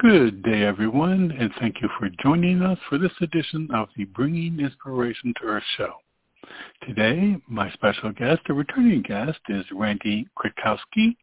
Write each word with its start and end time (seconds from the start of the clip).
Good 0.00 0.42
day, 0.42 0.64
everyone, 0.64 1.32
and 1.38 1.52
thank 1.60 1.80
you 1.80 1.88
for 1.98 2.10
joining 2.20 2.62
us 2.62 2.78
for 2.88 2.98
this 2.98 3.12
edition 3.20 3.68
of 3.72 3.88
the 3.96 4.04
Bringing 4.06 4.58
Inspiration 4.58 5.32
to 5.40 5.46
Earth 5.46 5.62
show. 5.76 5.92
Today, 6.84 7.36
my 7.48 7.70
special 7.70 8.10
guest, 8.10 8.40
a 8.48 8.54
returning 8.54 9.02
guest, 9.02 9.38
is 9.48 9.64
Randy 9.72 10.26
Kritkausky, 10.36 11.16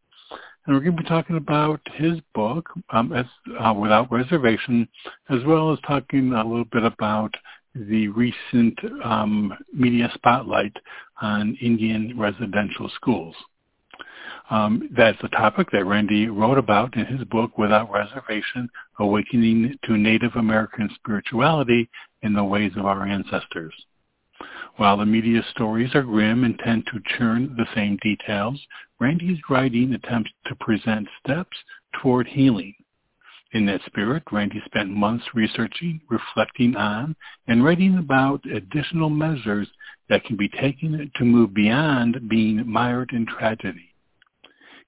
and 0.66 0.74
we're 0.74 0.80
going 0.80 0.96
to 0.96 1.04
be 1.04 1.10
talking 1.10 1.36
about 1.36 1.82
his 1.96 2.20
book, 2.34 2.70
um, 2.92 3.12
as, 3.12 3.26
uh, 3.60 3.74
Without 3.74 4.10
Reservation, 4.10 4.88
as 5.30 5.44
well 5.46 5.74
as 5.74 5.80
talking 5.86 6.32
a 6.32 6.42
little 6.42 6.64
bit 6.64 6.86
about 6.86 7.36
the 7.76 8.08
recent 8.08 8.80
um, 9.04 9.54
media 9.74 10.10
spotlight 10.16 10.76
on 11.22 11.58
Indian 11.62 12.18
residential 12.18 12.90
schools. 12.96 13.36
Um, 14.52 14.90
that's 14.98 15.18
a 15.24 15.30
topic 15.30 15.70
that 15.72 15.86
Randy 15.86 16.28
wrote 16.28 16.58
about 16.58 16.98
in 16.98 17.06
his 17.06 17.24
book, 17.30 17.58
Without 17.58 17.90
Reservation, 17.90 18.70
Awakening 19.00 19.78
to 19.86 19.98
Native 19.98 20.36
American 20.36 20.90
Spirituality 20.96 21.90
in 22.22 22.34
the 22.34 22.44
Ways 22.44 22.74
of 22.76 22.86
Our 22.86 23.08
Ancestors. 23.08 23.74
While 24.76 24.98
the 24.98 25.06
media 25.06 25.42
stories 25.52 25.96
are 25.96 26.04
grim 26.04 26.44
and 26.44 26.60
tend 26.60 26.86
to 26.88 27.18
churn 27.18 27.56
the 27.56 27.66
same 27.74 27.98
details, 28.02 28.60
Randy's 29.00 29.40
writing 29.50 29.94
attempts 29.94 30.32
to 30.48 30.56
present 30.56 31.08
steps 31.24 31.56
toward 32.02 32.28
healing. 32.28 32.74
In 33.54 33.66
that 33.68 33.86
spirit, 33.86 34.24
Randy 34.34 34.62
spent 34.66 34.90
months 34.90 35.26
researching, 35.34 36.02
reflecting 36.10 36.76
on, 36.76 37.16
and 37.48 37.64
writing 37.64 38.00
about 38.00 38.46
additional 38.46 39.10
measures 39.10 39.70
that 40.10 40.26
can 40.26 40.36
be 40.36 40.50
taken 40.50 41.10
to 41.16 41.24
move 41.24 41.54
beyond 41.54 42.28
being 42.30 42.70
mired 42.70 43.12
in 43.14 43.26
tragedy. 43.26 43.91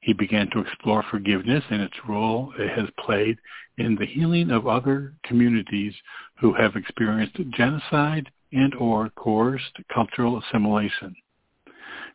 He 0.04 0.12
began 0.12 0.50
to 0.50 0.60
explore 0.60 1.02
forgiveness 1.02 1.64
and 1.70 1.82
its 1.82 1.96
role 2.06 2.54
it 2.60 2.78
has 2.78 2.90
played 3.00 3.38
in 3.78 3.96
the 3.96 4.06
healing 4.06 4.52
of 4.52 4.68
other 4.68 5.14
communities 5.24 5.94
who 6.42 6.52
have 6.52 6.76
experienced 6.76 7.40
genocide 7.52 8.30
and 8.52 8.76
or 8.76 9.12
coerced 9.12 9.78
cultural 9.94 10.40
assimilation. 10.40 11.16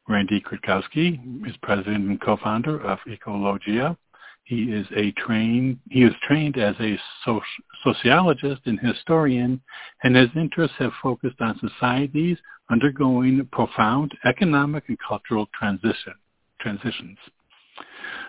Randy 0.07 0.39
Kritkausky 0.39 1.49
is 1.49 1.57
president 1.63 2.11
and 2.11 2.21
co-founder 2.21 2.79
of 2.79 2.99
Ecologia. 3.09 3.97
He 4.45 4.65
is 4.65 4.87
a 4.95 5.13
trained 5.13 5.79
he 5.89 6.03
is 6.03 6.13
trained 6.27 6.59
as 6.59 6.77
a 6.81 7.01
soci- 7.27 7.41
sociologist 7.83 8.61
and 8.67 8.79
historian, 8.81 9.63
and 10.03 10.15
his 10.15 10.29
interests 10.37 10.77
have 10.79 10.93
focused 11.03 11.41
on 11.41 11.59
societies 11.59 12.37
undergoing 12.69 13.49
profound 13.51 14.13
economic 14.27 14.91
and 14.91 14.99
cultural 14.99 15.49
transition 15.59 16.13
transitions. 16.61 17.17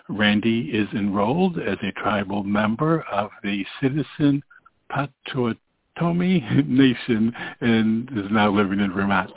Randy 0.09 0.71
is 0.71 0.87
enrolled 0.93 1.59
as 1.59 1.77
a 1.83 1.91
tribal 1.93 2.43
member 2.43 3.03
of 3.11 3.29
the 3.43 3.65
Citizen 3.81 4.43
Potawatomi 4.89 6.41
Nation 6.67 7.33
and 7.61 8.09
is 8.17 8.25
now 8.31 8.49
living 8.51 8.79
in 8.79 8.91
Vermont. 8.91 9.31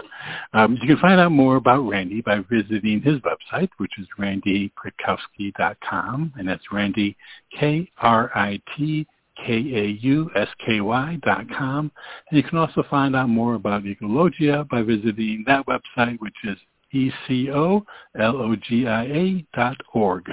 Um, 0.55 0.79
you 0.81 0.87
can 0.87 0.97
find 0.99 1.21
out 1.21 1.33
more 1.33 1.57
about 1.57 1.87
Randy 1.87 2.23
by 2.23 2.39
visiting 2.51 3.03
his 3.03 3.21
website, 3.21 3.69
which 3.77 3.93
is 3.99 4.07
randykritkausky.com, 4.19 6.33
and 6.37 6.49
that's 6.49 6.73
Randy, 6.73 7.15
K-R-I-T 7.59 9.07
K-A-U-S-K-Y 9.47 11.19
dot 11.25 11.47
com. 11.57 11.91
And 12.31 12.37
you 12.37 12.43
can 12.43 12.59
also 12.59 12.83
find 12.89 13.15
out 13.17 13.29
more 13.29 13.55
about 13.55 13.85
Ecologia 13.85 14.69
by 14.69 14.83
visiting 14.83 15.45
that 15.47 15.65
website, 15.67 16.19
which 16.21 16.35
is 16.45 16.57
E-C-O-L-O-G-I-A 16.93 17.87
dot 19.55 19.77
org. 19.95 20.31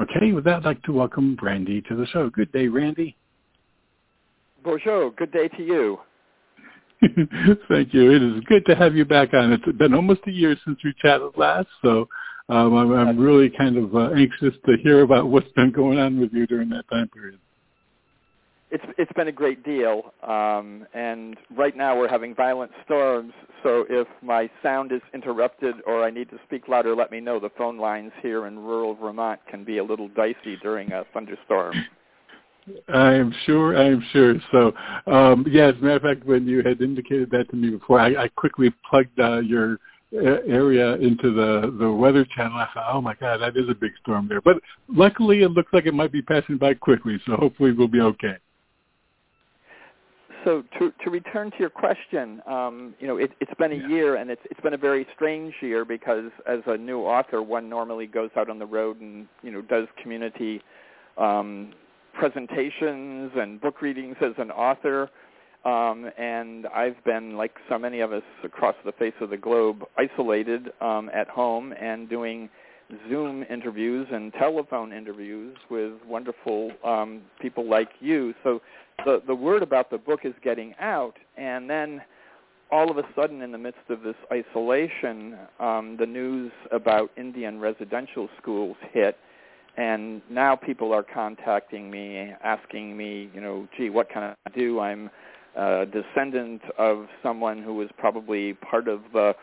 Okay, 0.00 0.32
with 0.32 0.44
that, 0.44 0.56
I'd 0.56 0.64
like 0.64 0.82
to 0.84 0.92
welcome 0.92 1.36
Randy 1.42 1.82
to 1.82 1.94
the 1.94 2.06
show. 2.06 2.30
Good 2.30 2.50
day, 2.52 2.68
Randy. 2.68 3.16
Bonjour. 4.64 5.10
Good 5.10 5.30
day 5.30 5.48
to 5.48 5.62
you. 5.62 5.98
Thank 7.68 7.92
you. 7.92 8.10
It 8.10 8.22
is 8.22 8.42
good 8.44 8.64
to 8.66 8.74
have 8.74 8.94
you 8.94 9.04
back 9.04 9.34
on. 9.34 9.52
It's 9.52 9.76
been 9.76 9.92
almost 9.92 10.20
a 10.26 10.30
year 10.30 10.56
since 10.64 10.78
we 10.82 10.94
chatted 11.00 11.32
last, 11.36 11.68
so 11.82 12.08
um, 12.48 12.74
I'm, 12.74 12.92
I'm, 12.92 13.18
really 13.18 13.50
kind 13.50 13.76
of 13.76 13.94
uh, 13.94 14.10
anxious 14.10 14.54
to 14.66 14.76
hear 14.82 15.02
about 15.02 15.28
what's 15.28 15.50
been 15.52 15.70
going 15.70 15.98
on 15.98 16.18
with 16.18 16.32
you 16.32 16.46
during 16.46 16.70
that 16.70 16.88
time 16.88 17.08
period. 17.08 17.38
It's 18.72 18.84
it's 18.98 19.12
been 19.14 19.26
a 19.26 19.32
great 19.32 19.64
deal, 19.64 20.14
um, 20.22 20.86
and 20.94 21.36
right 21.56 21.76
now 21.76 21.98
we're 21.98 22.08
having 22.08 22.34
violent 22.36 22.70
storms. 22.84 23.32
So 23.64 23.84
if 23.90 24.06
my 24.22 24.48
sound 24.62 24.92
is 24.92 25.00
interrupted 25.12 25.74
or 25.86 26.04
I 26.04 26.10
need 26.10 26.30
to 26.30 26.38
speak 26.46 26.68
louder, 26.68 26.94
let 26.94 27.10
me 27.10 27.20
know. 27.20 27.40
The 27.40 27.50
phone 27.58 27.78
lines 27.78 28.12
here 28.22 28.46
in 28.46 28.58
rural 28.58 28.94
Vermont 28.94 29.40
can 29.50 29.64
be 29.64 29.78
a 29.78 29.84
little 29.84 30.08
dicey 30.08 30.56
during 30.62 30.92
a 30.92 31.04
thunderstorm. 31.12 31.74
I 32.92 33.14
am 33.14 33.34
sure. 33.44 33.76
I 33.76 33.86
am 33.86 34.04
sure. 34.12 34.34
So, 34.52 34.72
um, 35.12 35.44
yeah. 35.48 35.66
As 35.68 35.74
a 35.74 35.78
matter 35.78 35.96
of 35.96 36.02
fact, 36.02 36.24
when 36.24 36.46
you 36.46 36.62
had 36.62 36.80
indicated 36.80 37.30
that 37.32 37.50
to 37.50 37.56
me 37.56 37.70
before, 37.70 37.98
I, 37.98 38.24
I 38.24 38.28
quickly 38.28 38.72
plugged 38.88 39.18
uh, 39.18 39.40
your 39.40 39.78
area 40.12 40.94
into 40.96 41.32
the 41.34 41.76
the 41.78 41.90
weather 41.90 42.24
channel. 42.36 42.56
I 42.56 42.68
thought, 42.72 42.94
oh 42.94 43.00
my 43.00 43.14
God, 43.14 43.38
that 43.38 43.56
is 43.56 43.68
a 43.68 43.74
big 43.74 43.92
storm 44.00 44.28
there. 44.28 44.40
But 44.40 44.56
luckily, 44.88 45.42
it 45.42 45.50
looks 45.50 45.72
like 45.72 45.86
it 45.86 45.94
might 45.94 46.12
be 46.12 46.22
passing 46.22 46.56
by 46.56 46.74
quickly. 46.74 47.20
So 47.26 47.34
hopefully, 47.34 47.72
we'll 47.72 47.88
be 47.88 48.00
okay 48.00 48.36
so 50.44 50.62
to 50.78 50.92
to 51.04 51.10
return 51.10 51.50
to 51.50 51.56
your 51.58 51.70
question, 51.70 52.42
um, 52.46 52.94
you 52.98 53.06
know, 53.06 53.16
it, 53.16 53.32
it's 53.40 53.52
been 53.58 53.72
a 53.72 53.76
yeah. 53.76 53.88
year, 53.88 54.16
and 54.16 54.30
it's 54.30 54.42
it's 54.50 54.60
been 54.60 54.74
a 54.74 54.78
very 54.78 55.06
strange 55.14 55.54
year 55.60 55.84
because 55.84 56.30
as 56.46 56.60
a 56.66 56.76
new 56.76 57.00
author, 57.00 57.42
one 57.42 57.68
normally 57.68 58.06
goes 58.06 58.30
out 58.36 58.48
on 58.48 58.58
the 58.58 58.66
road 58.66 59.00
and 59.00 59.26
you 59.42 59.50
know 59.50 59.62
does 59.62 59.86
community 60.02 60.62
um, 61.18 61.72
presentations 62.14 63.32
and 63.36 63.60
book 63.60 63.82
readings 63.82 64.16
as 64.20 64.32
an 64.38 64.50
author. 64.50 65.10
Um, 65.64 66.10
and 66.16 66.66
I've 66.68 67.02
been, 67.04 67.36
like 67.36 67.52
so 67.68 67.78
many 67.78 68.00
of 68.00 68.14
us 68.14 68.22
across 68.42 68.74
the 68.84 68.92
face 68.92 69.12
of 69.20 69.28
the 69.28 69.36
globe, 69.36 69.82
isolated 69.98 70.72
um, 70.80 71.10
at 71.12 71.28
home 71.28 71.74
and 71.78 72.08
doing 72.08 72.48
Zoom 73.08 73.44
interviews 73.44 74.06
and 74.12 74.32
telephone 74.34 74.92
interviews 74.92 75.56
with 75.70 75.92
wonderful 76.06 76.72
um, 76.84 77.22
people 77.40 77.68
like 77.68 77.90
you. 78.00 78.34
So 78.42 78.60
the 79.04 79.22
the 79.26 79.34
word 79.34 79.62
about 79.62 79.90
the 79.90 79.98
book 79.98 80.20
is 80.24 80.34
getting 80.42 80.74
out, 80.80 81.16
and 81.36 81.68
then 81.68 82.02
all 82.72 82.90
of 82.90 82.98
a 82.98 83.02
sudden, 83.16 83.42
in 83.42 83.50
the 83.52 83.58
midst 83.58 83.80
of 83.88 84.02
this 84.02 84.14
isolation, 84.32 85.36
um, 85.58 85.96
the 85.98 86.06
news 86.06 86.52
about 86.70 87.10
Indian 87.16 87.58
residential 87.58 88.28
schools 88.40 88.76
hit, 88.92 89.16
and 89.76 90.22
now 90.30 90.54
people 90.54 90.92
are 90.92 91.02
contacting 91.02 91.90
me, 91.90 92.32
asking 92.44 92.96
me, 92.96 93.28
you 93.34 93.40
know, 93.40 93.66
gee, 93.76 93.90
what 93.90 94.08
can 94.08 94.22
I 94.22 94.50
do? 94.50 94.78
I'm 94.78 95.10
a 95.56 95.84
descendant 95.86 96.62
of 96.78 97.06
someone 97.22 97.62
who 97.62 97.74
was 97.74 97.88
probably 97.98 98.54
part 98.54 98.86
of 98.86 99.00
the 99.12 99.34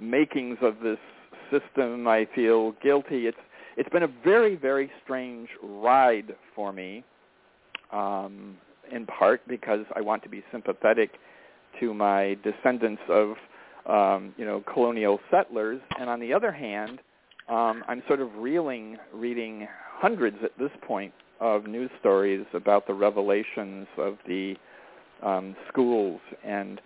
makings 0.00 0.58
of 0.62 0.80
this 0.80 0.98
system. 1.50 2.06
I 2.08 2.26
feel 2.34 2.72
guilty. 2.82 3.26
It's 3.26 3.38
it's 3.76 3.88
been 3.90 4.02
a 4.02 4.12
very 4.24 4.56
very 4.56 4.90
strange 5.02 5.48
ride 5.62 6.34
for 6.54 6.72
me. 6.72 7.04
Um, 7.92 8.56
in 8.92 9.06
part 9.06 9.40
because 9.48 9.84
I 9.94 10.00
want 10.00 10.22
to 10.22 10.28
be 10.28 10.42
sympathetic 10.52 11.12
to 11.80 11.92
my 11.94 12.36
descendants 12.42 13.02
of 13.08 13.34
um, 13.86 14.34
you 14.36 14.44
know 14.44 14.62
colonial 14.72 15.20
settlers, 15.30 15.80
and 15.98 16.10
on 16.10 16.20
the 16.20 16.32
other 16.32 16.52
hand, 16.52 17.00
um, 17.48 17.84
I'm 17.88 18.02
sort 18.06 18.20
of 18.20 18.34
reeling 18.36 18.96
reading 19.12 19.68
hundreds 19.98 20.36
at 20.42 20.50
this 20.58 20.70
point 20.86 21.12
of 21.40 21.66
news 21.66 21.90
stories 22.00 22.46
about 22.54 22.86
the 22.86 22.94
revelations 22.94 23.86
of 23.98 24.16
the 24.26 24.54
um, 25.22 25.54
schools 25.68 26.20
and 26.44 26.80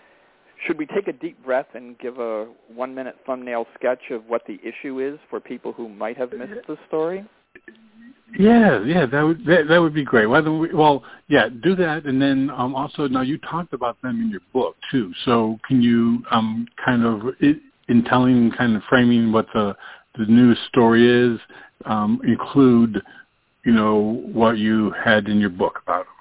should 0.66 0.78
we 0.78 0.86
take 0.86 1.08
a 1.08 1.12
deep 1.12 1.42
breath 1.44 1.66
and 1.74 1.98
give 1.98 2.18
a 2.18 2.46
one 2.74 2.94
minute 2.94 3.16
thumbnail 3.26 3.66
sketch 3.74 4.10
of 4.10 4.24
what 4.26 4.42
the 4.46 4.58
issue 4.62 5.00
is 5.00 5.18
for 5.28 5.40
people 5.40 5.72
who 5.72 5.88
might 5.88 6.16
have 6.16 6.32
missed 6.32 6.66
the 6.66 6.76
story? 6.88 7.24
Yeah, 8.38 8.82
yeah, 8.84 9.06
that 9.06 9.22
would 9.22 9.44
that, 9.46 9.66
that 9.68 9.78
would 9.78 9.94
be 9.94 10.04
great. 10.04 10.26
We? 10.26 10.72
Well, 10.72 11.02
yeah, 11.28 11.48
do 11.48 11.74
that, 11.76 12.04
and 12.04 12.22
then 12.22 12.50
um, 12.56 12.76
also 12.76 13.08
now 13.08 13.22
you 13.22 13.38
talked 13.38 13.72
about 13.72 14.00
them 14.02 14.20
in 14.20 14.30
your 14.30 14.40
book 14.52 14.76
too. 14.90 15.12
So 15.24 15.58
can 15.66 15.82
you 15.82 16.22
um, 16.30 16.68
kind 16.84 17.04
of 17.04 17.22
in 17.90 18.04
telling, 18.04 18.52
kind 18.56 18.76
of 18.76 18.82
framing 18.88 19.32
what 19.32 19.46
the 19.52 19.76
the 20.16 20.26
news 20.26 20.58
story 20.68 21.08
is, 21.08 21.40
um, 21.86 22.20
include, 22.26 23.00
you 23.64 23.72
know, 23.72 24.22
what 24.32 24.58
you 24.58 24.92
had 24.92 25.28
in 25.28 25.38
your 25.38 25.50
book 25.50 25.80
about 25.82 26.04
them. 26.04 26.14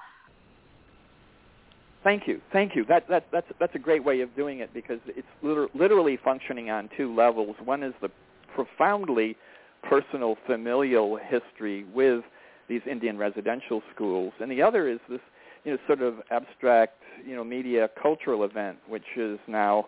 Thank 2.02 2.26
you, 2.26 2.40
thank 2.50 2.74
you. 2.74 2.84
That 2.86 3.06
that 3.08 3.26
that's 3.30 3.46
that's 3.58 3.74
a 3.74 3.78
great 3.78 4.02
way 4.02 4.22
of 4.22 4.34
doing 4.34 4.60
it 4.60 4.72
because 4.72 5.00
it's 5.06 5.26
liter- 5.42 5.68
literally 5.74 6.18
functioning 6.22 6.70
on 6.70 6.88
two 6.96 7.14
levels. 7.14 7.56
One 7.62 7.82
is 7.82 7.92
the 8.00 8.10
profoundly 8.54 9.36
personal, 9.82 10.36
familial 10.46 11.16
history 11.16 11.84
with 11.94 12.24
these 12.68 12.80
Indian 12.90 13.18
residential 13.18 13.82
schools, 13.94 14.32
and 14.40 14.50
the 14.50 14.62
other 14.62 14.88
is 14.88 14.98
this 15.10 15.20
you 15.64 15.72
know 15.72 15.78
sort 15.86 16.00
of 16.00 16.14
abstract 16.30 17.02
you 17.26 17.36
know 17.36 17.44
media 17.44 17.90
cultural 18.00 18.44
event, 18.44 18.78
which 18.88 19.16
is 19.16 19.38
now 19.46 19.86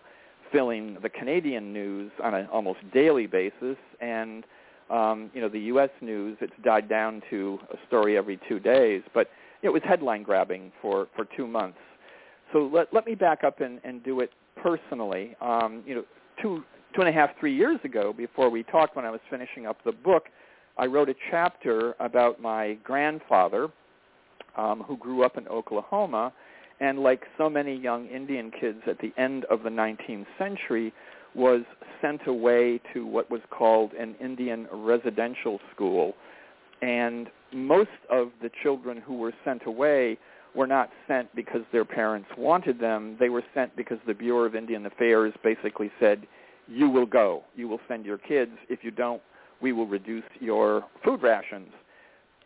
filling 0.51 0.97
the 1.01 1.09
Canadian 1.09 1.73
news 1.73 2.11
on 2.23 2.35
an 2.35 2.45
almost 2.51 2.79
daily 2.93 3.25
basis, 3.25 3.77
and 4.01 4.43
um, 4.91 5.31
you 5.33 5.41
know 5.41 5.49
the 5.49 5.61
U.S. 5.61 5.89
news. 5.99 6.37
It's 6.41 6.53
died 6.63 6.87
down 6.87 7.23
to 7.31 7.57
a 7.71 7.77
story 7.87 8.17
every 8.17 8.39
two 8.47 8.59
days, 8.59 9.01
but 9.15 9.31
it 9.63 9.69
was 9.69 9.81
headline 9.83 10.21
grabbing 10.21 10.71
for 10.79 11.07
for 11.15 11.25
two 11.25 11.47
months 11.47 11.79
so 12.53 12.69
let, 12.71 12.93
let 12.93 13.05
me 13.05 13.15
back 13.15 13.43
up 13.43 13.59
and, 13.59 13.81
and 13.83 14.03
do 14.03 14.21
it 14.21 14.31
personally. 14.61 15.35
Um, 15.41 15.83
you 15.85 15.95
know, 15.95 16.03
two, 16.41 16.63
two 16.95 17.01
and 17.01 17.09
a 17.09 17.11
half, 17.11 17.31
three 17.39 17.55
years 17.55 17.79
ago, 17.83 18.13
before 18.13 18.49
we 18.49 18.63
talked 18.63 18.95
when 18.95 19.03
I 19.03 19.09
was 19.09 19.19
finishing 19.29 19.65
up 19.65 19.83
the 19.83 19.91
book, 19.91 20.27
I 20.77 20.85
wrote 20.85 21.09
a 21.09 21.15
chapter 21.29 21.95
about 21.99 22.41
my 22.41 22.75
grandfather 22.83 23.67
um, 24.55 24.83
who 24.87 24.95
grew 24.97 25.23
up 25.23 25.37
in 25.37 25.47
Oklahoma 25.47 26.31
and 26.79 26.99
like 26.99 27.23
so 27.37 27.49
many 27.49 27.75
young 27.75 28.07
Indian 28.07 28.51
kids 28.51 28.79
at 28.87 28.97
the 28.99 29.11
end 29.17 29.45
of 29.45 29.63
the 29.63 29.69
19th 29.69 30.25
century 30.37 30.93
was 31.35 31.61
sent 32.01 32.27
away 32.27 32.79
to 32.93 33.05
what 33.05 33.29
was 33.31 33.41
called 33.49 33.93
an 33.93 34.15
Indian 34.21 34.67
residential 34.71 35.59
school. 35.73 36.13
And 36.81 37.29
most 37.53 37.89
of 38.11 38.29
the 38.41 38.49
children 38.61 38.97
who 38.97 39.17
were 39.17 39.33
sent 39.45 39.65
away 39.65 40.17
were 40.55 40.67
not 40.67 40.89
sent 41.07 41.33
because 41.35 41.61
their 41.71 41.85
parents 41.85 42.29
wanted 42.37 42.79
them. 42.79 43.17
They 43.19 43.29
were 43.29 43.43
sent 43.53 43.75
because 43.75 43.97
the 44.05 44.13
Bureau 44.13 44.45
of 44.45 44.55
Indian 44.55 44.85
Affairs 44.85 45.33
basically 45.43 45.91
said, 45.99 46.27
you 46.67 46.89
will 46.89 47.05
go. 47.05 47.43
You 47.55 47.67
will 47.67 47.79
send 47.87 48.05
your 48.05 48.17
kids. 48.17 48.51
If 48.69 48.83
you 48.83 48.91
don't, 48.91 49.21
we 49.61 49.73
will 49.73 49.87
reduce 49.87 50.23
your 50.39 50.85
food 51.03 51.21
rations. 51.21 51.69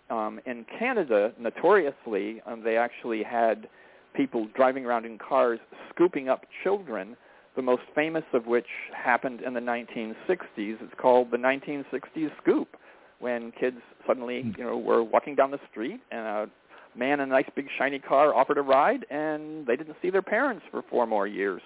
Um, 0.09 0.39
in 0.45 0.65
Canada, 0.80 1.33
notoriously, 1.38 2.42
um, 2.45 2.63
they 2.63 2.77
actually 2.77 3.24
had 3.24 3.68
people 4.15 4.48
driving 4.56 4.86
around 4.86 5.06
in 5.06 5.18
cars 5.18 5.60
scooping 5.94 6.30
up 6.30 6.45
children, 6.63 7.18
the 7.56 7.62
most 7.62 7.83
famous 7.94 8.24
of 8.33 8.48
which 8.48 8.68
happened 8.95 9.42
in 9.42 9.53
the 9.53 9.60
1960s. 9.60 10.15
It's 10.57 10.94
called 10.98 11.31
the 11.31 11.38
1960s 11.38 12.31
scoop, 12.42 12.77
when 13.19 13.51
kids 13.60 13.77
suddenly, 14.06 14.42
hmm. 14.42 14.51
you 14.57 14.63
know, 14.63 14.77
were 14.77 15.03
walking 15.03 15.36
down 15.36 15.51
the 15.51 15.60
street 15.69 16.00
and 16.12 16.21
a 16.21 16.50
man 16.97 17.19
in 17.19 17.21
a 17.21 17.25
nice 17.25 17.49
big 17.55 17.67
shiny 17.77 17.99
car 17.99 18.33
offered 18.33 18.57
a 18.57 18.61
ride, 18.61 19.05
and 19.09 19.65
they 19.65 19.75
didn't 19.75 19.95
see 20.01 20.09
their 20.09 20.21
parents 20.21 20.65
for 20.71 20.83
four 20.89 21.05
more 21.05 21.27
years. 21.27 21.61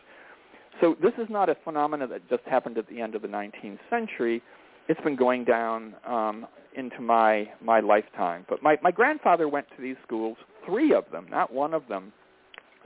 So 0.80 0.96
this 1.02 1.14
is 1.18 1.28
not 1.30 1.50
a 1.50 1.56
phenomenon 1.64 2.10
that 2.10 2.28
just 2.30 2.44
happened 2.46 2.78
at 2.78 2.88
the 2.88 3.02
end 3.02 3.16
of 3.16 3.22
the 3.22 3.28
19th 3.28 3.80
century. 3.90 4.42
It's 4.88 5.02
been 5.02 5.16
going 5.16 5.46
down 5.46 5.96
um, 6.08 6.48
into 6.76 7.02
my 7.02 7.50
my 7.62 7.80
lifetime. 7.80 8.46
But 8.50 8.64
my, 8.64 8.78
my 8.82 8.92
grandfather 8.92 9.48
went 9.48 9.68
to 9.76 9.82
these 9.82 9.98
schools, 10.06 10.38
three 10.66 10.94
of 10.94 11.06
them, 11.12 11.28
not 11.30 11.54
one 11.54 11.74
of 11.74 11.88
them, 11.88 12.14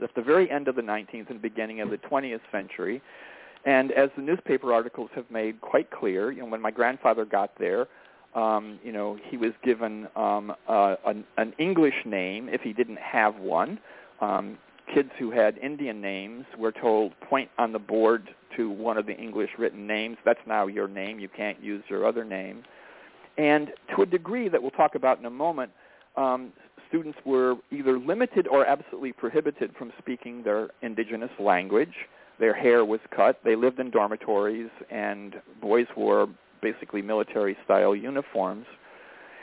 at 0.02 0.14
the 0.14 0.22
very 0.22 0.50
end 0.50 0.68
of 0.68 0.76
the 0.76 0.82
19th 0.82 1.30
and 1.30 1.40
beginning 1.40 1.80
of 1.80 1.90
the 1.90 1.98
20th 1.98 2.40
century. 2.52 3.00
And 3.64 3.90
as 3.92 4.10
the 4.16 4.22
newspaper 4.22 4.72
articles 4.72 5.10
have 5.14 5.28
made 5.30 5.60
quite 5.60 5.90
clear, 5.90 6.30
you 6.30 6.40
know, 6.40 6.46
when 6.46 6.60
my 6.60 6.70
grandfather 6.70 7.24
got 7.24 7.58
there, 7.58 7.88
um, 8.36 8.78
you 8.84 8.92
know, 8.92 9.18
he 9.28 9.36
was 9.36 9.52
given 9.64 10.06
um, 10.14 10.52
uh, 10.68 10.96
an, 11.06 11.24
an 11.38 11.54
English 11.58 12.04
name 12.04 12.48
if 12.50 12.60
he 12.60 12.72
didn't 12.72 12.98
have 12.98 13.36
one. 13.36 13.80
Um, 14.20 14.58
kids 14.94 15.10
who 15.18 15.30
had 15.30 15.56
Indian 15.58 16.00
names 16.00 16.44
were 16.56 16.70
told 16.70 17.18
point 17.20 17.50
on 17.58 17.72
the 17.72 17.78
board 17.78 18.28
to 18.56 18.70
one 18.70 18.98
of 18.98 19.06
the 19.06 19.16
English 19.16 19.50
written 19.58 19.86
names. 19.86 20.18
That's 20.24 20.40
now 20.46 20.66
your 20.66 20.86
name. 20.86 21.18
You 21.18 21.28
can't 21.28 21.60
use 21.62 21.82
your 21.88 22.06
other 22.06 22.24
name. 22.24 22.62
And 23.38 23.72
to 23.94 24.02
a 24.02 24.06
degree 24.06 24.48
that 24.48 24.60
we'll 24.62 24.70
talk 24.70 24.94
about 24.94 25.18
in 25.18 25.24
a 25.24 25.30
moment, 25.30 25.72
um, 26.16 26.52
students 26.88 27.18
were 27.24 27.56
either 27.70 27.98
limited 27.98 28.46
or 28.46 28.66
absolutely 28.66 29.12
prohibited 29.12 29.74
from 29.76 29.92
speaking 29.98 30.42
their 30.42 30.68
indigenous 30.82 31.30
language. 31.40 31.94
Their 32.38 32.54
hair 32.54 32.84
was 32.84 33.00
cut. 33.14 33.40
They 33.44 33.56
lived 33.56 33.80
in 33.80 33.90
dormitories, 33.90 34.70
and 34.90 35.36
boys 35.60 35.86
wore 35.96 36.28
basically 36.68 37.02
military-style 37.02 37.94
uniforms. 37.94 38.66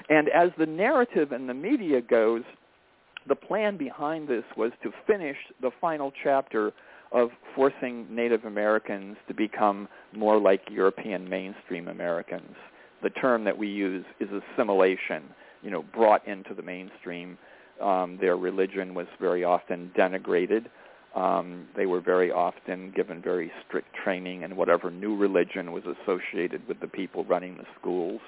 And 0.09 0.25
as 0.29 0.49
the 0.57 0.65
narrative 0.65 1.31
in 1.31 1.47
the 1.47 1.53
media 1.53 2.01
goes, 2.01 2.43
the 3.27 3.35
plan 3.35 3.77
behind 3.77 4.27
this 4.27 4.43
was 4.57 4.71
to 4.83 4.91
finish 5.07 5.37
the 5.61 5.71
final 5.79 6.11
chapter 6.23 6.73
of 7.11 7.29
forcing 7.55 7.95
Native 8.09 8.43
Americans 8.43 9.15
to 9.27 9.33
become 9.33 9.87
more 10.13 10.37
like 10.39 10.61
European 10.69 11.29
mainstream 11.29 11.87
Americans. 11.87 12.55
The 13.01 13.11
term 13.11 13.43
that 13.45 13.57
we 13.57 13.67
use 13.67 14.05
is 14.19 14.29
assimilation, 14.41 15.23
you 15.61 15.71
know, 15.71 15.83
brought 15.93 16.27
into 16.27 16.53
the 16.53 16.63
mainstream. 16.63 17.37
Um, 17.81 18.17
their 18.19 18.35
religion 18.35 18.93
was 18.93 19.07
very 19.19 19.43
often 19.43 19.91
denigrated. 19.97 20.65
Um, 21.15 21.68
they 21.75 21.86
were 21.86 22.01
very 22.01 22.31
often 22.31 22.92
given 22.95 23.21
very 23.21 23.51
strict 23.65 23.89
training 24.04 24.42
in 24.42 24.56
whatever 24.56 24.89
new 24.89 25.15
religion 25.15 25.71
was 25.71 25.83
associated 25.83 26.68
with 26.68 26.80
the 26.80 26.88
people 26.88 27.24
running 27.25 27.57
the 27.57 27.65
schools. 27.80 28.19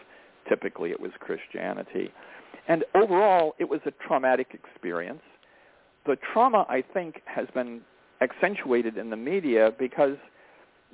Typically 0.48 0.92
it 0.92 1.00
was 1.00 1.12
Christianity. 1.20 2.12
And 2.68 2.86
overall, 2.94 3.56
it 3.60 3.70
was 3.70 3.82
a 3.86 3.92
traumatic 4.08 4.50
experience. 4.54 5.22
The 6.06 6.18
trauma, 6.32 6.66
I 6.70 6.84
think, 6.94 7.22
has 7.26 7.48
been 7.54 7.82
accentuated 8.22 8.98
in 8.98 9.10
the 9.10 9.18
media 9.18 9.72
because 9.78 10.18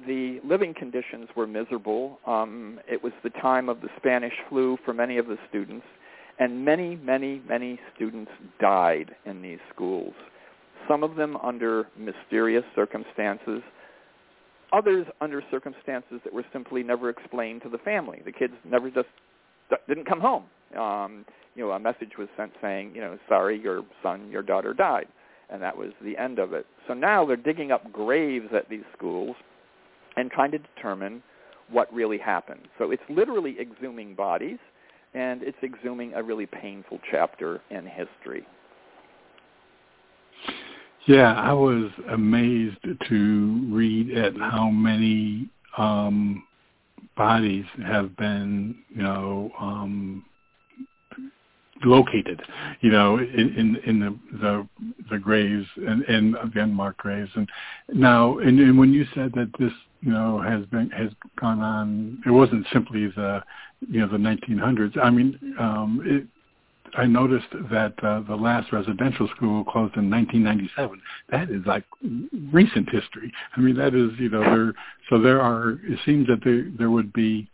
the 0.08 0.40
living 0.46 0.74
conditions 0.74 1.28
were 1.36 1.46
miserable. 1.46 2.20
Um, 2.26 2.80
it 2.90 3.04
was 3.04 3.12
the 3.24 3.30
time 3.30 3.68
of 3.68 3.82
the 3.82 3.90
Spanish 3.98 4.34
flu 4.50 4.78
for 4.86 4.94
many 4.94 5.18
of 5.18 5.28
the 5.28 5.38
students, 5.50 5.86
and 6.40 6.64
many, 6.64 6.96
many, 6.96 7.42
many 7.48 7.80
students 7.94 8.32
died 8.60 9.14
in 9.26 9.42
these 9.42 9.60
schools 9.74 10.14
some 10.88 11.04
of 11.04 11.16
them 11.16 11.38
under 11.38 11.88
mysterious 11.98 12.64
circumstances, 12.76 13.62
others 14.74 15.06
under 15.20 15.44
circumstances 15.52 16.20
that 16.24 16.34
were 16.34 16.46
simply 16.54 16.84
never 16.84 17.10
explained 17.10 17.62
to 17.64 17.70
the 17.70 17.78
family. 17.80 18.22
The 18.24 18.32
kids 18.32 18.54
never 18.64 18.90
just 18.90 19.08
didn't 19.88 20.06
come 20.06 20.20
home. 20.20 20.46
Um, 20.78 21.26
you 21.56 21.66
know, 21.66 21.72
a 21.72 21.80
message 21.80 22.12
was 22.18 22.30
sent 22.38 22.52
saying, 22.62 22.94
you 22.96 23.02
know, 23.02 23.18
sorry, 23.28 23.60
your 23.60 23.84
son, 24.02 24.30
your 24.32 24.42
daughter 24.42 24.74
died, 24.74 25.08
and 25.50 25.62
that 25.62 25.76
was 25.76 25.90
the 26.02 26.18
end 26.18 26.40
of 26.40 26.54
it. 26.54 26.66
So 26.88 26.94
now 26.94 27.26
they're 27.26 27.36
digging 27.36 27.72
up 27.72 27.92
graves 27.92 28.48
at 28.56 28.70
these 28.70 28.84
schools 28.96 29.36
and 30.16 30.32
trying 30.32 30.52
to 30.52 30.60
determine 30.60 31.22
what 31.70 31.94
really 31.94 32.18
happened. 32.18 32.68
So 32.78 32.92
it's 32.92 33.04
literally 33.10 33.58
exhuming 33.60 34.16
bodies, 34.16 34.60
and 35.14 35.42
it's 35.44 35.58
exhuming 35.62 36.14
a 36.14 36.24
really 36.24 36.46
painful 36.46 37.00
chapter 37.10 37.62
in 37.70 37.86
history. 37.86 38.46
Yeah, 41.08 41.34
I 41.34 41.54
was 41.54 41.90
amazed 42.10 42.78
to 43.10 43.68
read 43.70 44.16
at 44.18 44.36
how 44.38 44.70
many 44.70 45.50
um, 45.78 46.44
bodies 47.18 47.66
have 47.86 48.16
been, 48.18 48.76
you 48.96 49.02
know, 49.02 49.52
um, 49.60 50.24
located, 51.84 52.42
you 52.82 52.92
know, 52.92 53.18
in 53.18 53.28
in, 53.58 53.78
in 53.86 54.00
the, 54.00 54.20
the 54.40 54.68
the 55.10 55.18
graves 55.18 55.66
and, 55.78 56.04
and 56.04 56.36
the 56.54 56.62
unmarked 56.62 57.00
graves. 57.00 57.32
And 57.36 57.50
now, 57.94 58.38
and, 58.38 58.60
and 58.60 58.78
when 58.78 58.94
you 58.94 59.06
said 59.16 59.32
that 59.34 59.52
this, 59.60 59.74
you 60.02 60.12
know, 60.12 60.40
has 60.40 60.66
been 60.68 60.92
has 60.92 61.10
gone 61.40 61.62
on, 61.62 62.22
it 62.26 62.32
wasn't 62.32 62.68
simply 62.72 63.08
the, 63.08 63.44
you 63.90 64.02
know, 64.02 64.08
the 64.08 64.18
1900s. 64.18 64.98
I 65.04 65.10
mean, 65.10 65.56
um, 65.60 66.02
it, 66.06 66.28
I 66.96 67.06
noticed 67.06 67.48
that 67.72 67.94
uh, 68.04 68.22
the 68.28 68.36
last 68.36 68.72
residential 68.72 69.28
school 69.36 69.64
closed 69.64 69.96
in 69.96 70.10
1997. 70.10 71.02
That 71.30 71.50
is 71.50 71.66
like 71.66 71.84
recent 72.52 72.90
history. 72.90 73.32
I 73.56 73.60
mean, 73.60 73.76
that 73.78 73.96
is 73.96 74.12
you 74.20 74.30
know 74.30 74.42
there. 74.42 74.74
So 75.10 75.22
there 75.22 75.42
are. 75.42 75.80
It 75.84 76.00
seems 76.06 76.28
that 76.28 76.42
there 76.44 76.66
there 76.78 76.92
would 76.92 77.14
be 77.14 77.50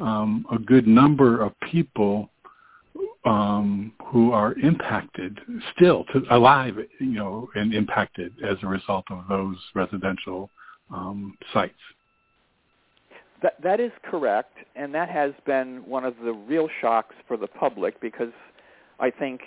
um, 0.00 0.46
a 0.50 0.58
good 0.58 0.86
number 0.86 1.42
of 1.42 1.52
people 1.70 2.30
um, 3.24 3.92
who 4.06 4.32
are 4.32 4.54
impacted 4.54 5.38
still 5.74 6.04
to, 6.12 6.22
alive, 6.30 6.76
you 7.00 7.06
know, 7.06 7.48
and 7.54 7.74
impacted 7.74 8.32
as 8.48 8.56
a 8.62 8.66
result 8.66 9.04
of 9.10 9.24
those 9.28 9.56
residential 9.74 10.50
um, 10.90 11.36
sites. 11.52 11.74
That 13.42 13.62
that 13.62 13.78
is 13.78 13.92
correct, 14.02 14.56
and 14.74 14.92
that 14.94 15.08
has 15.08 15.32
been 15.46 15.84
one 15.86 16.04
of 16.04 16.14
the 16.24 16.32
real 16.32 16.68
shocks 16.80 17.14
for 17.28 17.36
the 17.36 17.46
public 17.46 18.00
because 18.00 18.32
I 19.00 19.10
think 19.10 19.40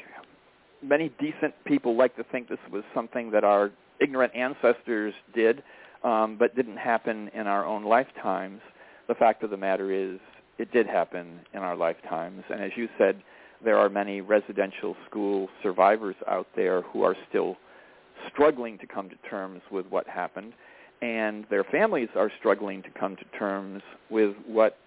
many 0.82 1.12
decent 1.20 1.54
people 1.66 1.96
like 1.96 2.16
to 2.16 2.24
think 2.24 2.50
this 2.50 2.60
was 2.72 2.84
something 2.94 3.32
that 3.32 3.44
our 3.44 3.72
ignorant 4.00 4.34
ancestors 4.36 5.14
did, 5.36 5.64
um, 6.04 6.38
but 6.40 6.56
didn't 6.56 6.78
happen 6.78 7.30
in 7.34 7.48
our 7.48 7.66
own 7.66 7.84
lifetimes. 7.84 8.62
The 9.08 9.16
fact 9.16 9.44
of 9.44 9.50
the 9.50 9.58
matter 9.58 9.92
is, 9.92 10.20
it 10.58 10.72
did 10.72 10.88
happen 10.88 11.42
in 11.54 11.60
our 11.60 11.76
lifetimes. 11.76 12.44
And 12.50 12.62
as 12.62 12.72
you 12.76 12.88
said, 12.98 13.22
there 13.64 13.78
are 13.78 13.90
many 13.90 14.22
residential 14.22 14.96
school 15.10 15.50
survivors 15.62 16.16
out 16.28 16.48
there 16.56 16.82
who 16.82 17.04
are 17.04 17.16
still 17.30 17.58
struggling 18.32 18.78
to 18.80 18.88
come 18.88 19.10
to 19.10 19.16
terms 19.30 19.62
with 19.72 19.86
what 19.88 20.08
happened, 20.08 20.54
and 21.02 21.46
their 21.50 21.64
families 21.64 22.10
are 22.16 22.32
struggling 22.40 22.84
to 22.84 22.90
come 22.92 23.16
to 23.16 23.26
terms 23.38 23.82
with 24.10 24.36
what 24.46 24.78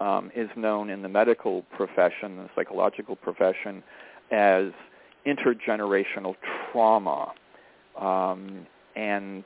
um, 0.00 0.30
is 0.34 0.48
known 0.56 0.90
in 0.90 1.02
the 1.02 1.08
medical 1.08 1.62
profession, 1.76 2.36
the 2.36 2.48
psychological 2.54 3.16
profession, 3.16 3.82
as 4.30 4.72
intergenerational 5.26 6.34
trauma. 6.72 7.32
Um, 8.00 8.66
and 8.96 9.44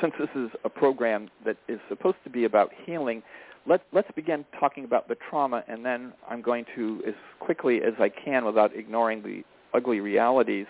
since 0.00 0.14
this 0.18 0.28
is 0.34 0.50
a 0.64 0.68
program 0.68 1.28
that 1.44 1.56
is 1.68 1.80
supposed 1.88 2.18
to 2.24 2.30
be 2.30 2.44
about 2.44 2.70
healing, 2.86 3.22
let, 3.66 3.82
let's 3.92 4.10
begin 4.14 4.44
talking 4.58 4.84
about 4.84 5.08
the 5.08 5.16
trauma, 5.28 5.62
and 5.68 5.84
then 5.84 6.12
I'm 6.28 6.42
going 6.42 6.64
to, 6.74 7.02
as 7.06 7.14
quickly 7.38 7.82
as 7.82 7.94
I 7.98 8.08
can 8.08 8.44
without 8.44 8.74
ignoring 8.74 9.22
the 9.22 9.42
ugly 9.74 10.00
realities, 10.00 10.66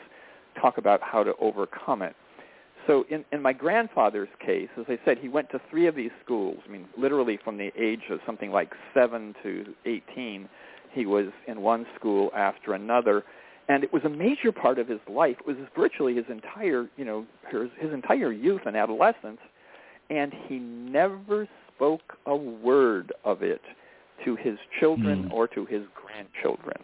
talk 0.60 0.78
about 0.78 1.00
how 1.02 1.22
to 1.22 1.34
overcome 1.40 2.02
it. 2.02 2.14
So 2.86 3.04
in, 3.10 3.24
in 3.32 3.40
my 3.40 3.52
grandfather's 3.52 4.28
case, 4.44 4.68
as 4.78 4.86
I 4.88 4.98
said, 5.04 5.18
he 5.18 5.28
went 5.28 5.50
to 5.50 5.60
three 5.70 5.86
of 5.86 5.94
these 5.94 6.10
schools. 6.24 6.58
I 6.66 6.70
mean, 6.70 6.86
literally 6.98 7.38
from 7.42 7.56
the 7.56 7.70
age 7.78 8.02
of 8.10 8.18
something 8.26 8.50
like 8.50 8.72
7 8.92 9.34
to 9.42 9.74
18, 9.86 10.48
he 10.92 11.06
was 11.06 11.26
in 11.46 11.60
one 11.60 11.86
school 11.96 12.30
after 12.36 12.74
another. 12.74 13.24
And 13.68 13.84
it 13.84 13.92
was 13.92 14.02
a 14.04 14.08
major 14.08 14.50
part 14.50 14.78
of 14.78 14.88
his 14.88 14.98
life. 15.08 15.36
It 15.40 15.46
was 15.46 15.56
virtually 15.76 16.16
his 16.16 16.24
entire, 16.28 16.88
you 16.96 17.04
know, 17.04 17.24
his, 17.50 17.70
his 17.78 17.92
entire 17.92 18.32
youth 18.32 18.62
and 18.66 18.76
adolescence. 18.76 19.38
And 20.10 20.32
he 20.48 20.58
never 20.58 21.48
spoke 21.74 22.16
a 22.26 22.34
word 22.34 23.12
of 23.24 23.42
it 23.42 23.62
to 24.24 24.36
his 24.36 24.58
children 24.80 25.24
mm. 25.24 25.32
or 25.32 25.46
to 25.48 25.64
his 25.66 25.82
grandchildren. 25.94 26.76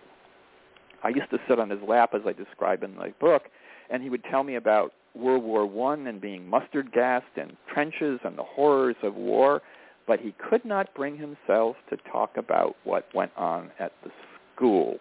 I 1.03 1.09
used 1.09 1.31
to 1.31 1.39
sit 1.49 1.59
on 1.59 1.71
his 1.71 1.81
lap, 1.87 2.11
as 2.15 2.23
I 2.27 2.33
describe 2.33 2.83
in 2.83 2.97
my 2.97 3.11
book, 3.21 3.45
and 3.91 4.03
he 4.03 4.11
would 4.11 4.25
tell 4.25 4.43
me 4.43 4.57
about 4.57 4.93
World 5.19 5.43
War 5.43 5.67
One 5.67 6.07
and 6.07 6.21
being 6.21 6.49
mustard 6.49 6.93
gassed 6.93 7.37
in 7.37 7.57
trenches 7.73 8.21
and 8.25 8.39
the 8.39 8.45
horrors 8.45 8.97
of 9.03 9.15
war, 9.15 9.63
but 10.07 10.21
he 10.21 10.35
could 10.49 10.65
not 10.65 10.95
bring 10.95 11.17
himself 11.17 11.77
to 11.91 11.97
talk 12.11 12.37
about 12.37 12.77
what 12.85 13.07
went 13.15 13.33
on 13.37 13.71
at 13.79 13.93
the 14.05 14.11
school. 14.55 14.97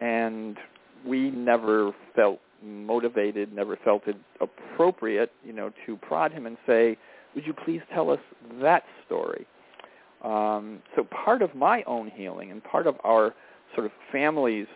And 0.00 0.58
we 1.06 1.30
never 1.30 1.92
felt 2.14 2.40
motivated, 2.62 3.52
never 3.52 3.78
felt 3.84 4.02
it 4.06 4.16
appropriate, 4.40 5.30
you 5.44 5.52
know, 5.52 5.70
to 5.86 5.96
prod 5.96 6.32
him 6.32 6.46
and 6.46 6.56
say, 6.66 6.98
would 7.34 7.46
you 7.46 7.52
please 7.52 7.80
tell 7.94 8.10
us 8.10 8.18
that 8.60 8.82
story? 9.06 9.46
Um, 10.24 10.80
so 10.96 11.04
part 11.04 11.42
of 11.42 11.54
my 11.54 11.82
own 11.86 12.10
healing 12.14 12.50
and 12.50 12.64
part 12.64 12.86
of 12.86 12.96
our 13.04 13.34
sort 13.74 13.86
of 13.86 13.92
family's 14.10 14.66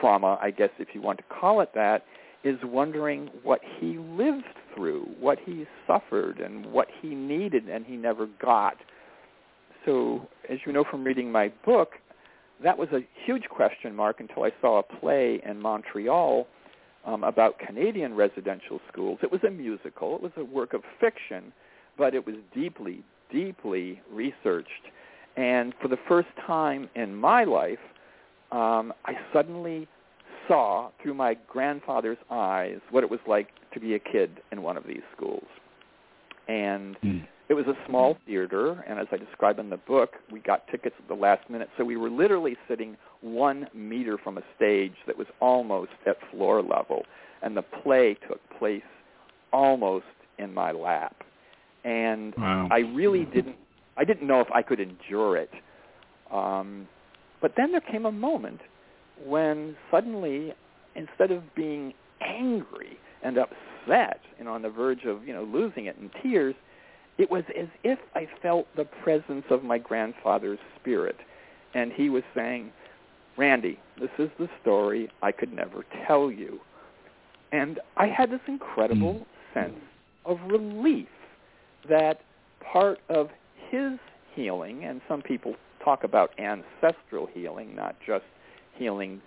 trauma, 0.00 0.38
I 0.40 0.50
guess 0.50 0.70
if 0.78 0.88
you 0.94 1.02
want 1.02 1.18
to 1.18 1.24
call 1.24 1.60
it 1.60 1.70
that, 1.74 2.04
is 2.44 2.58
wondering 2.64 3.30
what 3.42 3.60
he 3.78 3.98
lived 3.98 4.44
through, 4.74 5.06
what 5.20 5.38
he 5.44 5.66
suffered, 5.86 6.40
and 6.40 6.66
what 6.66 6.88
he 7.00 7.14
needed 7.14 7.68
and 7.68 7.84
he 7.84 7.96
never 7.96 8.26
got. 8.40 8.76
So 9.84 10.28
as 10.48 10.58
you 10.66 10.72
know 10.72 10.84
from 10.90 11.04
reading 11.04 11.30
my 11.30 11.52
book, 11.64 11.92
that 12.62 12.76
was 12.78 12.88
a 12.92 13.00
huge 13.24 13.44
question 13.48 13.94
mark 13.94 14.20
until 14.20 14.44
I 14.44 14.50
saw 14.60 14.78
a 14.78 14.82
play 14.82 15.40
in 15.44 15.60
Montreal 15.60 16.46
um, 17.04 17.24
about 17.24 17.58
Canadian 17.58 18.14
residential 18.14 18.80
schools. 18.90 19.18
It 19.22 19.32
was 19.32 19.40
a 19.46 19.50
musical. 19.50 20.14
It 20.16 20.22
was 20.22 20.32
a 20.36 20.44
work 20.44 20.72
of 20.72 20.82
fiction, 21.00 21.52
but 21.98 22.14
it 22.14 22.24
was 22.24 22.36
deeply, 22.54 23.02
deeply 23.32 24.00
researched. 24.10 24.70
And 25.36 25.74
for 25.80 25.88
the 25.88 25.98
first 26.08 26.28
time 26.46 26.88
in 26.94 27.14
my 27.14 27.44
life, 27.44 27.78
um, 28.52 28.92
I 29.04 29.14
suddenly 29.32 29.88
saw 30.48 30.90
through 31.02 31.14
my 31.14 31.36
grandfather's 31.48 32.18
eyes 32.30 32.78
what 32.90 33.04
it 33.04 33.10
was 33.10 33.20
like 33.26 33.48
to 33.74 33.80
be 33.80 33.94
a 33.94 33.98
kid 33.98 34.40
in 34.50 34.62
one 34.62 34.76
of 34.76 34.84
these 34.86 35.02
schools. 35.16 35.46
And 36.48 36.96
mm. 37.02 37.26
it 37.48 37.54
was 37.54 37.66
a 37.66 37.74
small 37.88 38.16
theater, 38.26 38.84
and 38.88 38.98
as 38.98 39.06
I 39.12 39.16
describe 39.16 39.58
in 39.58 39.70
the 39.70 39.76
book, 39.76 40.14
we 40.30 40.40
got 40.40 40.66
tickets 40.68 40.96
at 40.98 41.08
the 41.08 41.14
last 41.14 41.48
minute. 41.48 41.68
So 41.78 41.84
we 41.84 41.96
were 41.96 42.10
literally 42.10 42.56
sitting 42.68 42.96
one 43.20 43.68
meter 43.74 44.18
from 44.18 44.38
a 44.38 44.42
stage 44.56 44.94
that 45.06 45.16
was 45.16 45.26
almost 45.40 45.92
at 46.06 46.16
floor 46.30 46.62
level, 46.62 47.04
and 47.42 47.56
the 47.56 47.62
play 47.62 48.16
took 48.28 48.40
place 48.58 48.82
almost 49.52 50.06
in 50.38 50.52
my 50.52 50.72
lap. 50.72 51.16
And 51.84 52.34
wow. 52.36 52.68
I 52.70 52.78
really 52.78 53.24
didn't, 53.26 53.56
I 53.96 54.04
didn't 54.04 54.26
know 54.26 54.40
if 54.40 54.48
I 54.52 54.62
could 54.62 54.80
endure 54.80 55.36
it. 55.36 55.50
Um, 56.32 56.88
but 57.40 57.54
then 57.56 57.72
there 57.72 57.80
came 57.80 58.06
a 58.06 58.12
moment 58.12 58.60
when 59.24 59.76
suddenly, 59.90 60.54
instead 60.94 61.30
of 61.30 61.54
being 61.54 61.94
angry 62.20 62.98
and 63.22 63.38
upset 63.38 64.20
and 64.38 64.48
on 64.48 64.62
the 64.62 64.70
verge 64.70 65.04
of, 65.04 65.26
you 65.26 65.32
know, 65.32 65.44
losing 65.44 65.86
it 65.86 65.96
in 66.00 66.10
tears, 66.22 66.54
it 67.18 67.30
was 67.30 67.44
as 67.58 67.68
if 67.84 67.98
I 68.14 68.28
felt 68.40 68.66
the 68.76 68.84
presence 68.84 69.44
of 69.50 69.62
my 69.62 69.78
grandfather's 69.78 70.58
spirit. 70.80 71.16
And 71.74 71.92
he 71.92 72.10
was 72.10 72.22
saying, 72.34 72.72
Randy, 73.36 73.78
this 73.98 74.10
is 74.18 74.30
the 74.38 74.48
story 74.60 75.08
I 75.22 75.32
could 75.32 75.52
never 75.52 75.84
tell 76.06 76.30
you. 76.30 76.60
And 77.52 77.80
I 77.96 78.06
had 78.06 78.30
this 78.30 78.40
incredible 78.46 79.14
mm. 79.14 79.54
sense 79.54 79.80
of 80.24 80.38
relief 80.46 81.08
that 81.88 82.20
part 82.60 82.98
of 83.08 83.28
his 83.70 83.98
healing, 84.34 84.84
and 84.84 85.00
some 85.08 85.22
people 85.22 85.54
talk 85.84 86.04
about 86.04 86.32
ancestral 86.38 87.28
healing, 87.32 87.74
not 87.74 87.96
just 88.06 88.24
healing 88.74 89.20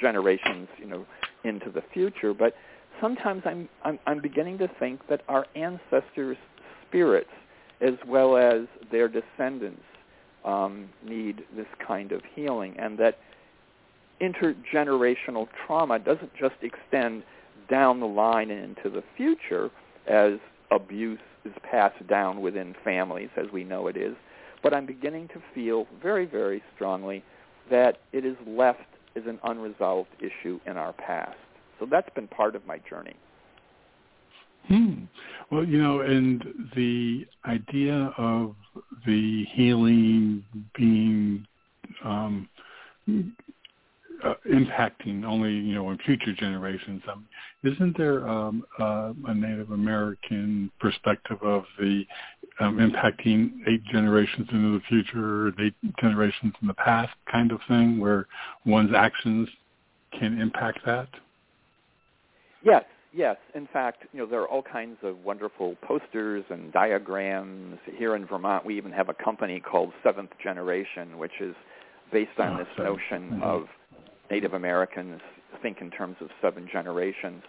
generations, 0.00 0.68
you 0.78 0.86
know, 0.86 1.06
into 1.44 1.70
the 1.70 1.82
future. 1.92 2.34
But 2.34 2.54
sometimes 3.00 3.42
I'm 3.44 3.68
I'm, 3.84 3.98
I'm 4.06 4.20
beginning 4.20 4.58
to 4.58 4.68
think 4.78 5.06
that 5.08 5.22
our 5.28 5.46
ancestors' 5.54 6.36
spirits, 6.86 7.30
as 7.80 7.94
well 8.06 8.36
as 8.36 8.66
their 8.90 9.08
descendants, 9.08 9.82
um, 10.44 10.88
need 11.06 11.44
this 11.56 11.66
kind 11.86 12.12
of 12.12 12.22
healing, 12.34 12.76
and 12.78 12.98
that 12.98 13.18
intergenerational 14.20 15.48
trauma 15.66 15.98
doesn't 15.98 16.30
just 16.38 16.54
extend 16.62 17.22
down 17.68 18.00
the 18.00 18.06
line 18.06 18.50
and 18.50 18.76
into 18.76 18.90
the 18.90 19.02
future 19.16 19.70
as 20.06 20.34
abuse 20.70 21.18
is 21.44 21.52
passed 21.70 22.06
down 22.06 22.40
within 22.40 22.74
families 22.84 23.30
as 23.36 23.46
we 23.52 23.64
know 23.64 23.86
it 23.86 23.96
is, 23.96 24.14
but 24.62 24.72
I'm 24.74 24.86
beginning 24.86 25.28
to 25.28 25.42
feel 25.54 25.86
very, 26.02 26.26
very 26.26 26.62
strongly 26.74 27.22
that 27.70 27.98
it 28.12 28.24
is 28.24 28.36
left 28.46 28.80
as 29.16 29.24
an 29.26 29.38
unresolved 29.44 30.10
issue 30.20 30.60
in 30.66 30.76
our 30.76 30.92
past. 30.92 31.36
So 31.78 31.86
that's 31.90 32.08
been 32.14 32.28
part 32.28 32.54
of 32.56 32.66
my 32.66 32.78
journey. 32.88 33.16
Hmm. 34.68 35.04
Well, 35.50 35.64
you 35.64 35.80
know, 35.80 36.00
and 36.00 36.42
the 36.74 37.26
idea 37.44 38.12
of 38.16 38.54
the 39.06 39.44
healing 39.52 40.42
being 40.74 41.46
um, 42.02 42.48
uh, 44.24 44.34
impacting 44.50 45.24
only 45.24 45.52
you 45.52 45.74
know 45.74 45.90
in 45.90 45.98
future 45.98 46.32
generations. 46.32 47.02
Um, 47.10 47.26
isn't 47.62 47.96
there 47.96 48.26
um, 48.28 48.64
uh, 48.78 49.12
a 49.26 49.34
Native 49.34 49.70
American 49.70 50.70
perspective 50.80 51.38
of 51.42 51.64
the 51.78 52.04
um, 52.60 52.78
impacting 52.78 53.50
eight 53.66 53.84
generations 53.84 54.48
into 54.52 54.78
the 54.78 54.84
future, 54.88 55.48
eight 55.60 55.74
generations 56.00 56.54
in 56.60 56.68
the 56.68 56.74
past 56.74 57.12
kind 57.30 57.50
of 57.52 57.60
thing, 57.68 57.98
where 57.98 58.26
one's 58.64 58.94
actions 58.94 59.48
can 60.18 60.40
impact 60.40 60.78
that? 60.86 61.08
Yes, 62.62 62.84
yes. 63.12 63.36
In 63.54 63.66
fact, 63.72 64.04
you 64.12 64.20
know 64.20 64.26
there 64.26 64.40
are 64.40 64.48
all 64.48 64.62
kinds 64.62 64.98
of 65.02 65.18
wonderful 65.24 65.76
posters 65.82 66.44
and 66.48 66.72
diagrams 66.72 67.78
here 67.96 68.14
in 68.14 68.26
Vermont. 68.26 68.64
We 68.64 68.76
even 68.76 68.92
have 68.92 69.08
a 69.08 69.14
company 69.14 69.60
called 69.60 69.92
Seventh 70.02 70.30
Generation, 70.42 71.18
which 71.18 71.40
is 71.40 71.54
based 72.12 72.38
on 72.38 72.54
oh, 72.54 72.58
this 72.58 72.68
notion 72.78 73.30
mm-hmm. 73.30 73.42
of 73.42 73.66
Native 74.30 74.54
Americans 74.54 75.20
think 75.62 75.80
in 75.80 75.90
terms 75.90 76.16
of 76.20 76.28
seven 76.42 76.68
generations. 76.70 77.42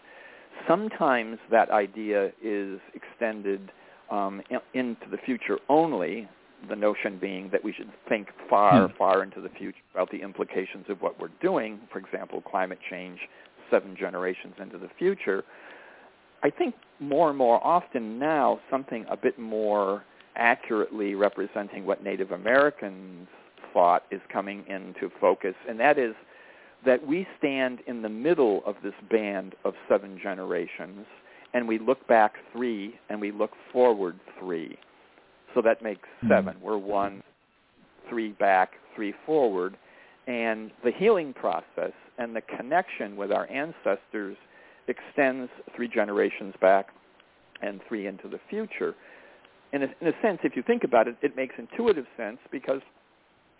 Sometimes 0.67 1.38
that 1.51 1.69
idea 1.69 2.31
is 2.41 2.79
extended 2.93 3.71
um, 4.09 4.41
in, 4.50 4.59
into 4.74 5.09
the 5.09 5.17
future 5.17 5.57
only, 5.69 6.27
the 6.69 6.75
notion 6.75 7.17
being 7.19 7.50
that 7.51 7.63
we 7.63 7.74
should 7.74 7.89
think 8.07 8.29
far, 8.50 8.88
hmm. 8.88 8.97
far 8.97 9.24
into 9.24 9.41
the 9.41 9.50
future 9.50 9.77
about 9.93 10.12
the 10.12 10.21
implications 10.21 10.85
of 10.89 11.01
what 11.01 11.19
we're 11.19 11.29
doing, 11.41 11.79
for 11.91 12.00
example, 12.00 12.41
climate 12.41 12.79
change, 12.89 13.19
seven 13.69 13.95
generations 13.97 14.55
into 14.59 14.77
the 14.77 14.89
future. 14.97 15.43
I 16.43 16.50
think 16.50 16.75
more 17.00 17.29
and 17.29 17.38
more 17.38 17.65
often 17.65 18.19
now 18.19 18.59
something 18.69 19.05
a 19.09 19.17
bit 19.17 19.39
more 19.39 20.03
accurately 20.35 21.15
representing 21.15 21.85
what 21.85 22.03
Native 22.03 22.31
Americans 22.31 23.27
thought 23.74 24.03
is 24.12 24.21
coming 24.31 24.63
into 24.67 25.09
focus, 25.19 25.55
and 25.67 25.79
that 25.79 25.97
is 25.97 26.13
that 26.85 27.05
we 27.05 27.27
stand 27.38 27.79
in 27.88 28.01
the 28.01 28.09
middle 28.09 28.62
of 28.65 28.75
this 28.83 28.93
band 29.09 29.55
of 29.63 29.74
seven 29.89 30.19
generations, 30.21 31.05
and 31.55 31.65
we 31.65 31.79
look 31.79 32.05
back 32.07 32.33
three, 32.51 32.95
and 33.09 33.19
we 33.19 33.31
look 33.31 33.51
forward 33.71 34.19
three. 34.38 34.77
So 35.55 35.62
that 35.62 35.81
makes 35.81 36.07
hmm. 36.19 36.27
7 36.27 36.53
mm-hmm. 36.53 36.63
We're 36.63 36.77
one, 36.77 37.24
three 38.09 38.33
back, 38.33 38.74
three 38.93 39.13
forward. 39.25 39.77
And 40.27 40.69
the 40.83 40.91
healing 40.91 41.33
process 41.33 41.93
and 42.17 42.35
the 42.35 42.41
connection 42.41 43.15
with 43.15 43.31
our 43.31 43.50
ancestors 43.50 44.35
extends 44.88 45.50
three 45.75 45.88
generations 45.88 46.53
back 46.59 46.89
and 47.62 47.79
three 47.88 48.05
into 48.05 48.27
the 48.27 48.39
future. 48.50 48.93
In 49.71 49.83
a, 49.83 49.88
in 50.01 50.07
a 50.07 50.21
sense, 50.21 50.39
if 50.43 50.57
you 50.57 50.63
think 50.63 50.83
about 50.83 51.07
it, 51.07 51.15
it 51.21 51.38
makes 51.38 51.55
intuitive 51.57 52.05
sense 52.17 52.38
because 52.51 52.81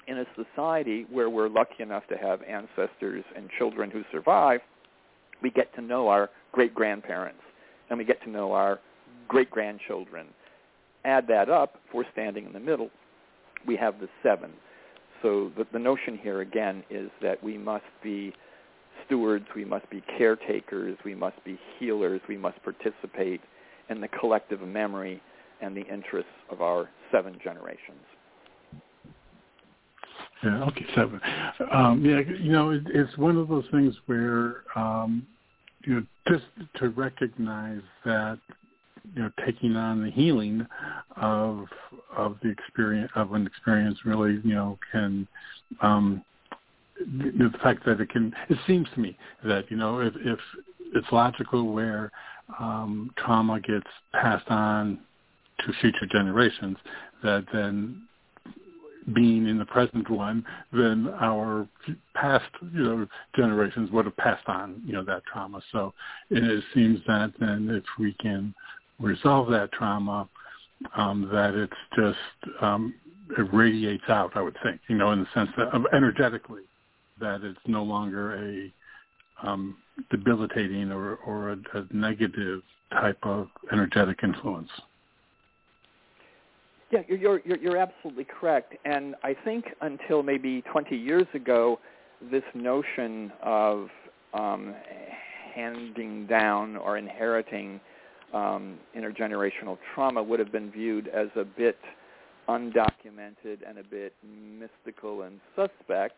in 0.08 0.18
a 0.18 0.26
society 0.36 1.06
where 1.10 1.30
we're 1.30 1.50
lucky 1.50 1.82
enough 1.82 2.04
to 2.08 2.18
have 2.18 2.42
ancestors 2.44 3.24
and 3.38 3.50
children 3.58 3.90
who 3.90 4.04
survive, 4.12 4.60
we 5.42 5.50
get 5.50 5.74
to 5.76 5.82
know 5.82 6.10
our 6.10 6.30
great-grandparents 6.52 7.40
and 7.90 7.98
we 7.98 8.06
get 8.06 8.22
to 8.24 8.30
know 8.30 8.52
our 8.52 8.80
great-grandchildren. 9.28 10.28
Add 11.04 11.28
that 11.28 11.50
up, 11.50 11.80
if 11.88 11.94
we're 11.94 12.12
standing 12.12 12.46
in 12.46 12.54
the 12.54 12.60
middle, 12.60 12.90
we 13.68 13.76
have 13.76 14.00
the 14.00 14.10
seven. 14.24 14.52
So 15.22 15.52
the, 15.58 15.66
the 15.72 15.80
notion 15.80 16.18
here 16.18 16.42
again 16.42 16.84
is 16.90 17.10
that 17.22 17.44
we 17.44 17.58
must 17.58 17.86
be 18.04 18.34
stewards, 19.06 19.46
we 19.56 19.66
must 19.66 19.90
be 19.90 20.02
caretakers, 20.18 20.98
we 21.06 21.16
must 21.16 21.44
be 21.44 21.60
healers, 21.80 22.22
we 22.28 22.38
must 22.38 22.58
participate 22.64 23.42
in 23.90 24.02
the 24.02 24.08
collective 24.08 24.62
memory 24.62 25.22
and 25.62 25.76
the 25.76 25.86
interests 25.86 26.32
of 26.50 26.62
our 26.62 26.90
seven 27.12 27.38
generations. 27.44 28.02
Yeah, 30.44 30.64
okay, 30.66 30.86
seven. 30.96 31.22
Um, 31.72 32.04
yeah, 32.04 32.20
you 32.20 32.52
know, 32.52 32.72
it, 32.72 32.84
it's 32.88 33.18
one 33.18 33.38
of 33.38 33.48
those 33.48 33.66
things 33.72 33.96
where, 34.06 34.64
um, 34.76 35.26
you 35.86 35.96
know, 35.96 36.04
just 36.28 36.46
to 36.78 36.90
recognize 36.90 37.82
that, 38.04 38.40
you 39.16 39.22
know, 39.22 39.32
taking 39.46 39.76
on 39.76 40.04
the 40.04 40.12
healing 40.12 40.66
of 41.16 41.66
of 42.16 42.38
the 42.42 42.50
experience 42.50 43.12
of 43.16 43.34
an 43.34 43.46
experience 43.46 44.00
really, 44.06 44.42
you 44.44 44.56
know, 44.56 44.80
can 44.92 45.28
um, 45.82 46.24
the 47.00 47.52
fact 47.62 47.86
that 47.86 48.00
it 48.00 48.10
can. 48.10 48.34
It 48.50 48.58
seems 48.66 48.88
to 48.96 49.00
me 49.00 49.18
that 49.44 49.70
you 49.70 49.78
know, 49.78 50.00
if 50.00 50.14
if 50.18 50.40
it's 50.94 51.08
logical 51.12 51.74
where 51.74 52.12
um, 52.60 53.12
trauma 53.18 53.60
gets 53.60 53.88
passed 54.14 54.48
on 54.50 55.00
to 55.60 55.74
future 55.82 56.06
generations, 56.12 56.78
that 57.24 57.46
then 57.54 58.04
being 59.14 59.48
in 59.48 59.58
the 59.58 59.66
present 59.66 60.10
one, 60.10 60.44
then 60.74 61.14
our 61.20 61.68
past, 62.16 62.46
you 62.74 62.84
know, 62.84 63.08
generations 63.36 63.92
would 63.92 64.06
have 64.06 64.18
passed 64.18 64.48
on, 64.48 64.82
you 64.86 64.94
know, 64.94 65.04
that 65.04 65.24
trauma. 65.32 65.62
So 65.72 65.94
it 66.30 66.64
seems 66.74 67.00
that 67.08 67.34
then 67.40 67.70
if 67.70 67.84
we 68.00 68.14
can 68.14 68.54
resolve 69.00 69.50
that 69.52 69.72
trauma, 69.72 70.28
um, 70.96 71.30
that 71.32 71.54
it's 71.54 71.74
just 71.96 72.64
um, 72.64 72.94
it 73.38 73.54
radiates 73.54 74.04
out. 74.10 74.32
I 74.36 74.42
would 74.42 74.58
think, 74.64 74.82
you 74.88 74.96
know, 74.98 75.12
in 75.12 75.20
the 75.20 75.28
sense 75.34 75.50
that 75.58 75.68
of 75.68 75.86
energetically, 75.94 76.64
that 77.20 77.42
it's 77.44 77.60
no 77.68 77.84
longer 77.84 78.36
a 78.36 78.74
um, 79.48 79.78
debilitating 80.12 80.92
or, 80.92 81.16
or 81.18 81.52
a, 81.52 81.58
a 81.74 81.86
negative 81.92 82.62
type 82.92 83.20
of 83.24 83.48
energetic 83.72 84.20
influence. 84.24 84.70
Yeah, 86.96 87.02
you're, 87.10 87.42
you're, 87.44 87.58
you're 87.58 87.78
absolutely 87.78 88.24
correct. 88.24 88.74
And 88.86 89.16
I 89.22 89.36
think 89.44 89.66
until 89.82 90.24
maybe 90.24 90.62
20 90.72 90.96
years 90.96 91.28
ago, 91.34 91.78
this 92.32 92.44
notion 92.54 93.34
of 93.44 93.90
um, 94.34 94.74
handing 95.54 96.26
down 96.26 96.78
or 96.78 96.98
inheriting 96.98 97.82
um, 98.34 98.78
intergenerational 98.98 99.78
trauma 99.94 100.24
would 100.24 100.40
have 100.40 100.54
been 100.54 100.72
viewed 100.72 101.10
as 101.10 101.28
a 101.36 101.44
bit 101.44 101.78
undocumented 102.48 103.58
and 103.68 103.78
a 103.78 103.84
bit 103.84 104.14
mystical 104.24 105.24
and 105.24 105.42
suspect. 105.54 106.16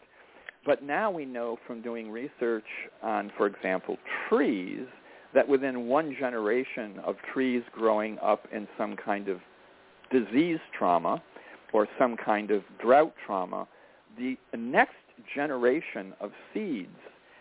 But 0.63 0.83
now 0.83 1.09
we 1.09 1.25
know 1.25 1.57
from 1.65 1.81
doing 1.81 2.11
research 2.11 2.65
on, 3.01 3.31
for 3.35 3.47
example, 3.47 3.97
trees, 4.29 4.85
that 5.33 5.47
within 5.47 5.87
one 5.87 6.15
generation 6.19 6.99
of 7.03 7.15
trees 7.33 7.63
growing 7.73 8.19
up 8.19 8.47
in 8.53 8.67
some 8.77 8.95
kind 8.95 9.27
of 9.27 9.39
disease 10.11 10.59
trauma 10.77 11.21
or 11.73 11.87
some 11.99 12.15
kind 12.17 12.51
of 12.51 12.63
drought 12.81 13.13
trauma, 13.25 13.67
the 14.17 14.37
next 14.57 14.95
generation 15.33 16.13
of 16.19 16.31
seeds 16.53 16.89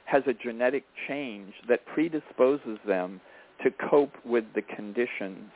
has 0.04 0.22
a 0.26 0.32
genetic 0.32 0.84
change 1.08 1.52
that 1.68 1.84
predisposes 1.86 2.78
them 2.86 3.20
to 3.62 3.70
cope 3.90 4.14
with 4.24 4.44
the 4.54 4.62
conditions 4.62 5.50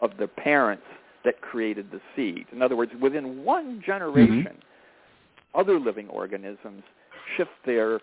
of 0.00 0.10
the 0.18 0.26
parents 0.26 0.84
that 1.24 1.40
created 1.40 1.90
the 1.90 2.00
seed. 2.14 2.46
In 2.52 2.60
other 2.60 2.76
words, 2.76 2.92
within 3.00 3.44
one 3.44 3.82
generation, 3.84 4.44
mm-hmm. 4.44 5.58
other 5.60 5.78
living 5.78 6.08
organisms 6.08 6.82
shift 7.36 7.50
their 7.64 8.00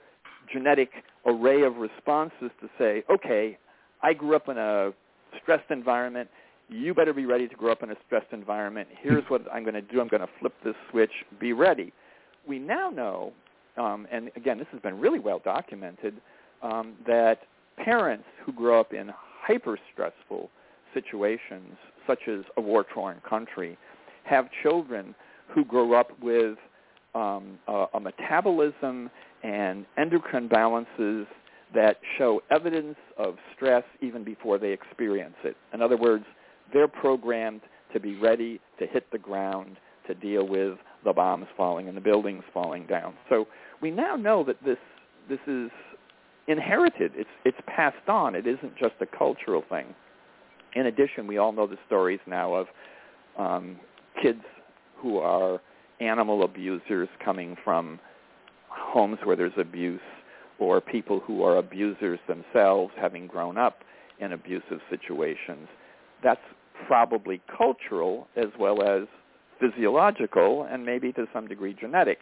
genetic 0.51 0.89
array 1.25 1.61
of 1.63 1.75
responses 1.77 2.49
to 2.61 2.69
say, 2.79 3.03
okay, 3.13 3.57
I 4.01 4.13
grew 4.13 4.35
up 4.35 4.49
in 4.49 4.57
a 4.57 4.91
stressed 5.41 5.69
environment 5.69 6.29
you 6.71 6.93
better 6.93 7.13
be 7.13 7.25
ready 7.25 7.47
to 7.47 7.55
grow 7.55 7.71
up 7.71 7.83
in 7.83 7.91
a 7.91 7.95
stressed 8.05 8.31
environment. 8.31 8.87
Here's 9.01 9.23
what 9.27 9.41
I'm 9.51 9.63
going 9.63 9.75
to 9.75 9.81
do. 9.81 9.99
I'm 9.99 10.07
going 10.07 10.21
to 10.21 10.29
flip 10.39 10.53
this 10.63 10.75
switch. 10.89 11.11
Be 11.39 11.53
ready. 11.53 11.91
We 12.47 12.59
now 12.59 12.89
know, 12.89 13.33
um, 13.77 14.07
and 14.11 14.31
again, 14.35 14.57
this 14.57 14.67
has 14.71 14.81
been 14.81 14.97
really 14.99 15.19
well 15.19 15.41
documented, 15.43 16.15
um, 16.63 16.93
that 17.05 17.39
parents 17.77 18.23
who 18.45 18.53
grow 18.53 18.79
up 18.79 18.93
in 18.93 19.11
hyper-stressful 19.41 20.49
situations, 20.93 21.77
such 22.07 22.19
as 22.27 22.45
a 22.57 22.61
war-torn 22.61 23.21
country, 23.27 23.77
have 24.23 24.47
children 24.63 25.13
who 25.53 25.65
grow 25.65 25.93
up 25.93 26.11
with 26.21 26.57
um, 27.15 27.59
a, 27.67 27.85
a 27.95 27.99
metabolism 27.99 29.09
and 29.43 29.85
endocrine 29.97 30.47
balances 30.47 31.27
that 31.73 31.97
show 32.17 32.41
evidence 32.49 32.97
of 33.17 33.35
stress 33.55 33.83
even 34.01 34.23
before 34.23 34.57
they 34.57 34.71
experience 34.71 35.35
it. 35.43 35.55
In 35.73 35.81
other 35.81 35.97
words, 35.97 36.25
they're 36.73 36.87
programmed 36.87 37.61
to 37.93 37.99
be 37.99 38.15
ready 38.17 38.59
to 38.79 38.87
hit 38.87 39.11
the 39.11 39.17
ground 39.17 39.77
to 40.07 40.13
deal 40.15 40.47
with 40.47 40.77
the 41.03 41.13
bombs 41.13 41.47
falling 41.57 41.87
and 41.87 41.97
the 41.97 42.01
buildings 42.01 42.43
falling 42.53 42.85
down. 42.85 43.13
So 43.29 43.47
we 43.81 43.91
now 43.91 44.15
know 44.15 44.43
that 44.43 44.63
this 44.63 44.77
this 45.29 45.39
is 45.47 45.69
inherited. 46.47 47.11
It's 47.15 47.29
it's 47.45 47.57
passed 47.67 48.07
on. 48.07 48.35
It 48.35 48.47
isn't 48.47 48.77
just 48.77 48.95
a 49.01 49.05
cultural 49.05 49.63
thing. 49.69 49.93
In 50.75 50.85
addition, 50.85 51.27
we 51.27 51.37
all 51.37 51.51
know 51.51 51.67
the 51.67 51.77
stories 51.85 52.19
now 52.25 52.53
of 52.53 52.67
um, 53.37 53.77
kids 54.21 54.43
who 54.97 55.17
are 55.17 55.59
animal 55.99 56.43
abusers 56.43 57.09
coming 57.23 57.55
from 57.63 57.99
homes 58.69 59.17
where 59.23 59.35
there's 59.35 59.51
abuse, 59.57 59.99
or 60.59 60.79
people 60.79 61.19
who 61.19 61.43
are 61.43 61.57
abusers 61.57 62.19
themselves 62.27 62.93
having 62.99 63.27
grown 63.27 63.57
up 63.57 63.79
in 64.19 64.31
abusive 64.31 64.79
situations. 64.89 65.67
That's 66.23 66.41
probably 66.87 67.41
cultural 67.57 68.27
as 68.35 68.47
well 68.59 68.83
as 68.83 69.07
physiological 69.59 70.67
and 70.69 70.85
maybe 70.85 71.11
to 71.13 71.25
some 71.33 71.47
degree 71.47 71.75
genetic. 71.79 72.19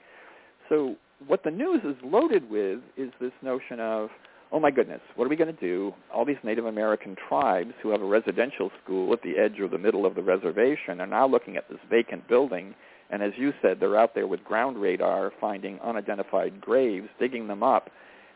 So 0.67 0.95
what 1.27 1.43
the 1.43 1.51
news 1.51 1.81
is 1.83 1.95
loaded 2.03 2.49
with 2.49 2.79
is 2.97 3.11
this 3.19 3.31
notion 3.41 3.79
of, 3.79 4.09
oh 4.51 4.59
my 4.59 4.71
goodness, 4.71 5.01
what 5.15 5.25
are 5.25 5.29
we 5.29 5.35
going 5.35 5.53
to 5.53 5.61
do? 5.61 5.93
All 6.13 6.25
these 6.25 6.37
Native 6.43 6.65
American 6.65 7.15
tribes 7.27 7.73
who 7.81 7.89
have 7.89 8.01
a 8.01 8.05
residential 8.05 8.71
school 8.83 9.13
at 9.13 9.21
the 9.21 9.37
edge 9.37 9.59
or 9.59 9.67
the 9.67 9.77
middle 9.77 10.05
of 10.05 10.15
the 10.15 10.21
reservation 10.21 11.01
are 11.01 11.07
now 11.07 11.27
looking 11.27 11.55
at 11.55 11.69
this 11.69 11.79
vacant 11.89 12.27
building, 12.27 12.73
and 13.09 13.23
as 13.23 13.31
you 13.37 13.53
said, 13.61 13.79
they're 13.79 13.99
out 13.99 14.13
there 14.15 14.27
with 14.27 14.43
ground 14.43 14.77
radar 14.77 15.31
finding 15.39 15.79
unidentified 15.79 16.61
graves, 16.61 17.07
digging 17.19 17.47
them 17.47 17.63
up, 17.63 17.89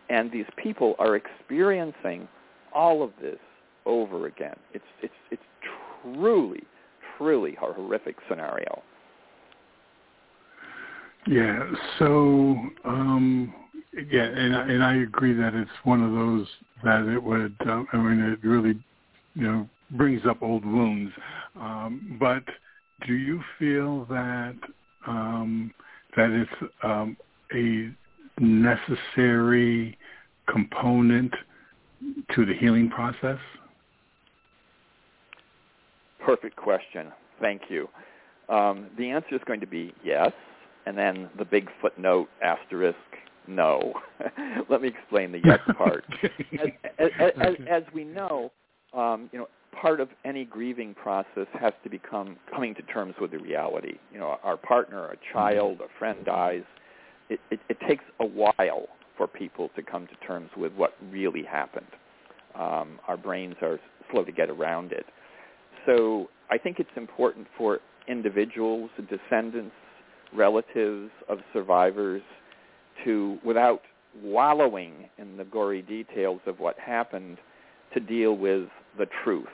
and 0.09 0.31
these 0.31 0.45
people 0.62 0.95
are 0.99 1.15
experiencing 1.15 2.27
all 2.73 3.03
of 3.03 3.12
this 3.21 3.39
over 3.86 4.27
again. 4.27 4.55
It's 4.73 4.83
it's 5.01 5.13
it's 5.31 5.41
truly, 6.03 6.63
truly 7.17 7.55
horrific 7.59 8.17
scenario. 8.29 8.81
Yeah. 11.27 11.71
So, 11.99 12.57
um, 12.85 13.53
yeah, 14.09 14.23
and 14.23 14.55
I, 14.55 14.61
and 14.67 14.83
I 14.83 14.95
agree 14.97 15.33
that 15.33 15.53
it's 15.53 15.69
one 15.83 16.03
of 16.03 16.11
those 16.11 16.47
that 16.83 17.07
it 17.07 17.21
would. 17.21 17.55
Uh, 17.65 17.83
I 17.93 17.97
mean, 17.97 18.19
it 18.19 18.45
really, 18.45 18.79
you 19.35 19.43
know, 19.43 19.69
brings 19.91 20.25
up 20.25 20.41
old 20.41 20.65
wounds. 20.65 21.11
Um, 21.55 22.17
but 22.19 22.43
do 23.07 23.13
you 23.13 23.41
feel 23.59 24.05
that 24.05 24.55
um, 25.07 25.73
that 26.17 26.29
it's 26.29 26.71
um, 26.83 27.17
a 27.53 27.89
necessary 28.39 29.97
component 30.47 31.33
to 32.35 32.45
the 32.45 32.53
healing 32.53 32.89
process? 32.89 33.39
Perfect 36.25 36.55
question. 36.55 37.12
Thank 37.41 37.63
you. 37.69 37.88
Um, 38.49 38.88
the 38.97 39.09
answer 39.09 39.36
is 39.36 39.41
going 39.45 39.59
to 39.62 39.67
be 39.67 39.93
yes, 40.03 40.31
and 40.86 40.97
then 40.97 41.29
the 41.38 41.45
big 41.45 41.69
footnote 41.81 42.27
asterisk 42.43 42.97
no. 43.47 43.93
Let 44.69 44.81
me 44.81 44.88
explain 44.88 45.31
the 45.31 45.41
yes 45.43 45.59
part. 45.77 46.05
as, 46.59 46.69
as, 46.99 47.09
as, 47.41 47.55
as, 47.69 47.83
we 47.93 48.03
know, 48.03 48.51
um, 48.93 49.29
you 49.33 49.39
know, 49.39 49.47
part 49.81 49.99
of 49.99 50.09
any 50.23 50.45
grieving 50.45 50.93
process 50.93 51.47
has 51.59 51.73
to 51.83 51.89
become 51.89 52.38
coming 52.53 52.73
to 52.75 52.81
terms 52.83 53.15
with 53.19 53.31
the 53.31 53.39
reality. 53.39 53.95
You 54.13 54.19
know, 54.19 54.38
our 54.43 54.55
partner, 54.57 55.07
a 55.07 55.17
child, 55.33 55.81
a 55.81 55.99
friend 55.99 56.23
dies. 56.25 56.63
It, 57.29 57.39
it, 57.51 57.59
it 57.69 57.77
takes 57.88 58.03
a 58.19 58.25
while 58.25 58.88
for 59.17 59.27
people 59.27 59.69
to 59.75 59.81
come 59.83 60.07
to 60.07 60.15
terms 60.25 60.49
with 60.55 60.73
what 60.73 60.93
really 61.12 61.43
happened. 61.43 61.88
um, 62.55 62.99
our 63.07 63.17
brains 63.17 63.55
are 63.62 63.79
slow 64.12 64.23
to 64.23 64.31
get 64.31 64.49
around 64.49 64.91
it. 64.91 65.05
So 65.85 66.29
I 66.49 66.57
think 66.57 66.79
it's 66.79 66.89
important 66.95 67.47
for 67.57 67.79
individuals, 68.07 68.89
descendants, 69.09 69.75
relatives 70.33 71.11
of 71.29 71.39
survivors 71.51 72.21
to, 73.03 73.37
without 73.45 73.81
wallowing 74.21 75.09
in 75.17 75.37
the 75.37 75.43
gory 75.43 75.81
details 75.81 76.41
of 76.45 76.59
what 76.59 76.77
happened, 76.79 77.37
to 77.93 77.99
deal 77.99 78.33
with 78.35 78.67
the 78.97 79.07
truth. 79.23 79.47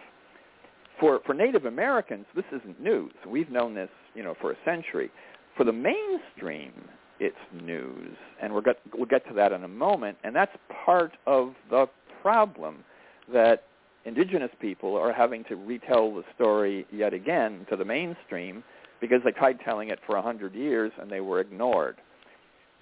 For, 1.00 1.22
for 1.26 1.34
Native 1.34 1.66
Americans, 1.66 2.26
this 2.36 2.46
isn't 2.52 2.82
news. 2.82 3.14
We've 3.28 3.50
known 3.50 3.74
this, 3.74 3.90
you 4.16 4.24
know, 4.24 4.36
for 4.42 4.52
a 4.52 4.56
century. 4.66 5.10
For 5.56 5.64
the 5.64 5.72
mainstream, 5.72 6.74
it's 7.20 7.36
news, 7.54 8.16
and 8.42 8.54
we'll 8.54 8.62
get, 8.62 8.78
we'll 8.94 9.06
get 9.06 9.28
to 9.28 9.34
that 9.36 9.52
in 9.52 9.64
a 9.64 9.68
moment. 9.68 10.18
And 10.24 10.36
that's 10.36 10.52
part 10.86 11.12
of 11.26 11.54
the 11.70 11.88
problem 12.22 12.84
that 13.32 13.64
indigenous 14.06 14.52
people 14.60 14.96
are 14.96 15.14
having 15.14 15.44
to 15.46 15.56
retell 15.56 16.14
the 16.14 16.24
story 16.36 16.86
yet 16.92 17.14
again 17.14 17.66
to 17.70 17.76
the 17.76 17.86
mainstream 17.86 18.64
because 19.02 19.22
they 19.24 19.32
tried 19.32 19.60
telling 19.64 19.90
it 19.90 20.00
for 20.06 20.16
a 20.16 20.22
hundred 20.22 20.54
years 20.56 20.92
and 21.00 21.10
they 21.10 21.22
were 21.22 21.40
ignored. 21.40 21.98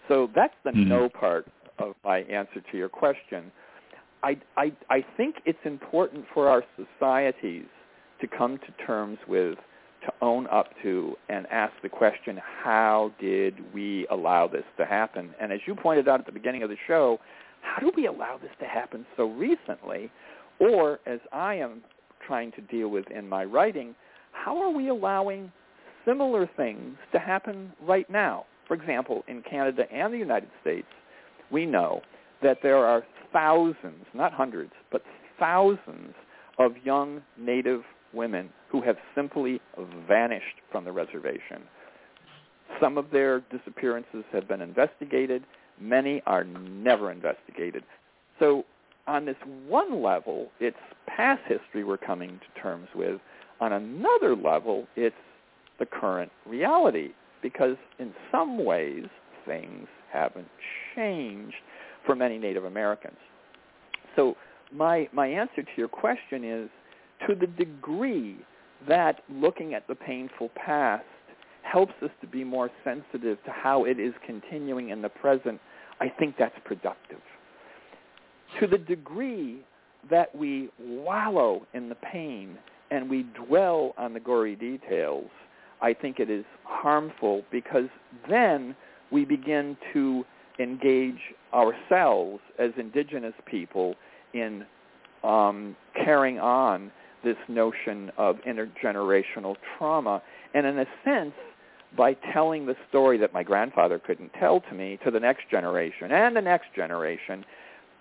So 0.08 0.30
that's 0.36 0.54
the 0.64 0.72
mm-hmm. 0.72 0.90
no 0.90 1.10
part 1.10 1.48
of 1.80 1.96
my 2.04 2.20
answer 2.20 2.62
to 2.72 2.78
your 2.78 2.90
question. 2.90 3.52
I, 4.24 4.38
I, 4.56 4.72
I 4.90 5.06
think 5.16 5.36
it's 5.46 5.60
important 5.64 6.26
for 6.34 6.50
our 6.50 6.64
societies 6.76 7.66
to 8.22 8.28
come 8.28 8.58
to 8.58 8.86
terms 8.86 9.20
with, 9.28 9.58
to 10.06 10.14
own 10.22 10.48
up 10.48 10.70
to, 10.84 11.16
and 11.30 11.46
ask 11.48 11.74
the 11.84 11.90
question, 11.90 12.40
how 12.64 13.12
did 13.20 13.74
we 13.74 14.08
allow 14.10 14.48
this 14.48 14.64
to 14.78 14.86
happen? 14.86 15.34
And 15.40 15.52
as 15.52 15.60
you 15.68 15.76
pointed 15.76 16.08
out 16.08 16.20
at 16.20 16.26
the 16.26 16.32
beginning 16.32 16.64
of 16.64 16.70
the 16.70 16.78
show, 16.88 17.20
how 17.62 17.80
do 17.80 17.92
we 17.96 18.08
allow 18.08 18.38
this 18.42 18.52
to 18.60 18.66
happen 18.66 19.06
so 19.16 19.26
recently? 19.26 20.12
Or, 20.60 21.00
as 21.06 21.20
I 21.32 21.56
am 21.56 21.84
trying 22.26 22.52
to 22.54 22.62
deal 22.62 22.90
with 22.90 23.06
in 23.12 23.28
my 23.28 23.44
writing, 23.44 23.96
how 24.32 24.58
are 24.62 24.72
we 24.72 24.90
allowing 24.90 25.52
similar 26.06 26.50
things 26.58 26.98
to 27.12 27.20
happen 27.20 27.72
right 27.82 28.10
now? 28.10 28.46
For 28.68 28.74
example, 28.74 29.24
in 29.28 29.44
Canada 29.44 29.84
and 29.92 30.14
the 30.14 30.18
United 30.18 30.50
States, 30.62 30.88
we 31.52 31.66
know 31.66 32.02
that 32.44 32.58
there 32.62 32.78
are 32.78 33.04
thousands, 33.32 34.06
not 34.14 34.34
hundreds, 34.34 34.74
but 34.92 35.04
thousands 35.40 36.14
of 36.60 36.74
young 36.84 37.22
Native 37.38 37.82
women 38.14 38.50
who 38.70 38.82
have 38.82 38.98
simply 39.16 39.62
vanished 40.08 40.46
from 40.72 40.86
the 40.86 40.92
reservation. 40.92 41.62
Some 42.82 42.98
of 42.98 43.12
their 43.12 43.42
disappearances 43.52 44.24
have 44.32 44.48
been 44.48 44.62
investigated. 44.62 45.44
Many 45.80 46.22
are 46.26 46.44
never 46.44 47.12
investigated. 47.12 47.84
So 48.40 48.66
on 49.08 49.26
this 49.26 49.38
one 49.68 50.04
level, 50.04 50.48
it's 50.60 50.78
past 51.08 51.42
history 51.48 51.84
we're 51.84 51.98
coming 51.98 52.40
to 52.40 52.62
terms 52.62 52.88
with. 52.94 53.20
On 53.60 53.74
another 53.74 54.36
level, 54.36 54.86
it's 54.96 55.16
the 55.80 55.86
current 55.86 56.32
reality 56.46 57.10
because 57.42 57.78
in 58.00 58.14
some 58.32 58.64
ways 58.64 59.06
things 59.46 59.88
haven't 60.12 60.48
changed 60.96 61.56
for 62.06 62.16
many 62.16 62.38
Native 62.38 62.66
Americans. 62.66 63.18
So 64.16 64.36
my, 64.74 65.08
my 65.14 65.28
answer 65.28 65.64
to 65.64 65.70
your 65.78 65.88
question 65.88 66.44
is 66.44 66.70
to 67.28 67.36
the 67.36 67.48
degree 67.48 68.38
that 68.88 69.22
looking 69.30 69.74
at 69.74 69.88
the 69.88 69.96
painful 69.96 70.50
past 70.56 71.06
helps 71.64 71.94
us 72.02 72.12
to 72.22 72.28
be 72.28 72.44
more 72.44 72.70
sensitive 72.84 73.38
to 73.44 73.52
how 73.52 73.86
it 73.86 74.00
is 74.00 74.14
continuing 74.26 74.90
in 74.90 75.02
the 75.02 75.10
present, 75.10 75.60
I 76.00 76.10
think 76.10 76.36
that's 76.38 76.56
productive. 76.64 77.20
To 78.60 78.68
the 78.68 78.78
degree 78.78 79.64
that 80.10 80.34
we 80.36 80.70
wallow 80.80 81.66
in 81.74 81.90
the 81.90 81.96
pain 81.96 82.58
and 82.92 83.10
we 83.10 83.24
dwell 83.46 83.94
on 83.98 84.14
the 84.14 84.20
gory 84.20 84.56
details, 84.56 85.30
I 85.82 85.94
think 85.94 86.20
it 86.20 86.30
is 86.30 86.46
harmful 86.64 87.44
because 87.52 87.90
then 88.30 88.76
we 89.12 89.26
begin 89.26 89.78
to 89.94 90.26
engage 90.60 91.20
ourselves 91.54 92.40
as 92.58 92.72
indigenous 92.78 93.34
people 93.46 93.96
in 94.34 94.66
um, 95.24 95.76
carrying 95.94 96.40
on 96.40 96.92
this 97.24 97.38
notion 97.48 98.12
of 98.18 98.38
intergenerational 98.48 99.56
trauma. 99.78 100.22
And 100.54 100.66
in 100.66 100.80
a 100.80 100.86
sense, 101.04 101.34
by 101.96 102.14
telling 102.34 102.66
the 102.66 102.76
story 102.90 103.18
that 103.18 103.34
my 103.34 103.44
grandfather 103.44 104.00
couldn't 104.00 104.32
tell 104.40 104.62
to 104.62 104.74
me 104.74 105.00
to 105.04 105.12
the 105.12 105.20
next 105.20 105.50
generation 105.50 106.12
and 106.12 106.36
the 106.36 106.42
next 106.42 106.68
generation, 106.76 107.46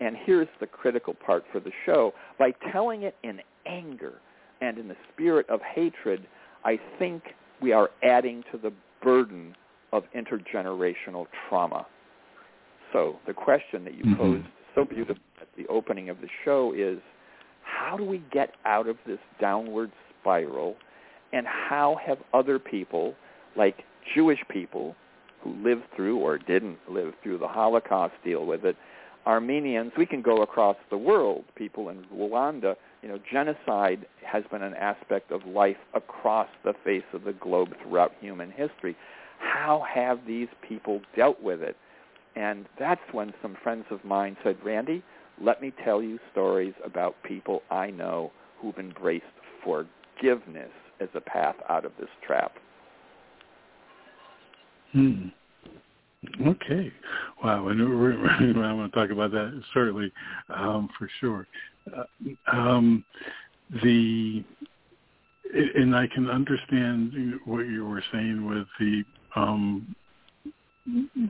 and 0.01 0.17
here's 0.25 0.49
the 0.61 0.67
critical 0.67 1.15
part 1.15 1.45
for 1.53 1.61
the 1.61 1.73
show, 1.85 2.13
by 2.39 2.53
telling 2.73 3.03
it 3.03 3.17
in 3.23 3.41
anger 3.67 4.15
and 4.61 4.79
in 4.79 4.89
the 4.89 4.97
spirit 5.13 5.49
of 5.49 5.61
hatred, 5.63 6.27
I 6.65 6.79
think 6.99 7.23
we 7.61 7.73
are 7.73 7.91
adding 8.03 8.45
to 8.53 8.59
the 8.59 8.73
burden 9.03 9.55
of 9.93 10.05
intergenerational 10.15 11.27
trauma. 11.49 11.87
So 12.93 13.17
the 13.27 13.33
question 13.33 13.85
that 13.85 13.95
you 13.95 14.05
mm-hmm. 14.05 14.17
posed 14.17 14.47
so 14.75 14.85
beautifully 14.85 15.23
at 15.41 15.49
the 15.57 15.67
opening 15.69 16.09
of 16.11 16.21
the 16.21 16.29
show 16.45 16.73
is, 16.77 16.99
how 17.63 17.97
do 17.97 18.05
we 18.05 18.23
get 18.33 18.53
out 18.65 18.89
of 18.89 18.97
this 19.07 19.19
downward 19.41 19.91
spiral 20.21 20.77
and 21.33 21.47
how 21.47 21.99
have 22.05 22.19
other 22.33 22.59
people, 22.59 23.15
like 23.57 23.85
Jewish 24.15 24.39
people 24.49 24.95
who 25.43 25.55
lived 25.63 25.83
through 25.95 26.19
or 26.19 26.39
didn't 26.39 26.79
live 26.89 27.15
through 27.23 27.39
the 27.39 27.49
Holocaust, 27.49 28.15
deal 28.25 28.47
with 28.47 28.65
it? 28.65 28.77
Armenians, 29.27 29.93
we 29.99 30.07
can 30.07 30.23
go 30.23 30.43
across 30.43 30.77
the 30.89 30.97
world, 30.97 31.45
people 31.57 31.89
in 31.89 32.05
Rwanda, 32.15 32.77
you 33.03 33.09
know, 33.09 33.19
genocide 33.31 34.07
has 34.25 34.45
been 34.51 34.63
an 34.63 34.75
aspect 34.75 35.33
of 35.33 35.45
life 35.47 35.77
across 35.95 36.49
the 36.65 36.75
face 36.85 37.05
of 37.13 37.25
the 37.25 37.33
globe 37.33 37.71
throughout 37.83 38.13
human 38.21 38.51
history. 38.51 38.97
How 39.39 39.85
have 39.93 40.21
these 40.27 40.49
people 40.67 41.01
dealt 41.17 41.43
with 41.43 41.61
it? 41.61 41.77
And 42.37 42.67
that's 42.79 43.01
when 43.13 43.33
some 43.43 43.57
friends 43.63 43.87
of 43.91 44.05
mine 44.05 44.37
said, 44.45 44.57
Randy, 44.65 45.03
let 45.41 45.61
me 45.61 45.73
tell 45.85 46.03
you 46.03 46.19
stories 46.33 46.75
about 46.85 47.17
people 47.23 47.63
I 47.71 47.91
know 47.91 48.33
who've 48.61 48.79
embraced 48.79 49.25
forgiveness 49.65 50.71
as 51.01 51.09
a 51.15 51.21
path 51.21 51.57
out 51.69 51.85
of 51.85 51.93
this 51.99 52.09
trap. 52.27 52.53
Hmm. 54.93 55.29
Okay. 56.45 56.93
Wow. 57.43 57.69
And 57.69 57.81
we're, 57.81 58.13
I 58.67 58.73
want 58.73 58.93
to 58.93 58.99
talk 58.99 59.11
about 59.11 59.31
that 59.33 59.63
certainly, 59.73 60.13
um, 60.55 60.89
for 60.99 61.09
sure. 61.21 61.47
Uh, 61.97 62.05
um, 62.53 63.05
the 63.83 64.45
and 65.55 65.95
I 65.95 66.07
can 66.09 66.29
understand 66.29 67.39
what 67.45 67.61
you 67.61 67.87
were 67.87 68.03
saying 68.13 68.45
with 68.47 68.67
the 68.81 69.05
um, 69.37 69.95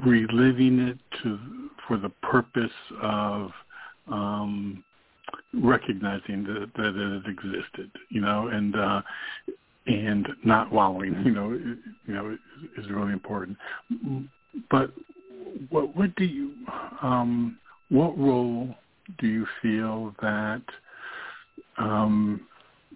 reliving 0.05 0.79
it 0.81 0.99
to 1.23 1.38
for 1.87 1.97
the 1.97 2.09
purpose 2.23 2.71
of 3.03 3.51
um, 4.09 4.83
recognizing 5.55 6.45
that, 6.45 6.71
that 6.77 6.95
it 6.97 7.31
existed, 7.31 7.90
you 8.09 8.21
know, 8.21 8.49
and 8.49 8.77
uh, 8.77 9.03
and 9.87 10.29
not 10.45 10.73
wallowing, 10.73 11.14
you 11.25 11.33
know, 11.33 11.51
you 11.51 12.14
know, 12.14 12.37
is 12.79 12.90
really 12.90 13.12
important. 13.12 13.57
But 14.71 14.90
what 15.71 15.97
what 15.97 16.14
do 16.16 16.25
you 16.25 16.53
um, 17.03 17.59
what 17.88 18.19
role 18.19 18.75
do 19.19 19.27
you 19.27 19.47
feel 19.62 20.14
that 20.21 20.62
um, 21.79 22.47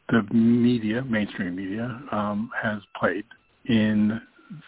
the 0.09 0.23
media, 0.35 1.03
mainstream 1.05 1.55
media, 1.55 2.01
um, 2.13 2.51
has 2.61 2.83
played 2.99 3.25
in 3.67 4.21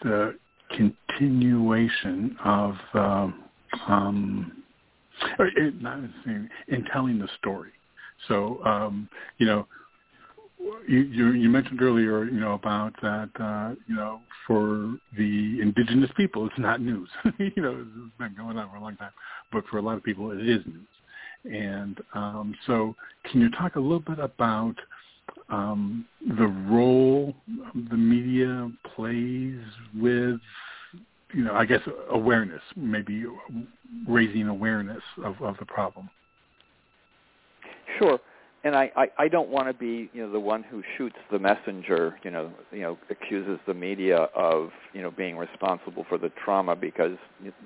the 0.03 0.35
continuation 0.69 2.35
of 2.43 2.75
um, 2.93 3.43
um, 3.87 4.63
or 5.37 5.47
it, 5.47 5.81
not 5.81 5.99
in, 6.25 6.49
in 6.67 6.85
telling 6.85 7.19
the 7.19 7.27
story. 7.39 7.71
So 8.27 8.63
um, 8.65 9.09
you 9.37 9.45
know, 9.45 9.67
you, 10.87 11.31
you, 11.31 11.49
mentioned 11.49 11.81
earlier, 11.81 12.25
you 12.25 12.39
know, 12.39 12.53
about 12.53 12.93
that, 13.01 13.29
uh, 13.39 13.75
you 13.87 13.95
know, 13.95 14.21
for 14.47 14.95
the 15.17 15.59
indigenous 15.61 16.09
people, 16.15 16.45
it's 16.45 16.57
not 16.57 16.81
news. 16.81 17.09
you 17.37 17.61
know, 17.61 17.85
it's 17.85 18.17
been 18.17 18.35
going 18.35 18.57
on 18.57 18.69
for 18.69 18.77
a 18.77 18.81
long 18.81 18.95
time, 18.97 19.11
but 19.51 19.65
for 19.67 19.77
a 19.77 19.81
lot 19.81 19.97
of 19.97 20.03
people, 20.03 20.31
it 20.31 20.47
is 20.47 20.61
news. 20.65 20.87
And 21.45 21.99
um, 22.13 22.55
so, 22.67 22.95
can 23.29 23.41
you 23.41 23.49
talk 23.51 23.75
a 23.75 23.79
little 23.79 23.99
bit 23.99 24.19
about 24.19 24.75
um, 25.49 26.05
the 26.37 26.47
role 26.69 27.35
the 27.89 27.97
media 27.97 28.71
plays 28.95 29.59
with, 29.95 30.39
you 31.33 31.43
know, 31.43 31.53
I 31.53 31.65
guess 31.65 31.81
awareness, 32.09 32.61
maybe 32.75 33.25
raising 34.07 34.47
awareness 34.47 35.01
of, 35.23 35.41
of 35.41 35.57
the 35.59 35.65
problem? 35.65 36.09
Sure 37.99 38.19
and 38.65 38.75
I, 38.75 38.91
I, 38.95 39.07
I 39.17 39.27
don't 39.27 39.49
want 39.49 39.67
to 39.67 39.73
be 39.73 40.09
you 40.13 40.25
know 40.25 40.31
the 40.31 40.39
one 40.39 40.63
who 40.63 40.81
shoots 40.97 41.17
the 41.31 41.39
messenger 41.39 42.17
you 42.23 42.31
know 42.31 42.51
you 42.71 42.81
know 42.81 42.97
accuses 43.09 43.59
the 43.67 43.73
media 43.73 44.27
of 44.35 44.69
you 44.93 45.01
know 45.01 45.11
being 45.11 45.37
responsible 45.37 46.05
for 46.07 46.17
the 46.17 46.31
trauma 46.43 46.75
because 46.75 47.17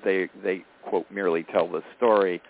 they 0.03 0.29
they 0.43 0.63
quote 0.83 1.05
merely 1.11 1.43
tell 1.43 1.67
the 1.67 1.81
story 1.95 2.41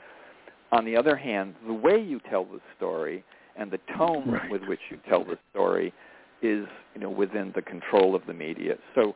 on 0.71 0.85
the 0.85 0.97
other 0.97 1.15
hand, 1.15 1.55
the 1.65 1.73
way 1.73 1.99
you 1.99 2.19
tell 2.29 2.45
the 2.45 2.59
story 2.75 3.23
and 3.55 3.71
the 3.71 3.79
tone 3.97 4.29
right. 4.29 4.51
with 4.51 4.63
which 4.63 4.79
you 4.89 4.99
tell 5.09 5.23
the 5.23 5.37
story 5.51 5.93
is, 6.41 6.67
you 6.93 7.01
know, 7.01 7.09
within 7.09 7.51
the 7.55 7.61
control 7.61 8.15
of 8.15 8.25
the 8.27 8.33
media. 8.33 8.75
So 8.93 9.15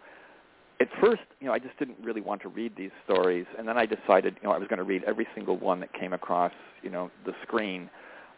at 0.80 0.88
first, 1.02 1.22
you 1.40 1.48
know, 1.48 1.54
I 1.54 1.60
just 1.60 1.78
didn't 1.78 1.98
really 2.02 2.22
want 2.22 2.42
to 2.44 2.50
read 2.50 2.74
these 2.76 2.92
stories, 3.04 3.46
and 3.58 3.68
then 3.68 3.78
I 3.78 3.86
decided, 3.86 4.38
you 4.42 4.48
know, 4.48 4.56
I 4.56 4.58
was 4.58 4.68
going 4.68 4.80
to 4.80 4.84
read 4.84 5.04
every 5.06 5.28
single 5.36 5.58
one 5.58 5.80
that 5.82 5.94
came 5.94 6.14
across, 6.14 6.54
you 6.82 6.90
know, 6.90 7.12
the 7.26 7.34
screen, 7.44 7.90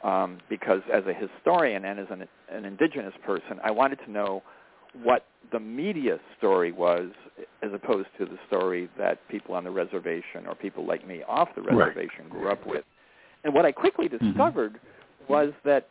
um, 0.04 0.40
because 0.50 0.82
as 0.94 1.04
a 1.08 1.14
historian 1.14 1.86
and 1.86 2.00
as 2.00 2.08
an, 2.10 2.28
an 2.52 2.66
indigenous 2.66 3.14
person, 3.26 3.60
I 3.64 3.72
wanted 3.72 4.00
to 4.06 4.12
know 4.12 4.44
what 5.02 5.26
the 5.52 5.60
media 5.60 6.20
story 6.38 6.72
was 6.72 7.10
as 7.64 7.72
opposed 7.74 8.10
to 8.20 8.26
the 8.26 8.38
story 8.48 8.90
that 8.98 9.18
people 9.30 9.56
on 9.56 9.64
the 9.64 9.72
reservation 9.72 10.46
or 10.48 10.56
people 10.56 10.86
like 10.86 11.08
me 11.08 11.24
off 11.28 11.50
the 11.56 11.62
reservation 11.62 12.26
right. 12.26 12.32
grew 12.32 12.52
up 12.52 12.68
with. 12.68 12.84
And 13.44 13.54
what 13.54 13.66
I 13.66 13.72
quickly 13.72 14.08
Mm-hmm. 14.08 14.28
discovered 14.28 14.74
mm-hmm. 14.74 15.34
was 15.34 15.54
that 15.66 15.88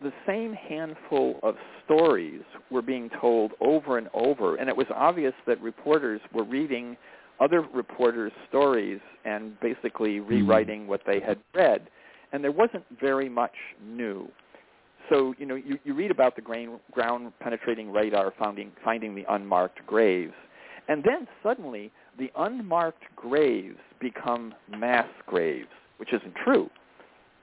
the 0.00 0.12
same 0.26 0.52
handful 0.54 1.40
of 1.42 1.56
stories 1.84 2.42
were 2.70 2.82
being 2.82 3.10
told 3.20 3.52
over 3.60 3.98
and 3.98 4.08
over, 4.14 4.56
and 4.56 4.68
it 4.68 4.76
was 4.76 4.86
obvious 4.94 5.34
that 5.46 5.60
reporters 5.60 6.20
were 6.32 6.44
reading 6.44 6.96
other 7.40 7.60
reporters' 7.74 8.32
stories 8.48 9.00
and 9.24 9.58
basically 9.60 10.18
Mm-hmm. 10.18 10.30
rewriting 10.30 10.86
what 10.86 11.00
they 11.06 11.20
had 11.20 11.38
read. 11.54 11.88
And 12.36 12.44
there 12.44 12.52
wasn't 12.52 12.84
very 13.00 13.30
much 13.30 13.54
new. 13.82 14.28
So, 15.08 15.32
you 15.38 15.46
know, 15.46 15.54
you, 15.54 15.78
you 15.84 15.94
read 15.94 16.10
about 16.10 16.36
the 16.36 16.42
grain, 16.42 16.78
ground 16.92 17.32
penetrating 17.40 17.90
radar 17.90 18.30
finding, 18.38 18.72
finding 18.84 19.14
the 19.14 19.24
unmarked 19.30 19.86
graves. 19.86 20.34
And 20.86 21.02
then 21.02 21.26
suddenly 21.42 21.90
the 22.18 22.30
unmarked 22.36 23.04
graves 23.16 23.78
become 24.00 24.54
mass 24.68 25.08
graves, 25.26 25.70
which 25.96 26.12
isn't 26.12 26.34
true. 26.44 26.68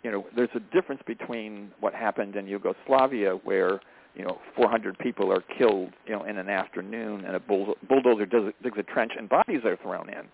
You 0.03 0.11
know, 0.11 0.27
there's 0.35 0.51
a 0.53 0.59
difference 0.59 1.01
between 1.07 1.71
what 1.79 1.95
happened 1.95 2.35
in 2.35 2.45
Yugoslavia 2.45 3.31
where, 3.43 3.79
you 4.13 4.23
know, 4.23 4.37
400 4.55 4.99
people 4.99 5.33
are 5.33 5.43
killed, 5.57 5.89
you 6.05 6.13
know, 6.13 6.23
in 6.23 6.37
an 6.37 6.49
afternoon 6.49 7.25
and 7.25 7.35
a 7.35 7.39
bulldozer 7.39 8.27
digs 8.27 8.77
a 8.77 8.83
trench 8.83 9.13
and 9.17 9.27
bodies 9.27 9.61
are 9.65 9.75
thrown 9.77 10.07
in, 10.09 10.27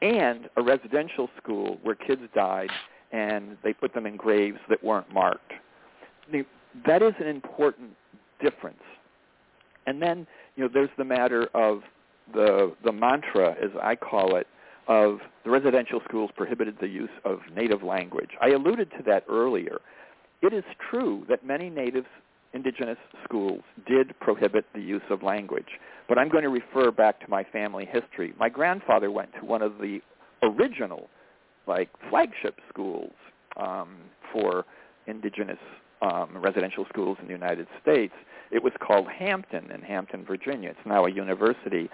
and 0.00 0.48
a 0.56 0.62
residential 0.62 1.28
school 1.36 1.76
where 1.82 1.94
kids 1.94 2.22
died 2.34 2.70
and 3.14 3.56
they 3.62 3.72
put 3.72 3.94
them 3.94 4.06
in 4.06 4.16
graves 4.16 4.58
that 4.68 4.82
weren't 4.82 5.10
marked. 5.14 5.52
That 6.86 7.00
is 7.00 7.14
an 7.20 7.28
important 7.28 7.90
difference. 8.42 8.82
And 9.86 10.02
then, 10.02 10.26
you 10.56 10.64
know, 10.64 10.70
there's 10.72 10.90
the 10.98 11.04
matter 11.04 11.48
of 11.54 11.82
the 12.32 12.74
the 12.84 12.90
mantra, 12.90 13.52
as 13.62 13.70
I 13.80 13.94
call 13.94 14.34
it, 14.36 14.48
of 14.88 15.20
the 15.44 15.50
residential 15.50 16.00
schools 16.08 16.30
prohibited 16.36 16.76
the 16.80 16.88
use 16.88 17.10
of 17.24 17.38
native 17.54 17.82
language. 17.84 18.30
I 18.40 18.48
alluded 18.48 18.90
to 18.96 19.02
that 19.06 19.24
earlier. 19.28 19.78
It 20.42 20.52
is 20.52 20.64
true 20.90 21.24
that 21.28 21.46
many 21.46 21.70
native 21.70 22.06
indigenous 22.52 22.98
schools 23.22 23.62
did 23.86 24.18
prohibit 24.20 24.64
the 24.74 24.80
use 24.80 25.02
of 25.10 25.22
language, 25.22 25.78
but 26.08 26.18
I'm 26.18 26.28
going 26.28 26.44
to 26.44 26.50
refer 26.50 26.90
back 26.90 27.20
to 27.20 27.28
my 27.28 27.44
family 27.44 27.86
history. 27.86 28.34
My 28.38 28.48
grandfather 28.48 29.10
went 29.10 29.30
to 29.40 29.44
one 29.44 29.62
of 29.62 29.78
the 29.78 30.00
original, 30.42 31.08
like 31.66 31.88
flagship 32.10 32.60
schools 32.68 33.12
um, 33.56 33.96
for 34.32 34.64
indigenous 35.06 35.58
um, 36.02 36.36
residential 36.36 36.84
schools 36.88 37.18
in 37.20 37.26
the 37.26 37.32
United 37.32 37.66
States. 37.82 38.12
It 38.50 38.62
was 38.62 38.72
called 38.80 39.06
Hampton 39.08 39.70
in 39.70 39.80
Hampton, 39.82 40.24
Virginia. 40.24 40.70
It's 40.70 40.86
now 40.86 41.04
a 41.04 41.10
university. 41.10 41.88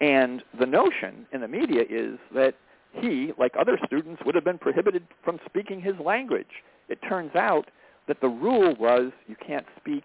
And 0.00 0.42
the 0.58 0.66
notion 0.66 1.26
in 1.32 1.40
the 1.40 1.48
media 1.48 1.82
is 1.88 2.18
that 2.34 2.54
he, 2.92 3.32
like 3.38 3.54
other 3.58 3.78
students, 3.86 4.22
would 4.24 4.34
have 4.34 4.44
been 4.44 4.58
prohibited 4.58 5.06
from 5.24 5.38
speaking 5.46 5.80
his 5.80 5.94
language. 6.04 6.62
It 6.88 6.98
turns 7.08 7.34
out 7.34 7.70
that 8.08 8.20
the 8.20 8.28
rule 8.28 8.74
was 8.78 9.12
you 9.26 9.36
can't 9.44 9.66
speak 9.80 10.04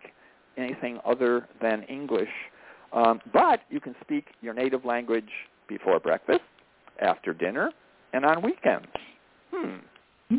anything 0.57 0.99
other 1.05 1.47
than 1.61 1.83
English, 1.83 2.29
um, 2.93 3.21
but 3.31 3.61
you 3.69 3.79
can 3.79 3.95
speak 4.01 4.27
your 4.41 4.53
native 4.53 4.83
language 4.85 5.29
before 5.67 5.99
breakfast, 5.99 6.41
after 6.99 7.33
dinner, 7.33 7.71
and 8.13 8.25
on 8.25 8.41
weekends. 8.41 8.87
Hmm. 9.53 9.77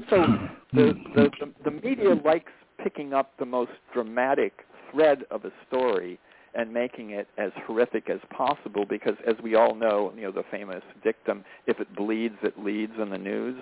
So 0.09 0.25
the, 0.73 0.95
the, 1.15 1.31
the, 1.41 1.53
the 1.65 1.71
media 1.71 2.15
likes 2.25 2.53
picking 2.83 3.13
up 3.13 3.33
the 3.39 3.45
most 3.45 3.73
dramatic 3.93 4.65
thread 4.91 5.25
of 5.31 5.45
a 5.45 5.53
story 5.69 6.19
and 6.55 6.73
making 6.73 7.11
it 7.11 7.29
as 7.39 7.51
horrific 7.67 8.11
as 8.11 8.19
possible 8.31 8.85
because 8.85 9.15
as 9.27 9.35
we 9.43 9.55
all 9.55 9.75
know, 9.75 10.13
you 10.15 10.23
know, 10.23 10.33
the 10.33 10.45
famous 10.51 10.83
dictum, 11.03 11.45
if 11.67 11.81
it 11.81 11.95
bleeds, 11.97 12.37
it 12.43 12.59
leads 12.59 12.93
in 13.01 13.11
the 13.11 13.19
news. 13.19 13.57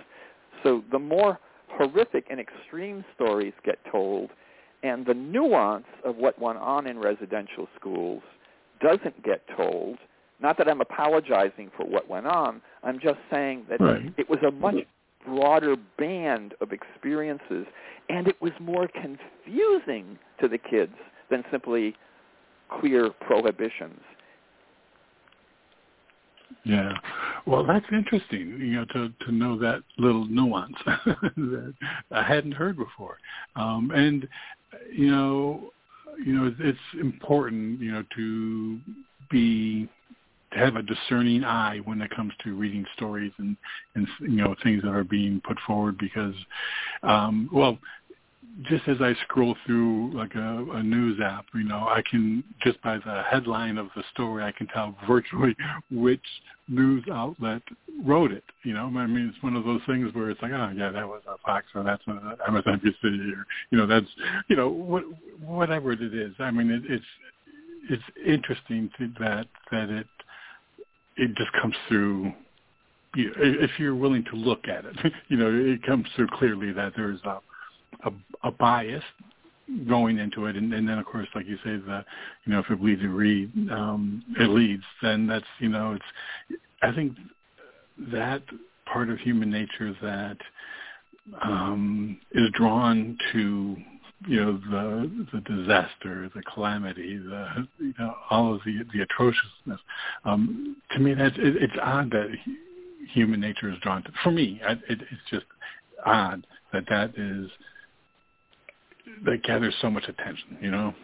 So 0.62 0.82
the 0.90 0.98
more 0.98 1.38
horrific 1.68 2.26
and 2.30 2.40
extreme 2.40 3.04
stories 3.14 3.52
get 3.64 3.78
told 3.90 4.30
and 4.82 5.06
the 5.06 5.14
nuance 5.14 5.86
of 6.04 6.16
what 6.16 6.38
went 6.38 6.58
on 6.58 6.86
in 6.86 6.98
residential 6.98 7.68
schools 7.78 8.22
doesn't 8.80 9.22
get 9.22 9.42
told, 9.56 9.98
not 10.42 10.56
that 10.58 10.68
I'm 10.68 10.80
apologizing 10.80 11.70
for 11.76 11.84
what 11.84 12.08
went 12.08 12.26
on, 12.26 12.60
I'm 12.82 12.98
just 12.98 13.18
saying 13.30 13.66
that 13.68 13.80
right. 13.80 14.12
it 14.16 14.28
was 14.28 14.38
a 14.46 14.50
much 14.50 14.76
broader 15.26 15.76
band 15.98 16.54
of 16.60 16.72
experiences 16.72 17.66
and 18.08 18.26
it 18.26 18.40
was 18.40 18.52
more 18.60 18.88
confusing 18.88 20.18
to 20.40 20.48
the 20.48 20.58
kids 20.58 20.94
than 21.30 21.44
simply 21.50 21.94
clear 22.80 23.10
prohibitions. 23.10 24.00
Yeah, 26.64 26.92
well, 27.46 27.64
that's 27.64 27.86
interesting. 27.90 28.58
You 28.60 28.80
know, 28.80 28.84
to 28.92 29.12
to 29.24 29.32
know 29.32 29.58
that 29.58 29.82
little 29.96 30.26
nuance 30.26 30.74
that 30.86 31.74
I 32.10 32.22
hadn't 32.22 32.52
heard 32.52 32.76
before, 32.76 33.16
um, 33.56 33.90
and 33.94 34.28
you 34.92 35.10
know, 35.10 35.70
you 36.22 36.34
know, 36.34 36.54
it's 36.58 36.78
important, 37.00 37.80
you 37.80 37.92
know, 37.92 38.04
to 38.14 38.78
be 39.30 39.88
to 40.52 40.58
have 40.58 40.76
a 40.76 40.82
discerning 40.82 41.44
eye 41.44 41.80
when 41.84 42.00
it 42.02 42.10
comes 42.14 42.32
to 42.44 42.54
reading 42.54 42.84
stories 42.96 43.32
and 43.38 43.56
and 43.94 44.06
you 44.20 44.42
know 44.42 44.54
things 44.62 44.82
that 44.82 44.90
are 44.90 45.04
being 45.04 45.40
put 45.46 45.58
forward 45.66 45.98
because, 45.98 46.34
um, 47.02 47.48
well, 47.52 47.78
just 48.62 48.86
as 48.88 48.96
I 49.00 49.14
scroll 49.24 49.56
through 49.64 50.12
like 50.12 50.34
a, 50.34 50.66
a 50.72 50.82
news 50.82 51.20
app, 51.24 51.46
you 51.54 51.64
know, 51.64 51.86
I 51.88 52.02
can 52.08 52.44
just 52.62 52.80
by 52.82 52.98
the 52.98 53.22
headline 53.30 53.78
of 53.78 53.88
the 53.96 54.02
story, 54.12 54.42
I 54.42 54.52
can 54.52 54.66
tell 54.68 54.96
virtually 55.06 55.56
which 55.90 56.24
news 56.68 57.04
outlet 57.12 57.62
wrote 58.04 58.32
it. 58.32 58.44
You 58.64 58.74
know, 58.74 58.86
I 58.86 59.06
mean, 59.06 59.32
it's 59.32 59.42
one 59.42 59.56
of 59.56 59.64
those 59.64 59.80
things 59.86 60.12
where 60.14 60.30
it's 60.30 60.42
like, 60.42 60.52
oh 60.52 60.72
yeah, 60.76 60.90
that 60.90 61.06
was 61.06 61.22
a 61.28 61.38
Fox 61.38 61.66
or 61.74 61.82
that's 61.82 62.02
a 62.06 62.36
MSNBC 62.50 62.94
or 63.04 63.46
you 63.70 63.78
know, 63.78 63.86
that's 63.86 64.06
you 64.48 64.56
know, 64.56 64.68
what, 64.68 65.04
whatever 65.44 65.92
it 65.92 66.02
is. 66.02 66.34
I 66.38 66.50
mean, 66.50 66.70
it, 66.70 66.82
it's 66.88 67.04
it's 67.88 68.02
interesting 68.26 68.90
to 68.98 69.10
that 69.20 69.46
that 69.70 69.90
it 69.90 70.06
it 71.16 71.34
just 71.36 71.52
comes 71.60 71.74
through 71.88 72.32
if 73.14 73.70
you're 73.78 73.96
willing 73.96 74.24
to 74.24 74.36
look 74.36 74.68
at 74.68 74.84
it, 74.84 75.12
you 75.28 75.36
know, 75.36 75.50
it 75.52 75.82
comes 75.82 76.06
through 76.14 76.28
clearly 76.28 76.72
that 76.72 76.92
there's 76.96 77.20
a 77.24 77.40
a, 78.04 78.12
a 78.44 78.50
bias 78.50 79.02
going 79.88 80.18
into 80.18 80.46
it, 80.46 80.56
and, 80.56 80.72
and 80.72 80.88
then 80.88 80.98
of 80.98 81.06
course, 81.06 81.28
like 81.34 81.46
you 81.46 81.56
say, 81.56 81.76
the 81.76 82.04
you 82.44 82.52
know 82.52 82.60
if 82.60 82.70
it 82.70 82.80
bleeds, 82.80 83.02
it 83.02 83.06
read, 83.06 83.50
um, 83.70 84.22
it 84.38 84.48
leads. 84.48 84.82
Then 85.02 85.26
that's 85.26 85.46
you 85.58 85.68
know 85.68 85.94
it's. 85.94 86.60
I 86.82 86.92
think 86.94 87.16
that 88.12 88.42
part 88.90 89.10
of 89.10 89.18
human 89.18 89.50
nature 89.50 89.94
that 90.02 90.38
um, 91.42 92.18
is 92.32 92.50
drawn 92.54 93.16
to 93.32 93.76
you 94.26 94.36
know 94.36 94.60
the 94.70 95.26
the 95.32 95.40
disaster, 95.40 96.30
the 96.34 96.42
calamity, 96.42 97.18
the 97.18 97.66
you 97.78 97.94
know 97.98 98.14
all 98.28 98.54
of 98.54 98.60
the 98.64 98.84
the 98.92 99.02
atrociousness. 99.02 99.80
Um, 100.24 100.76
to 100.92 100.98
me, 100.98 101.14
that's 101.14 101.36
it, 101.38 101.56
it's 101.62 101.72
odd 101.82 102.10
that 102.10 102.28
human 103.12 103.40
nature 103.40 103.70
is 103.70 103.78
drawn 103.82 104.02
to. 104.04 104.12
For 104.22 104.30
me, 104.30 104.60
it, 104.62 104.78
it's 104.88 105.30
just 105.30 105.46
odd 106.04 106.46
that 106.72 106.84
that 106.90 107.14
is 107.16 107.50
that 109.24 109.42
gathers 109.42 109.74
so 109.80 109.90
much 109.90 110.04
attention. 110.08 110.58
You 110.60 110.70
know, 110.70 110.94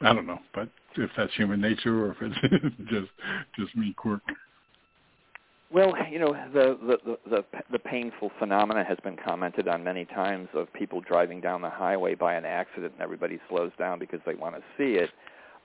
I 0.00 0.12
don't 0.12 0.26
know, 0.26 0.40
but 0.54 0.68
if 0.96 1.10
that's 1.16 1.34
human 1.34 1.60
nature 1.60 2.04
or 2.06 2.12
if 2.12 2.16
it's 2.20 2.76
just 2.90 3.10
just 3.58 3.76
me 3.76 3.94
quirk. 3.96 4.22
Well, 5.74 5.92
you 6.08 6.20
know, 6.20 6.36
the, 6.52 6.78
the 7.04 7.18
the 7.28 7.44
the 7.72 7.78
painful 7.80 8.30
phenomena 8.38 8.84
has 8.84 8.96
been 9.02 9.16
commented 9.16 9.66
on 9.66 9.82
many 9.82 10.04
times 10.04 10.48
of 10.54 10.72
people 10.72 11.00
driving 11.00 11.40
down 11.40 11.62
the 11.62 11.70
highway 11.70 12.14
by 12.14 12.34
an 12.34 12.44
accident 12.44 12.92
and 12.92 13.02
everybody 13.02 13.40
slows 13.48 13.72
down 13.76 13.98
because 13.98 14.20
they 14.24 14.36
want 14.36 14.54
to 14.54 14.62
see 14.78 15.00
it. 15.00 15.10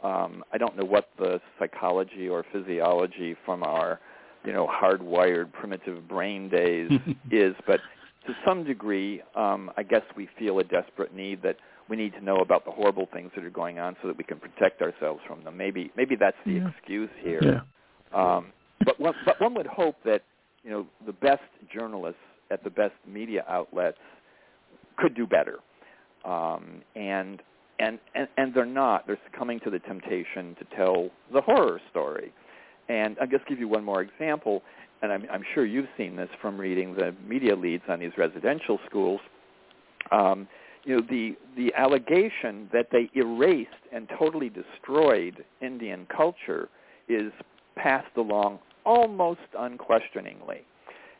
Um, 0.04 0.44
I 0.52 0.58
don't 0.58 0.76
know 0.76 0.84
what 0.86 1.10
the 1.20 1.40
psychology 1.60 2.28
or 2.28 2.44
physiology 2.52 3.36
from 3.46 3.62
our, 3.62 4.00
you 4.44 4.52
know, 4.52 4.68
hardwired 4.68 5.54
primitive 5.54 6.08
brain 6.08 6.50
days 6.50 6.90
is, 7.32 7.54
but 7.68 7.80
to 8.26 8.34
some 8.48 8.64
degree, 8.64 9.22
um, 9.36 9.70
I 9.78 9.84
guess 9.84 10.02
we 10.18 10.28
feel 10.40 10.58
a 10.58 10.64
desperate 10.64 11.14
need 11.14 11.44
that 11.44 11.58
we 11.88 11.96
need 11.98 12.14
to 12.14 12.22
know 12.22 12.38
about 12.38 12.66
the 12.66 12.72
horrible 12.72 13.08
things 13.14 13.30
that 13.36 13.46
are 13.46 13.52
going 13.52 13.78
on 13.78 13.96
so 14.02 14.08
that 14.08 14.18
we 14.18 14.24
can 14.24 14.40
protect 14.40 14.82
ourselves 14.82 15.22
from 15.28 15.44
them. 15.44 15.56
Maybe 15.56 15.92
maybe 15.96 16.16
that's 16.16 16.38
the 16.48 16.54
yeah. 16.54 16.70
excuse 16.70 17.12
here. 17.22 17.42
Yeah. 17.44 17.60
Um, 18.12 18.54
but 18.86 19.00
one, 19.00 19.14
but 19.26 19.40
one 19.42 19.54
would 19.56 19.68
hope 19.68 19.96
that 20.06 20.24
you 20.64 20.72
know 20.72 20.86
the 21.06 21.14
best 21.14 21.44
journalists 21.74 22.20
at 22.52 22.64
the 22.64 22.70
best 22.70 22.94
media 23.08 23.44
outlets 23.48 23.98
could 24.98 25.16
do 25.16 25.26
better, 25.26 25.60
um, 26.26 26.82
and 26.96 27.42
and 27.80 28.00
and 28.16 28.28
and 28.38 28.54
they're 28.54 28.66
not. 28.66 29.08
They're 29.08 29.20
succumbing 29.32 29.62
to 29.62 29.70
the 29.70 29.80
temptation 29.80 30.56
to 30.60 30.76
tell 30.76 31.10
the 31.34 31.42
horror 31.42 31.80
story. 31.90 32.34
And 32.90 33.18
I'll 33.22 33.28
just 33.28 33.46
give 33.46 33.60
you 33.60 33.68
one 33.68 33.84
more 33.84 34.02
example, 34.02 34.64
and 35.04 35.12
I'm, 35.12 35.26
I'm 35.32 35.44
sure 35.54 35.64
you've 35.64 35.90
seen 35.96 36.16
this 36.16 36.30
from 36.42 36.58
reading 36.58 36.96
the 36.96 37.14
media 37.28 37.56
leads 37.56 37.84
on 37.88 38.00
these 38.00 38.14
residential 38.18 38.80
schools. 38.88 39.22
Um, 40.12 40.48
you 40.84 40.96
know, 40.96 41.04
the 41.08 41.36
the 41.56 41.74
allegation 41.76 42.70
that 42.74 42.88
they 42.92 43.10
erased 43.14 43.70
and 43.94 44.10
totally 44.18 44.50
destroyed 44.50 45.46
Indian 45.62 46.08
culture 46.16 46.70
is 47.08 47.32
passed 47.76 48.16
along 48.18 48.60
almost 48.86 49.40
unquestioningly. 49.58 50.62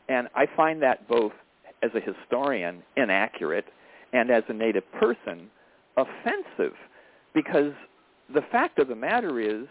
And 0.08 0.28
I 0.34 0.46
find 0.56 0.82
that 0.82 1.08
both 1.08 1.32
as 1.82 1.90
a 1.94 2.00
historian 2.00 2.82
inaccurate 2.96 3.66
and 4.12 4.30
as 4.30 4.42
a 4.48 4.52
native 4.52 4.84
person 4.92 5.50
offensive 5.96 6.74
because 7.34 7.72
the 8.32 8.42
fact 8.50 8.78
of 8.78 8.88
the 8.88 8.94
matter 8.94 9.40
is 9.40 9.66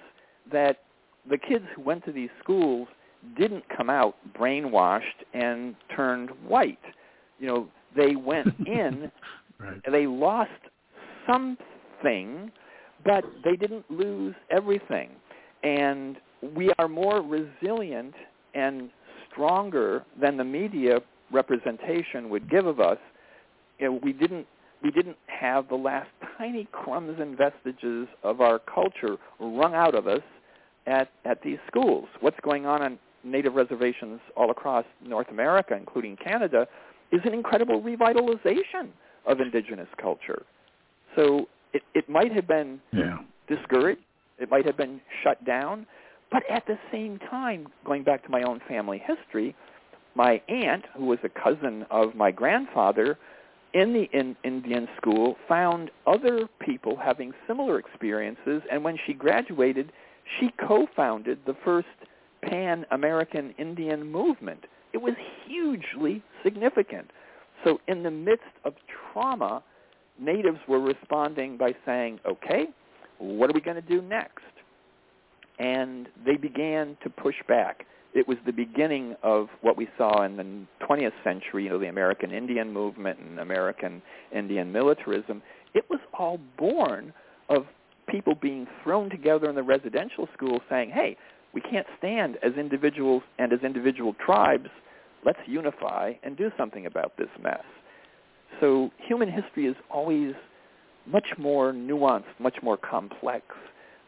that 0.52 0.78
the 1.30 1.38
kids 1.38 1.65
who 1.75 1.82
went 1.82 2.06
to 2.06 2.12
these 2.12 2.30
schools 2.41 2.88
didn't 3.38 3.63
come 3.75 3.89
out 3.89 4.15
brainwashed 4.38 5.02
and 5.34 5.75
turned 5.95 6.30
white. 6.47 6.80
You 7.39 7.47
know, 7.47 7.67
they 7.95 8.15
went 8.15 8.47
in 8.65 9.12
right. 9.60 9.82
and 9.86 9.93
they 9.93 10.08
lost 10.08 10.52
something, 11.30 12.52
but 13.06 13.23
they 13.43 13.56
didn't 13.56 13.89
lose 13.89 14.36
everything. 14.49 15.10
And 15.63 16.17
we 16.56 16.71
are 16.80 16.88
more 16.88 17.21
resilient 17.21 18.13
and 18.54 18.89
stronger 19.32 20.04
than 20.19 20.38
the 20.38 20.43
media 20.43 20.99
representation 21.32 22.30
would 22.30 22.49
give 22.49 22.65
of 22.65 22.80
us. 22.80 22.97
You 23.80 23.91
know, 23.91 23.99
we 24.04 24.13
didn't 24.13 24.47
we 24.82 24.91
didn't 24.91 25.17
have 25.28 25.67
the 25.67 25.75
last 25.75 26.10
tiny 26.38 26.67
crumbs 26.71 27.19
and 27.19 27.38
vestiges 27.38 28.08
of 28.23 28.39
our 28.39 28.60
culture 28.60 29.17
wrung 29.39 29.75
out 29.75 29.93
of 29.93 30.08
us 30.08 30.21
at, 30.88 31.10
at 31.25 31.41
these 31.41 31.58
schools. 31.67 32.08
What's 32.21 32.39
going 32.41 32.65
on 32.65 32.82
on 32.82 32.99
native 33.23 33.56
reservations 33.56 34.21
all 34.38 34.52
across 34.52 34.86
North 35.06 35.28
America, 35.30 35.75
including 35.75 36.15
Canada, 36.15 36.65
is 37.12 37.19
an 37.25 37.34
incredible 37.34 37.82
revitalization 37.82 38.89
of 39.25 39.41
indigenous 39.41 39.89
culture. 40.02 40.43
So 41.15 41.49
it, 41.73 41.82
it 41.93 42.08
might 42.10 42.32
have 42.32 42.47
been 42.47 42.80
yeah. 42.93 43.17
discouraged, 43.47 44.02
it 44.38 44.49
might 44.49 44.65
have 44.65 44.78
been 44.78 45.02
shut 45.23 45.43
down, 45.43 45.86
but 46.32 46.44
at 46.50 46.65
the 46.68 46.78
same 46.92 47.20
time, 47.20 47.68
going 47.86 48.04
back 48.04 48.24
to 48.24 48.30
my 48.30 48.44
own 48.44 48.62
family 48.68 49.02
history, 49.06 49.56
my 50.15 50.42
aunt, 50.48 50.86
who 50.96 51.06
was 51.06 51.20
a 51.24 51.30
cousin 51.30 51.86
of 51.89 52.15
my 52.15 52.32
grandfather, 52.32 53.18
in 53.74 53.94
the 53.94 54.10
in 54.18 54.36
Indian 54.44 54.88
school 54.98 55.36
found 55.48 55.92
other 56.08 56.48
people 56.60 56.98
having 56.98 57.34
similar 57.48 57.78
experiences, 57.78 58.62
and 58.72 58.84
when 58.84 58.98
she 59.06 59.13
graduated, 59.13 59.92
she 60.39 60.52
co-founded 60.68 61.39
the 61.46 61.56
first 61.63 61.88
Pan-American 62.42 63.54
Indian 63.58 64.12
movement. 64.12 64.65
It 64.94 64.98
was 65.00 65.13
hugely 65.46 66.24
significant. 66.44 67.12
So 67.63 67.80
in 67.88 68.04
the 68.04 68.12
midst 68.12 68.46
of 68.65 68.74
trauma, 69.12 69.63
natives 70.20 70.60
were 70.68 70.80
responding 70.80 71.58
by 71.58 71.76
saying, 71.86 72.20
okay, 72.26 72.68
what 73.20 73.50
are 73.50 73.54
we 73.54 73.62
going 73.62 73.76
to 73.76 73.82
do 73.82 74.02
next? 74.02 74.44
And 75.60 76.08
they 76.26 76.36
began 76.36 76.98
to 77.04 77.10
push 77.10 77.36
back 77.48 77.86
it 78.13 78.28
was 78.28 78.38
the 78.45 78.52
beginning 78.52 79.15
of 79.22 79.50
what 79.62 79.78
we 79.78 79.88
saw 79.98 80.24
in 80.24 80.36
the 80.38 80.86
20th 80.86 81.13
century, 81.24 81.65
you 81.65 81.69
know, 81.69 81.78
the 81.78 81.88
American 81.89 82.32
Indian 82.32 82.74
movement 82.74 83.19
and 83.19 83.39
American 83.39 84.02
Indian 84.36 84.72
militarism. 84.72 85.41
It 85.76 85.86
was 85.89 86.00
all 86.17 86.39
born 86.58 87.13
of 87.50 87.65
people 88.08 88.34
being 88.34 88.65
thrown 88.84 89.10
together 89.10 89.48
in 89.48 89.56
the 89.56 89.63
residential 89.63 90.28
school 90.34 90.60
saying, 90.69 90.89
hey, 90.89 91.17
we 91.54 91.62
can't 91.62 91.86
stand 91.98 92.38
as 92.43 92.54
individuals 92.54 93.22
and 93.38 93.54
as 93.54 93.60
individual 93.62 94.15
tribes. 94.26 94.69
Let's 95.24 95.39
unify 95.45 96.13
and 96.24 96.36
do 96.36 96.50
something 96.58 96.88
about 96.88 97.15
this 97.17 97.30
mess. 97.41 97.63
So 98.60 98.89
human 99.08 99.32
history 99.32 99.67
is 99.67 99.76
always 99.91 100.34
much 101.06 101.28
more 101.38 101.74
nuanced, 101.74 102.39
much 102.39 102.58
more 102.63 102.78
complex 102.78 103.45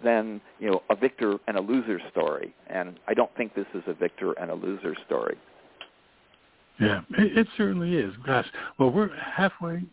than 0.03 0.41
you 0.59 0.69
know 0.69 0.81
a 0.89 0.95
victor 0.95 1.37
and 1.47 1.57
a 1.57 1.61
loser 1.61 1.99
story. 2.11 2.53
And 2.67 2.99
I 3.07 3.13
don't 3.13 3.33
think 3.35 3.55
this 3.55 3.67
is 3.73 3.83
a 3.87 3.93
victor 3.93 4.33
and 4.33 4.51
a 4.51 4.55
loser 4.55 4.95
story. 5.05 5.37
Yeah, 6.79 7.01
it, 7.17 7.37
it 7.37 7.47
certainly 7.57 7.95
is. 7.95 8.13
Gosh, 8.25 8.47
well, 8.79 8.91
we're 8.91 9.15
halfway 9.15 9.83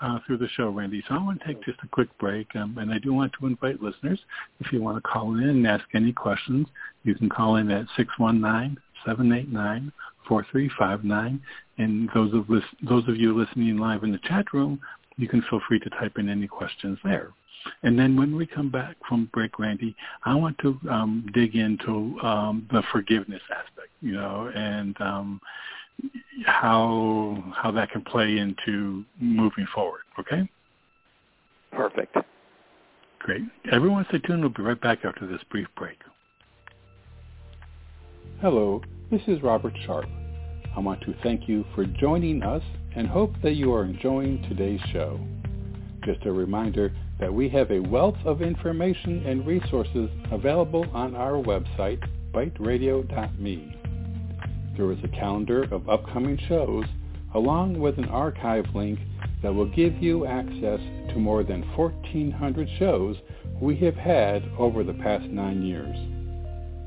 uh, 0.00 0.18
through 0.26 0.38
the 0.38 0.48
show, 0.48 0.68
Randy. 0.70 1.02
So 1.08 1.14
I 1.14 1.22
want 1.22 1.40
to 1.40 1.46
take 1.46 1.64
just 1.64 1.78
a 1.82 1.88
quick 1.88 2.08
break, 2.18 2.54
um, 2.54 2.78
and 2.78 2.92
I 2.92 2.98
do 2.98 3.12
want 3.12 3.32
to 3.40 3.46
invite 3.46 3.82
listeners, 3.82 4.20
if 4.60 4.72
you 4.72 4.80
want 4.80 4.96
to 4.96 5.08
call 5.08 5.34
in 5.34 5.48
and 5.48 5.66
ask 5.66 5.84
any 5.94 6.12
questions, 6.12 6.68
you 7.04 7.14
can 7.14 7.28
call 7.28 7.56
in 7.56 7.70
at 7.70 7.86
six 7.96 8.10
one 8.18 8.40
nine 8.40 8.78
seven 9.04 9.32
eight 9.32 9.50
nine 9.50 9.92
four 10.26 10.46
three 10.50 10.70
five 10.78 11.04
nine. 11.04 11.40
And 11.78 12.08
those 12.14 12.32
of 12.34 12.46
those 12.82 13.08
of 13.08 13.16
you 13.16 13.36
listening 13.36 13.78
live 13.78 14.02
in 14.02 14.12
the 14.12 14.18
chat 14.18 14.52
room, 14.52 14.80
you 15.16 15.28
can 15.28 15.42
feel 15.50 15.60
free 15.66 15.80
to 15.80 15.90
type 15.90 16.18
in 16.18 16.28
any 16.28 16.46
questions 16.46 16.98
there. 17.04 17.30
And 17.82 17.98
then 17.98 18.16
when 18.16 18.36
we 18.36 18.46
come 18.46 18.70
back 18.70 18.96
from 19.08 19.28
break, 19.32 19.58
Randy, 19.58 19.94
I 20.24 20.34
want 20.34 20.58
to 20.58 20.78
um, 20.90 21.26
dig 21.34 21.54
into 21.56 22.18
um, 22.22 22.68
the 22.72 22.82
forgiveness 22.92 23.42
aspect, 23.50 23.90
you 24.00 24.12
know, 24.12 24.50
and 24.54 25.00
um, 25.00 25.40
how 26.44 27.42
how 27.56 27.70
that 27.72 27.90
can 27.90 28.02
play 28.02 28.38
into 28.38 29.04
moving 29.20 29.66
forward. 29.74 30.02
Okay. 30.18 30.48
Perfect. 31.72 32.16
Great. 33.18 33.42
Everyone 33.72 34.06
stay 34.08 34.18
tuned. 34.18 34.40
We'll 34.40 34.50
be 34.50 34.62
right 34.62 34.80
back 34.80 35.04
after 35.04 35.26
this 35.26 35.40
brief 35.50 35.66
break. 35.76 35.98
Hello, 38.40 38.80
this 39.10 39.20
is 39.26 39.42
Robert 39.42 39.74
Sharpe. 39.84 40.08
I 40.76 40.80
want 40.80 41.00
to 41.02 41.14
thank 41.24 41.48
you 41.48 41.64
for 41.74 41.84
joining 41.84 42.42
us 42.44 42.62
and 42.94 43.08
hope 43.08 43.32
that 43.42 43.54
you 43.54 43.74
are 43.74 43.84
enjoying 43.84 44.42
today's 44.48 44.80
show. 44.92 45.18
Just 46.04 46.24
a 46.24 46.32
reminder 46.32 46.92
that 47.18 47.32
we 47.32 47.48
have 47.48 47.70
a 47.70 47.80
wealth 47.80 48.18
of 48.24 48.42
information 48.42 49.26
and 49.26 49.46
resources 49.46 50.08
available 50.30 50.86
on 50.92 51.16
our 51.16 51.42
website, 51.42 52.02
biteradio.me. 52.32 53.76
There 54.76 54.92
is 54.92 54.98
a 55.02 55.08
calendar 55.08 55.64
of 55.72 55.88
upcoming 55.88 56.38
shows 56.48 56.84
along 57.34 57.78
with 57.78 57.98
an 57.98 58.08
archive 58.08 58.66
link 58.74 58.98
that 59.42 59.54
will 59.54 59.70
give 59.70 60.00
you 60.02 60.26
access 60.26 60.80
to 61.10 61.18
more 61.18 61.42
than 61.42 61.62
1,400 61.76 62.68
shows 62.78 63.16
we 63.60 63.76
have 63.76 63.96
had 63.96 64.42
over 64.56 64.84
the 64.84 64.94
past 64.94 65.24
nine 65.24 65.62
years. 65.62 65.96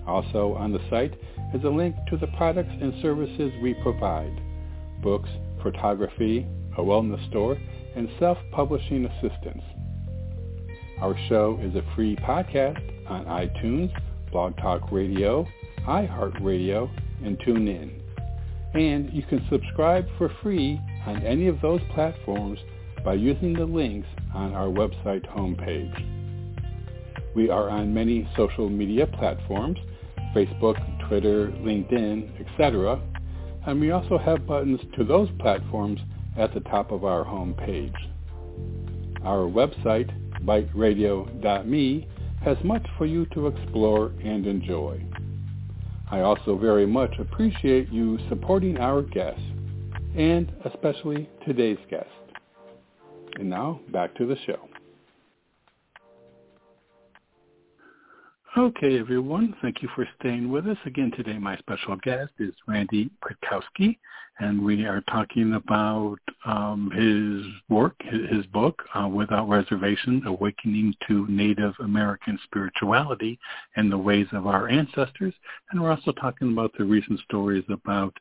Also 0.07 0.53
on 0.55 0.71
the 0.71 0.79
site 0.89 1.13
is 1.53 1.63
a 1.63 1.69
link 1.69 1.95
to 2.09 2.17
the 2.17 2.27
products 2.37 2.73
and 2.81 2.93
services 3.01 3.51
we 3.61 3.73
provide, 3.75 4.41
books, 5.01 5.29
photography, 5.61 6.47
a 6.77 6.81
wellness 6.81 7.27
store, 7.29 7.57
and 7.95 8.09
self-publishing 8.19 9.05
assistance. 9.05 9.61
Our 11.01 11.17
show 11.29 11.59
is 11.63 11.73
a 11.73 11.83
free 11.95 12.15
podcast 12.15 12.79
on 13.09 13.25
iTunes, 13.25 13.91
Blog 14.31 14.55
Talk 14.57 14.91
Radio, 14.91 15.47
iHeartRadio, 15.87 16.91
and 17.25 17.39
TuneIn. 17.39 17.99
And 18.75 19.11
you 19.11 19.23
can 19.23 19.43
subscribe 19.49 20.05
for 20.19 20.31
free 20.43 20.79
on 21.07 21.23
any 21.23 21.47
of 21.47 21.59
those 21.59 21.81
platforms 21.95 22.59
by 23.03 23.15
using 23.15 23.53
the 23.53 23.65
links 23.65 24.07
on 24.35 24.53
our 24.53 24.67
website 24.67 25.27
homepage. 25.35 25.91
We 27.35 27.49
are 27.49 27.67
on 27.67 27.91
many 27.91 28.29
social 28.37 28.69
media 28.69 29.07
platforms, 29.07 29.79
Facebook, 30.35 30.77
Twitter, 31.07 31.47
LinkedIn, 31.47 32.47
etc. 32.47 33.01
And 33.65 33.81
we 33.81 33.89
also 33.89 34.19
have 34.19 34.45
buttons 34.45 34.79
to 34.97 35.03
those 35.03 35.29
platforms 35.39 35.99
at 36.37 36.53
the 36.53 36.59
top 36.59 36.91
of 36.91 37.03
our 37.05 37.25
homepage. 37.25 37.95
Our 39.23 39.49
website 39.49 40.20
biteradio.me 40.45 42.07
has 42.43 42.57
much 42.63 42.85
for 42.97 43.05
you 43.05 43.25
to 43.27 43.47
explore 43.47 44.11
and 44.23 44.47
enjoy. 44.47 45.03
I 46.09 46.21
also 46.21 46.57
very 46.57 46.85
much 46.85 47.13
appreciate 47.19 47.89
you 47.91 48.19
supporting 48.27 48.77
our 48.77 49.01
guests, 49.01 49.41
and 50.15 50.51
especially 50.65 51.29
today's 51.45 51.77
guest. 51.89 52.09
And 53.35 53.49
now, 53.49 53.79
back 53.91 54.15
to 54.15 54.25
the 54.25 54.35
show. 54.45 54.70
Okay, 58.57 58.99
everyone. 58.99 59.55
Thank 59.61 59.81
you 59.81 59.87
for 59.95 60.05
staying 60.19 60.51
with 60.51 60.67
us. 60.67 60.75
Again, 60.85 61.09
today 61.15 61.37
my 61.37 61.55
special 61.55 61.95
guest 61.95 62.31
is 62.37 62.53
Randy 62.67 63.09
Kritkausky, 63.23 63.97
and 64.39 64.61
we 64.61 64.83
are 64.83 64.99
talking 65.09 65.53
about 65.53 66.17
um, 66.43 66.91
his 66.93 67.45
work, 67.73 67.95
his 68.01 68.45
book, 68.47 68.83
uh, 68.93 69.07
Without 69.07 69.47
Reservation, 69.47 70.21
Awakening 70.25 70.93
to 71.07 71.25
Native 71.29 71.73
American 71.79 72.37
Spirituality 72.43 73.39
and 73.77 73.89
the 73.89 73.97
Ways 73.97 74.27
of 74.33 74.45
Our 74.47 74.67
Ancestors. 74.67 75.33
And 75.71 75.81
we're 75.81 75.91
also 75.91 76.11
talking 76.11 76.51
about 76.51 76.73
the 76.77 76.83
recent 76.83 77.21
stories 77.21 77.63
about 77.69 78.13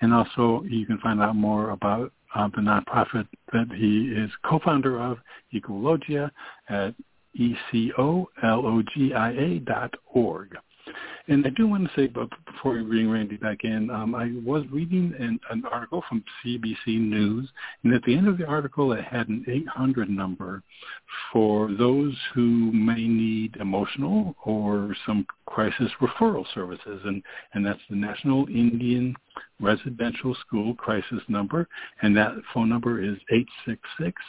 And 0.01 0.13
also 0.13 0.63
you 0.67 0.85
can 0.85 0.99
find 0.99 1.21
out 1.21 1.35
more 1.35 1.71
about 1.71 2.11
uh, 2.35 2.47
the 2.55 2.61
nonprofit 2.61 3.27
that 3.51 3.67
he 3.73 4.13
is 4.15 4.29
co-founder 4.45 4.99
of, 4.99 5.17
Ecologia, 5.53 6.31
at 6.69 6.93
E-C-O-L-O-G-I-A 7.35 8.29
dot 9.59 9.93
org. 10.13 10.55
And 11.29 11.45
I 11.47 11.51
do 11.51 11.67
want 11.67 11.85
to 11.85 11.91
say, 11.95 12.07
but 12.07 12.29
before 12.45 12.73
we 12.73 12.83
bring 12.83 13.09
Randy 13.09 13.37
back 13.37 13.63
in, 13.63 13.89
um, 13.89 14.13
I 14.13 14.33
was 14.43 14.65
reading 14.69 15.13
an, 15.17 15.39
an 15.51 15.63
article 15.71 16.03
from 16.09 16.21
CBC 16.43 16.99
News, 16.99 17.49
and 17.83 17.93
at 17.93 18.03
the 18.03 18.13
end 18.13 18.27
of 18.27 18.37
the 18.37 18.45
article, 18.45 18.91
it 18.91 19.05
had 19.05 19.29
an 19.29 19.45
800 19.47 20.09
number 20.09 20.61
for 21.31 21.71
those 21.73 22.13
who 22.33 22.73
may 22.73 23.07
need 23.07 23.55
emotional 23.61 24.35
or 24.43 24.93
some 25.05 25.25
crisis 25.45 25.89
referral 26.01 26.45
services, 26.53 27.01
and, 27.05 27.23
and 27.53 27.65
that's 27.65 27.79
the 27.89 27.95
National 27.95 28.45
Indian 28.47 29.15
Residential 29.61 30.35
School 30.45 30.75
Crisis 30.75 31.21
Number, 31.29 31.69
and 32.01 32.17
that 32.17 32.33
phone 32.53 32.67
number 32.67 33.01
is 33.01 33.17
866 33.31 34.21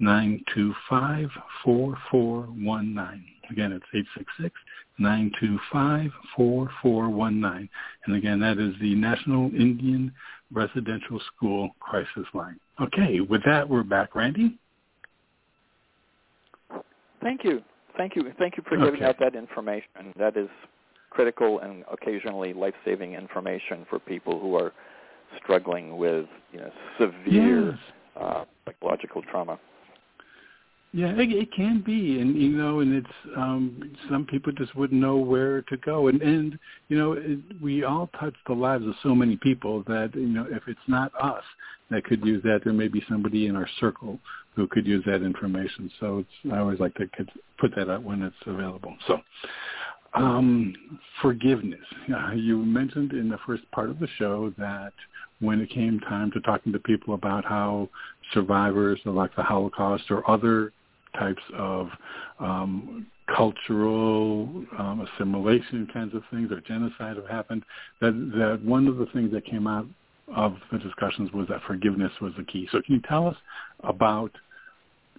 925 0.00 1.28
4419. 1.64 3.39
Again, 3.50 3.72
it's 3.72 3.84
866 3.92 4.54
925 4.98 6.10
4419. 6.36 7.68
And 8.06 8.16
again, 8.16 8.40
that 8.40 8.58
is 8.58 8.74
the 8.80 8.94
National 8.94 9.46
Indian 9.50 10.12
Residential 10.52 11.20
School 11.34 11.70
Crisis 11.80 12.26
Line. 12.34 12.58
Okay, 12.80 13.20
with 13.20 13.42
that, 13.44 13.68
we're 13.68 13.82
back. 13.82 14.14
Randy? 14.14 14.58
Thank 17.22 17.44
you. 17.44 17.62
Thank 17.96 18.16
you. 18.16 18.32
Thank 18.38 18.56
you 18.56 18.62
for 18.68 18.76
giving 18.76 18.96
okay. 18.96 19.04
out 19.04 19.16
that 19.20 19.34
information. 19.34 20.14
That 20.16 20.36
is 20.36 20.48
critical 21.10 21.58
and 21.58 21.84
occasionally 21.92 22.52
life-saving 22.52 23.14
information 23.14 23.84
for 23.90 23.98
people 23.98 24.38
who 24.38 24.54
are 24.54 24.72
struggling 25.42 25.96
with 25.96 26.26
you 26.52 26.60
know, 26.60 26.70
severe 26.98 27.70
yes. 27.70 27.78
uh, 28.20 28.44
psychological 28.64 29.22
trauma. 29.22 29.58
Yeah, 30.92 31.12
it, 31.12 31.30
it 31.30 31.52
can 31.52 31.82
be, 31.82 32.20
and 32.20 32.34
you 32.34 32.48
know, 32.48 32.80
and 32.80 32.92
it's 32.92 33.36
um 33.36 33.96
some 34.10 34.26
people 34.26 34.52
just 34.52 34.74
wouldn't 34.74 35.00
know 35.00 35.16
where 35.16 35.62
to 35.62 35.76
go, 35.76 36.08
and 36.08 36.20
and 36.20 36.58
you 36.88 36.98
know, 36.98 37.12
it, 37.12 37.38
we 37.62 37.84
all 37.84 38.10
touch 38.18 38.34
the 38.48 38.54
lives 38.54 38.84
of 38.84 38.94
so 39.02 39.14
many 39.14 39.36
people 39.36 39.84
that 39.86 40.10
you 40.14 40.26
know, 40.26 40.46
if 40.50 40.64
it's 40.66 40.80
not 40.88 41.12
us 41.20 41.44
that 41.90 42.04
could 42.04 42.24
use 42.24 42.42
that, 42.42 42.62
there 42.64 42.72
may 42.72 42.88
be 42.88 43.04
somebody 43.08 43.46
in 43.46 43.54
our 43.54 43.68
circle 43.78 44.18
who 44.56 44.66
could 44.66 44.84
use 44.84 45.04
that 45.06 45.22
information. 45.22 45.90
So 46.00 46.18
it's 46.18 46.52
I 46.52 46.58
always 46.58 46.80
like 46.80 46.94
to 46.94 47.08
put 47.58 47.74
that 47.76 47.88
out 47.88 48.02
when 48.02 48.22
it's 48.22 48.36
available. 48.46 48.96
So. 49.06 49.20
Um, 50.12 50.74
forgiveness. 51.22 51.78
Uh, 52.12 52.32
you 52.32 52.58
mentioned 52.58 53.12
in 53.12 53.28
the 53.28 53.38
first 53.46 53.62
part 53.70 53.90
of 53.90 54.00
the 54.00 54.08
show 54.18 54.52
that 54.58 54.92
when 55.38 55.60
it 55.60 55.70
came 55.70 56.00
time 56.00 56.32
to 56.32 56.40
talking 56.40 56.72
to 56.72 56.80
people 56.80 57.14
about 57.14 57.44
how 57.44 57.88
survivors 58.34 58.98
of 59.06 59.14
like 59.14 59.34
the 59.36 59.42
Holocaust 59.44 60.10
or 60.10 60.28
other 60.28 60.72
types 61.18 61.42
of 61.56 61.88
um, 62.38 63.06
cultural 63.34 64.48
um, 64.78 65.06
assimilation 65.14 65.86
kinds 65.92 66.14
of 66.14 66.22
things 66.30 66.50
or 66.50 66.60
genocide 66.60 67.16
have 67.16 67.28
happened, 67.28 67.62
that, 68.00 68.12
that 68.34 68.60
one 68.64 68.86
of 68.86 68.96
the 68.96 69.06
things 69.06 69.30
that 69.32 69.44
came 69.44 69.66
out 69.66 69.86
of 70.34 70.56
the 70.70 70.78
discussions 70.78 71.30
was 71.32 71.48
that 71.48 71.60
forgiveness 71.66 72.12
was 72.20 72.32
the 72.36 72.44
key. 72.44 72.68
So 72.70 72.80
can 72.82 72.96
you 72.96 73.02
tell 73.08 73.26
us 73.26 73.36
about, 73.84 74.30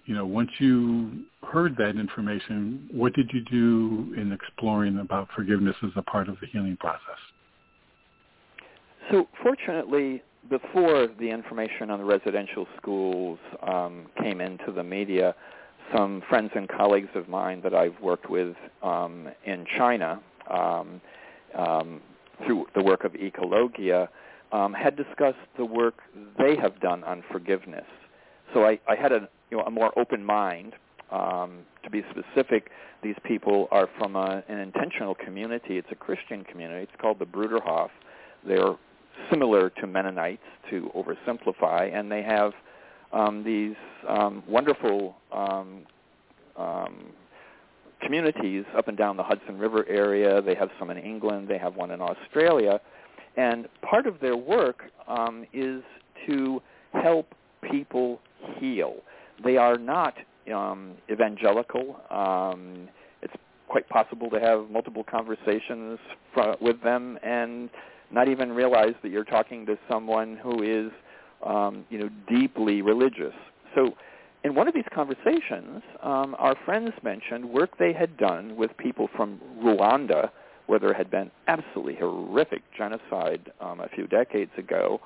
you 0.06 0.14
know, 0.14 0.26
once 0.26 0.50
you 0.58 1.24
heard 1.42 1.76
that 1.76 1.96
information, 1.96 2.88
what 2.92 3.12
did 3.12 3.30
you 3.32 3.40
do 3.42 4.14
in 4.20 4.32
exploring 4.32 4.98
about 4.98 5.28
forgiveness 5.34 5.76
as 5.82 5.90
a 5.96 6.02
part 6.02 6.28
of 6.28 6.36
the 6.40 6.46
healing 6.46 6.76
process? 6.78 7.00
So 9.10 9.28
fortunately, 9.42 10.22
before 10.48 11.08
the 11.18 11.28
information 11.28 11.90
on 11.90 11.98
the 11.98 12.04
residential 12.04 12.66
schools 12.76 13.38
um, 13.62 14.06
came 14.20 14.40
into 14.40 14.72
the 14.72 14.82
media, 14.82 15.34
some 15.94 16.22
friends 16.28 16.50
and 16.54 16.68
colleagues 16.68 17.10
of 17.14 17.28
mine 17.28 17.60
that 17.62 17.74
I've 17.74 17.98
worked 18.00 18.30
with 18.30 18.56
um, 18.82 19.28
in 19.44 19.66
China 19.76 20.20
um, 20.50 21.00
um, 21.56 22.00
through 22.44 22.66
the 22.74 22.82
work 22.82 23.04
of 23.04 23.12
Ecologia 23.12 24.08
um, 24.52 24.72
had 24.72 24.96
discussed 24.96 25.38
the 25.56 25.64
work 25.64 26.00
they 26.38 26.56
have 26.56 26.80
done 26.80 27.04
on 27.04 27.22
forgiveness. 27.30 27.86
So 28.52 28.64
I, 28.64 28.78
I 28.88 28.96
had 28.96 29.12
a, 29.12 29.28
you 29.50 29.56
know, 29.56 29.64
a 29.64 29.70
more 29.70 29.96
open 29.98 30.24
mind. 30.24 30.74
Um, 31.10 31.58
to 31.84 31.90
be 31.90 32.02
specific, 32.10 32.70
these 33.02 33.16
people 33.24 33.68
are 33.70 33.88
from 33.98 34.16
a, 34.16 34.42
an 34.48 34.58
intentional 34.58 35.14
community. 35.14 35.76
It's 35.76 35.88
a 35.90 35.94
Christian 35.94 36.42
community. 36.44 36.84
It's 36.84 37.00
called 37.00 37.18
the 37.18 37.26
Bruderhof. 37.26 37.90
They're 38.46 38.76
similar 39.30 39.68
to 39.68 39.86
Mennonites, 39.86 40.42
to 40.70 40.90
oversimplify, 40.96 41.94
and 41.94 42.10
they 42.10 42.22
have 42.22 42.52
um, 43.12 43.44
these 43.44 43.76
um, 44.08 44.42
wonderful 44.48 45.16
um, 45.32 45.82
um, 46.56 47.04
communities 48.00 48.64
up 48.76 48.88
and 48.88 48.96
down 48.96 49.16
the 49.16 49.22
Hudson 49.22 49.58
River 49.58 49.86
area. 49.88 50.42
They 50.42 50.54
have 50.54 50.70
some 50.78 50.90
in 50.90 50.98
England. 50.98 51.48
They 51.48 51.58
have 51.58 51.76
one 51.76 51.90
in 51.90 52.00
Australia. 52.00 52.80
And 53.36 53.68
part 53.82 54.06
of 54.06 54.20
their 54.20 54.36
work 54.36 54.82
um, 55.08 55.46
is 55.52 55.82
to 56.26 56.60
help 56.92 57.34
people 57.70 58.20
heal. 58.58 58.96
They 59.42 59.56
are 59.56 59.78
not 59.78 60.14
um, 60.54 60.92
evangelical. 61.10 62.00
Um, 62.10 62.88
it's 63.22 63.34
quite 63.68 63.88
possible 63.88 64.28
to 64.30 64.40
have 64.40 64.70
multiple 64.70 65.04
conversations 65.04 65.98
fr- 66.34 66.56
with 66.60 66.82
them 66.82 67.18
and 67.22 67.70
not 68.10 68.28
even 68.28 68.52
realize 68.52 68.94
that 69.02 69.10
you're 69.10 69.24
talking 69.24 69.64
to 69.66 69.78
someone 69.88 70.36
who 70.36 70.62
is 70.62 70.92
um, 71.42 71.84
you 71.90 71.98
know, 71.98 72.10
deeply 72.28 72.82
religious. 72.82 73.34
So 73.74 73.94
in 74.44 74.54
one 74.54 74.68
of 74.68 74.74
these 74.74 74.88
conversations, 74.92 75.82
um, 76.02 76.34
our 76.38 76.56
friends 76.64 76.92
mentioned 77.02 77.44
work 77.44 77.78
they 77.78 77.92
had 77.92 78.16
done 78.16 78.56
with 78.56 78.76
people 78.76 79.08
from 79.14 79.40
Rwanda, 79.62 80.30
where 80.66 80.78
there 80.78 80.94
had 80.94 81.10
been 81.10 81.30
absolutely 81.48 81.96
horrific 81.96 82.62
genocide 82.76 83.52
um, 83.60 83.80
a 83.80 83.88
few 83.88 84.06
decades 84.06 84.52
ago. 84.56 85.00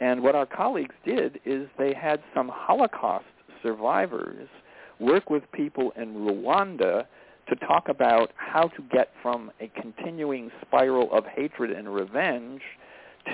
And 0.00 0.22
what 0.22 0.34
our 0.34 0.46
colleagues 0.46 0.94
did 1.04 1.40
is 1.44 1.68
they 1.76 1.92
had 1.92 2.22
some 2.34 2.50
Holocaust 2.52 3.26
survivors 3.62 4.48
work 5.00 5.28
with 5.28 5.50
people 5.52 5.92
in 5.96 6.14
Rwanda 6.14 7.06
to 7.48 7.56
talk 7.56 7.88
about 7.88 8.32
how 8.36 8.68
to 8.68 8.82
get 8.90 9.10
from 9.22 9.50
a 9.60 9.68
continuing 9.80 10.50
spiral 10.60 11.12
of 11.12 11.24
hatred 11.24 11.70
and 11.70 11.92
revenge 11.92 12.60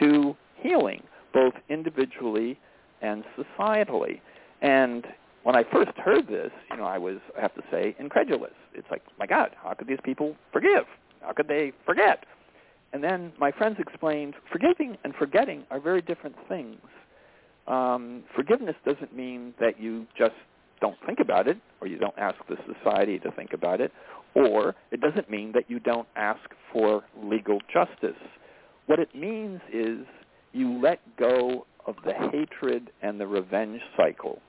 to 0.00 0.36
healing 0.56 1.02
both 1.34 1.54
individually 1.68 2.58
and 3.02 3.24
societally. 3.36 4.20
And 4.62 5.06
when 5.42 5.56
I 5.56 5.64
first 5.70 5.96
heard 5.98 6.26
this, 6.28 6.50
you 6.70 6.78
know, 6.78 6.84
I 6.84 6.96
was, 6.96 7.18
I 7.36 7.42
have 7.42 7.54
to 7.54 7.62
say, 7.70 7.94
incredulous. 7.98 8.54
It's 8.72 8.86
like, 8.90 9.02
my 9.18 9.26
God, 9.26 9.50
how 9.62 9.74
could 9.74 9.88
these 9.88 9.98
people 10.02 10.36
forgive? 10.52 10.84
How 11.20 11.32
could 11.32 11.48
they 11.48 11.72
forget? 11.84 12.24
And 12.94 13.02
then 13.02 13.32
my 13.38 13.50
friends 13.50 13.76
explained, 13.78 14.34
forgiving 14.50 14.96
and 15.04 15.14
forgetting 15.14 15.64
are 15.70 15.80
very 15.80 16.00
different 16.00 16.36
things. 16.48 16.78
Um, 17.66 18.22
forgiveness 18.34 18.76
doesn't 18.86 19.14
mean 19.14 19.52
that 19.60 19.80
you 19.80 20.06
just 20.16 20.34
don't 20.80 20.96
think 21.06 21.18
about 21.20 21.48
it, 21.48 21.58
or 21.80 21.88
you 21.88 21.98
don't 21.98 22.16
ask 22.18 22.36
the 22.48 22.56
society 22.72 23.18
to 23.20 23.30
think 23.32 23.52
about 23.52 23.80
it, 23.80 23.90
or 24.34 24.74
it 24.90 25.00
doesn't 25.00 25.30
mean 25.30 25.52
that 25.52 25.64
you 25.68 25.80
don't 25.80 26.08
ask 26.14 26.40
for 26.72 27.02
legal 27.22 27.58
justice. 27.72 28.20
What 28.86 28.98
it 28.98 29.14
means 29.14 29.60
is 29.72 30.06
you 30.54 30.80
let 30.80 31.00
go 31.16 31.66
of 31.86 31.96
the 32.04 32.14
hatred 32.14 32.90
and 33.02 33.20
the 33.20 33.26
revenge 33.26 33.80
cycle. 33.96 34.40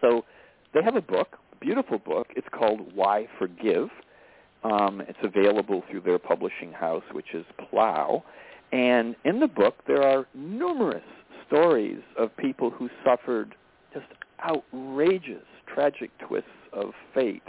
So 0.00 0.24
they 0.72 0.82
have 0.82 0.96
a 0.96 1.02
book, 1.02 1.36
beautiful 1.60 1.98
book. 1.98 2.28
It's 2.36 2.46
called 2.52 2.94
Why 2.94 3.28
Forgive. 3.38 3.88
Um, 4.62 5.02
it's 5.02 5.18
available 5.22 5.82
through 5.90 6.00
their 6.00 6.18
publishing 6.18 6.72
house, 6.72 7.04
which 7.12 7.34
is 7.34 7.44
Plough. 7.68 8.24
And 8.72 9.14
in 9.24 9.40
the 9.40 9.46
book, 9.46 9.76
there 9.86 10.02
are 10.02 10.26
numerous 10.34 11.04
stories 11.46 12.00
of 12.18 12.34
people 12.36 12.70
who 12.70 12.88
suffered 13.04 13.54
just 13.92 14.06
outrageous, 14.48 15.44
tragic 15.66 16.10
twists 16.26 16.48
of 16.72 16.92
fate. 17.14 17.42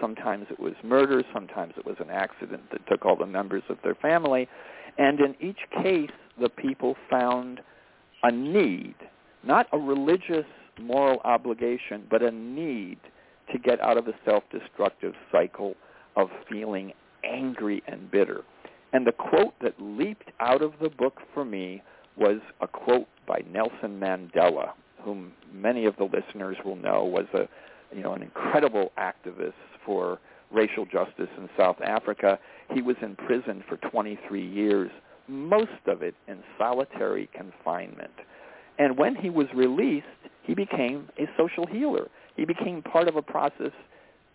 Sometimes 0.00 0.46
it 0.50 0.60
was 0.60 0.74
murder, 0.84 1.22
sometimes 1.32 1.74
it 1.76 1.84
was 1.84 1.96
an 2.00 2.10
accident 2.10 2.62
that 2.70 2.86
took 2.86 3.04
all 3.04 3.16
the 3.16 3.26
members 3.26 3.62
of 3.68 3.78
their 3.82 3.96
family. 3.96 4.48
And 4.98 5.20
in 5.20 5.34
each 5.40 5.58
case, 5.82 6.10
the 6.40 6.48
people 6.48 6.96
found 7.08 7.60
a 8.22 8.32
need, 8.32 8.94
not 9.44 9.66
a 9.72 9.78
religious 9.78 10.46
moral 10.80 11.20
obligation, 11.24 12.04
but 12.10 12.22
a 12.22 12.30
need 12.30 12.98
to 13.52 13.58
get 13.58 13.80
out 13.80 13.96
of 13.96 14.08
a 14.08 14.12
self-destructive 14.24 15.14
cycle 15.32 15.74
of 16.16 16.28
feeling 16.50 16.92
angry 17.24 17.82
and 17.86 18.10
bitter. 18.10 18.42
And 18.92 19.06
the 19.06 19.12
quote 19.12 19.54
that 19.62 19.74
leaped 19.78 20.30
out 20.40 20.62
of 20.62 20.72
the 20.80 20.88
book 20.88 21.20
for 21.32 21.44
me 21.44 21.82
was 22.16 22.40
a 22.60 22.66
quote 22.66 23.06
by 23.26 23.42
Nelson 23.50 24.00
Mandela, 24.00 24.70
whom 25.02 25.32
many 25.52 25.84
of 25.86 25.96
the 25.96 26.04
listeners 26.04 26.56
will 26.64 26.76
know 26.76 27.04
was 27.04 27.26
a, 27.34 27.48
you 27.94 28.02
know, 28.02 28.14
an 28.14 28.22
incredible 28.22 28.92
activist 28.98 29.52
for 29.84 30.18
racial 30.50 30.84
justice 30.84 31.28
in 31.36 31.48
South 31.56 31.80
Africa. 31.82 32.38
He 32.72 32.82
was 32.82 32.96
in 33.02 33.16
prison 33.16 33.62
for 33.68 33.76
23 33.76 34.46
years, 34.46 34.90
most 35.26 35.70
of 35.86 36.02
it 36.02 36.14
in 36.26 36.42
solitary 36.56 37.28
confinement. 37.34 38.12
And 38.78 38.96
when 38.96 39.16
he 39.16 39.30
was 39.30 39.46
released, 39.54 40.06
he 40.42 40.54
became 40.54 41.08
a 41.18 41.26
social 41.36 41.66
healer. 41.66 42.08
He 42.36 42.44
became 42.44 42.82
part 42.82 43.08
of 43.08 43.16
a 43.16 43.22
process 43.22 43.72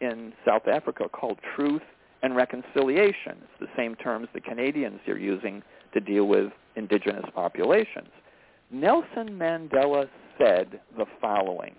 in 0.01 0.33
South 0.45 0.67
Africa 0.67 1.05
called 1.09 1.39
truth 1.55 1.81
and 2.21 2.35
reconciliation. 2.35 3.37
It's 3.41 3.59
the 3.59 3.67
same 3.75 3.95
terms 3.95 4.27
the 4.33 4.41
Canadians 4.41 4.99
are 5.07 5.17
using 5.17 5.63
to 5.93 5.99
deal 5.99 6.25
with 6.25 6.51
indigenous 6.75 7.25
populations. 7.33 8.09
Nelson 8.71 9.29
Mandela 9.37 10.07
said 10.37 10.79
the 10.97 11.05
following, 11.21 11.75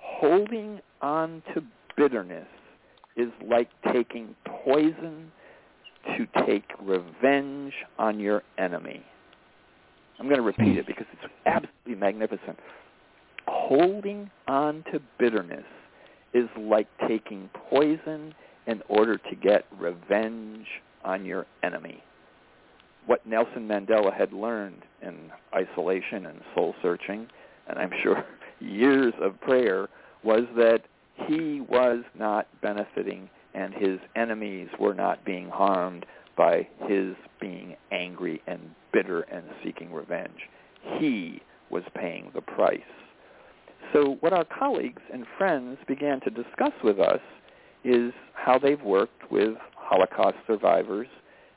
holding 0.00 0.80
on 1.00 1.42
to 1.54 1.62
bitterness 1.96 2.48
is 3.18 3.28
like 3.46 3.68
taking 3.92 4.34
poison 4.64 5.30
to 6.16 6.26
take 6.46 6.64
revenge 6.80 7.74
on 7.98 8.18
your 8.18 8.42
enemy. 8.56 9.04
I'm 10.18 10.26
going 10.26 10.36
to 10.36 10.42
repeat 10.42 10.72
hmm. 10.72 10.78
it 10.78 10.86
because 10.86 11.06
it's 11.12 11.30
absolutely 11.44 11.96
magnificent. 11.96 12.58
Holding 13.46 14.30
on 14.46 14.84
to 14.92 15.00
bitterness 15.18 15.64
is 16.32 16.48
like 16.58 16.86
taking 17.06 17.50
poison 17.70 18.34
in 18.66 18.82
order 18.88 19.16
to 19.16 19.36
get 19.36 19.64
revenge 19.78 20.66
on 21.04 21.24
your 21.26 21.46
enemy 21.62 22.02
what 23.08 23.26
Nelson 23.26 23.66
Mandela 23.66 24.14
had 24.14 24.32
learned 24.34 24.82
in 25.02 25.30
isolation 25.54 26.26
and 26.26 26.40
soul 26.54 26.74
searching, 26.82 27.26
and 27.66 27.78
I'm 27.78 27.90
sure 28.02 28.24
years 28.60 29.14
of 29.20 29.40
prayer, 29.40 29.88
was 30.22 30.42
that 30.56 30.82
he 31.26 31.60
was 31.68 32.04
not 32.18 32.46
benefiting 32.62 33.28
and 33.54 33.74
his 33.74 33.98
enemies 34.14 34.68
were 34.78 34.94
not 34.94 35.24
being 35.24 35.48
harmed 35.48 36.06
by 36.36 36.66
his 36.86 37.14
being 37.40 37.76
angry 37.90 38.40
and 38.46 38.60
bitter 38.92 39.22
and 39.22 39.44
seeking 39.64 39.92
revenge. 39.92 40.48
He 40.98 41.42
was 41.70 41.82
paying 41.94 42.30
the 42.34 42.40
price. 42.40 42.80
So 43.92 44.16
what 44.20 44.32
our 44.32 44.44
colleagues 44.44 45.02
and 45.12 45.24
friends 45.36 45.78
began 45.86 46.20
to 46.20 46.30
discuss 46.30 46.72
with 46.84 47.00
us 47.00 47.20
is 47.84 48.12
how 48.34 48.58
they've 48.58 48.82
worked 48.82 49.30
with 49.30 49.54
Holocaust 49.74 50.36
survivors 50.46 51.08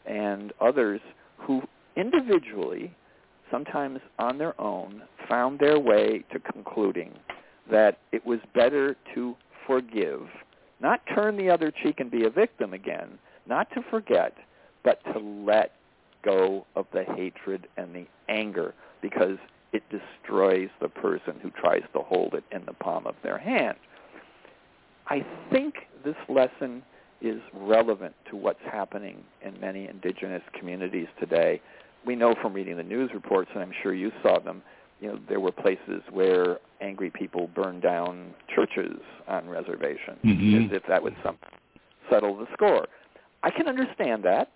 and 0.06 0.54
others 0.62 1.02
who 1.38 1.62
individually, 1.96 2.96
sometimes 3.52 4.00
on 4.18 4.38
their 4.38 4.60
own, 4.60 5.04
found 5.30 5.60
their 5.60 5.80
way 5.80 6.24
to 6.32 6.40
concluding 6.40 7.12
that 7.70 7.98
it 8.12 8.26
was 8.26 8.40
better 8.54 8.96
to 9.14 9.36
forgive, 9.68 10.28
not 10.80 11.02
turn 11.14 11.38
the 11.38 11.50
other 11.50 11.72
cheek 11.72 12.00
and 12.00 12.10
be 12.10 12.26
a 12.26 12.30
victim 12.30 12.74
again, 12.74 13.20
not 13.48 13.70
to 13.72 13.82
forget, 13.90 14.36
but 14.84 15.04
to 15.14 15.20
let 15.20 15.72
go 16.24 16.66
of 16.76 16.86
the 16.94 17.04
hatred 17.04 17.68
and 17.78 17.96
the 17.96 18.06
anger 18.30 18.74
because 19.02 19.38
it 19.74 19.84
destroys 19.90 20.70
the 20.82 20.90
person 20.90 21.36
who 21.42 21.50
tries 21.52 21.84
to 21.94 22.00
hold 22.00 22.34
it 22.34 22.44
in 22.52 22.66
the 22.66 22.74
palm 22.74 23.08
of 23.08 23.16
their 23.24 23.38
hand. 23.38 23.78
I 25.08 25.26
think 25.52 25.76
this 26.04 26.16
lesson 26.30 26.84
is 27.22 27.42
relevant 27.54 28.16
to 28.30 28.36
what's 28.36 28.62
happening 28.64 29.24
in 29.42 29.60
many 29.60 29.88
indigenous 29.88 30.42
communities 30.58 31.08
today. 31.20 31.62
We 32.06 32.16
know 32.16 32.36
from 32.42 32.54
reading 32.54 32.78
the 32.78 32.84
news 32.84 33.12
reports, 33.14 33.52
and 33.54 33.62
I'm 33.62 33.74
sure 33.84 33.94
you 33.94 34.12
saw 34.24 34.40
them, 34.40 34.64
you 35.02 35.08
know, 35.08 35.20
there 35.28 35.40
were 35.40 35.52
places 35.52 36.04
where 36.12 36.60
angry 36.80 37.10
people 37.10 37.50
burned 37.54 37.82
down 37.82 38.34
churches 38.54 38.98
on 39.28 39.50
reservations 39.50 40.20
mm-hmm. 40.24 40.66
as 40.66 40.78
if 40.78 40.84
that 40.88 41.02
would 41.02 41.16
some 41.24 41.38
settle 42.10 42.38
the 42.38 42.46
score. 42.54 42.88
I 43.44 43.50
can 43.50 43.68
understand 43.68 44.24
that. 44.24 44.52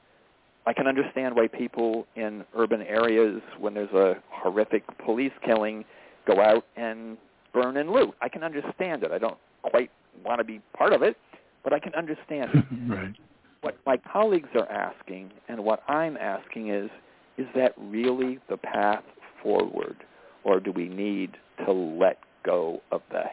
I 0.67 0.73
can 0.73 0.87
understand 0.87 1.35
why 1.35 1.47
people 1.47 2.07
in 2.15 2.43
urban 2.55 2.81
areas, 2.83 3.41
when 3.59 3.73
there's 3.73 3.91
a 3.91 4.15
horrific 4.29 4.83
police 5.03 5.31
killing, 5.43 5.83
go 6.25 6.39
out 6.41 6.65
and 6.75 7.17
burn 7.53 7.77
and 7.77 7.89
loot. 7.89 8.13
I 8.21 8.29
can 8.29 8.43
understand 8.43 9.03
it. 9.03 9.11
I 9.11 9.17
don't 9.17 9.37
quite 9.63 9.91
want 10.23 10.39
to 10.39 10.43
be 10.43 10.61
part 10.75 10.93
of 10.93 11.01
it, 11.01 11.17
but 11.63 11.73
I 11.73 11.79
can 11.79 11.93
understand 11.95 12.51
it. 12.53 12.65
right. 12.87 13.15
What 13.61 13.77
my 13.85 13.97
colleagues 13.97 14.49
are 14.55 14.69
asking 14.69 15.31
and 15.47 15.63
what 15.63 15.83
I'm 15.87 16.17
asking 16.17 16.69
is, 16.69 16.89
is 17.37 17.47
that 17.55 17.73
really 17.77 18.39
the 18.49 18.57
path 18.57 19.03
forward? 19.41 19.97
Or 20.45 20.61
do 20.61 20.71
we 20.71 20.87
need 20.87 21.31
to 21.65 21.71
let 21.73 22.19
go 22.45 22.81
of 22.91 23.01
the 23.11 23.23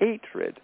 hatred 0.00 0.58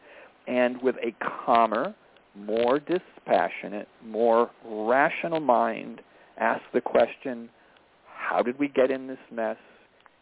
and 0.48 0.80
with 0.82 0.96
a 0.96 1.14
calmer, 1.44 1.94
more 2.34 2.80
dispassionate, 2.80 3.86
more 4.04 4.50
rational 4.64 5.40
mind 5.40 6.00
ask 6.38 6.62
the 6.72 6.80
question, 6.80 7.48
how 8.06 8.42
did 8.42 8.58
we 8.58 8.68
get 8.68 8.90
in 8.90 9.06
this 9.06 9.18
mess 9.30 9.56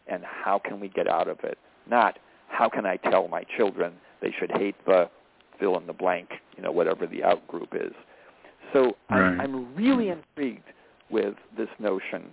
and 0.07 0.23
how 0.23 0.59
can 0.59 0.79
we 0.79 0.89
get 0.89 1.07
out 1.07 1.27
of 1.27 1.39
it? 1.43 1.57
Not, 1.89 2.19
how 2.49 2.69
can 2.69 2.85
I 2.85 2.97
tell 2.97 3.27
my 3.27 3.43
children 3.57 3.93
they 4.21 4.33
should 4.37 4.51
hate 4.51 4.75
the 4.85 5.09
fill 5.59 5.77
in 5.77 5.87
the 5.87 5.93
blank, 5.93 6.29
you 6.55 6.63
know, 6.63 6.71
whatever 6.71 7.07
the 7.07 7.23
out 7.23 7.47
group 7.47 7.69
is. 7.73 7.93
So 8.73 8.97
right. 9.09 9.21
I'm, 9.21 9.41
I'm 9.41 9.75
really 9.75 10.09
intrigued 10.09 10.63
with 11.09 11.35
this 11.57 11.69
notion 11.79 12.25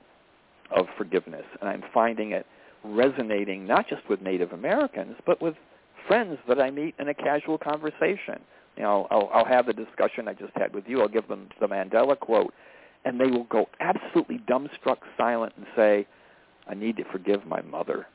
of 0.74 0.86
forgiveness, 0.96 1.44
and 1.61 1.68
I'm 1.68 1.84
finding 1.92 2.32
it 2.32 2.46
resonating 2.85 3.66
not 3.66 3.89
just 3.89 4.09
with 4.09 4.20
Native 4.20 4.53
Americans, 4.53 5.16
but 5.26 5.41
with 5.41 5.55
friends 6.07 6.39
that 6.49 6.61
I 6.61 6.70
meet 6.70 6.95
in 6.99 7.09
a 7.09 7.14
casual 7.14 7.59
conversation. 7.59 8.41
You 8.76 8.82
know, 8.82 9.07
I'll, 9.11 9.30
I'll 9.32 9.45
have 9.45 9.66
the 9.66 9.72
discussion 9.72 10.28
I 10.28 10.35
just 10.35 10.53
had 10.57 10.74
with 10.74 10.85
you. 10.87 11.01
I'll 11.01 11.09
give 11.09 11.28
them 11.28 11.49
the 11.61 11.66
Mandela 11.66 12.18
quote, 12.18 12.53
and 13.05 13.20
they 13.20 13.26
will 13.26 13.45
go 13.45 13.66
absolutely 13.80 14.39
dumbstruck 14.49 14.99
silent 15.16 15.55
and 15.57 15.66
say, 15.76 16.07
"I 16.68 16.74
need 16.74 16.97
to 16.97 17.05
forgive 17.11 17.47
my 17.47 17.62
mother." 17.62 18.07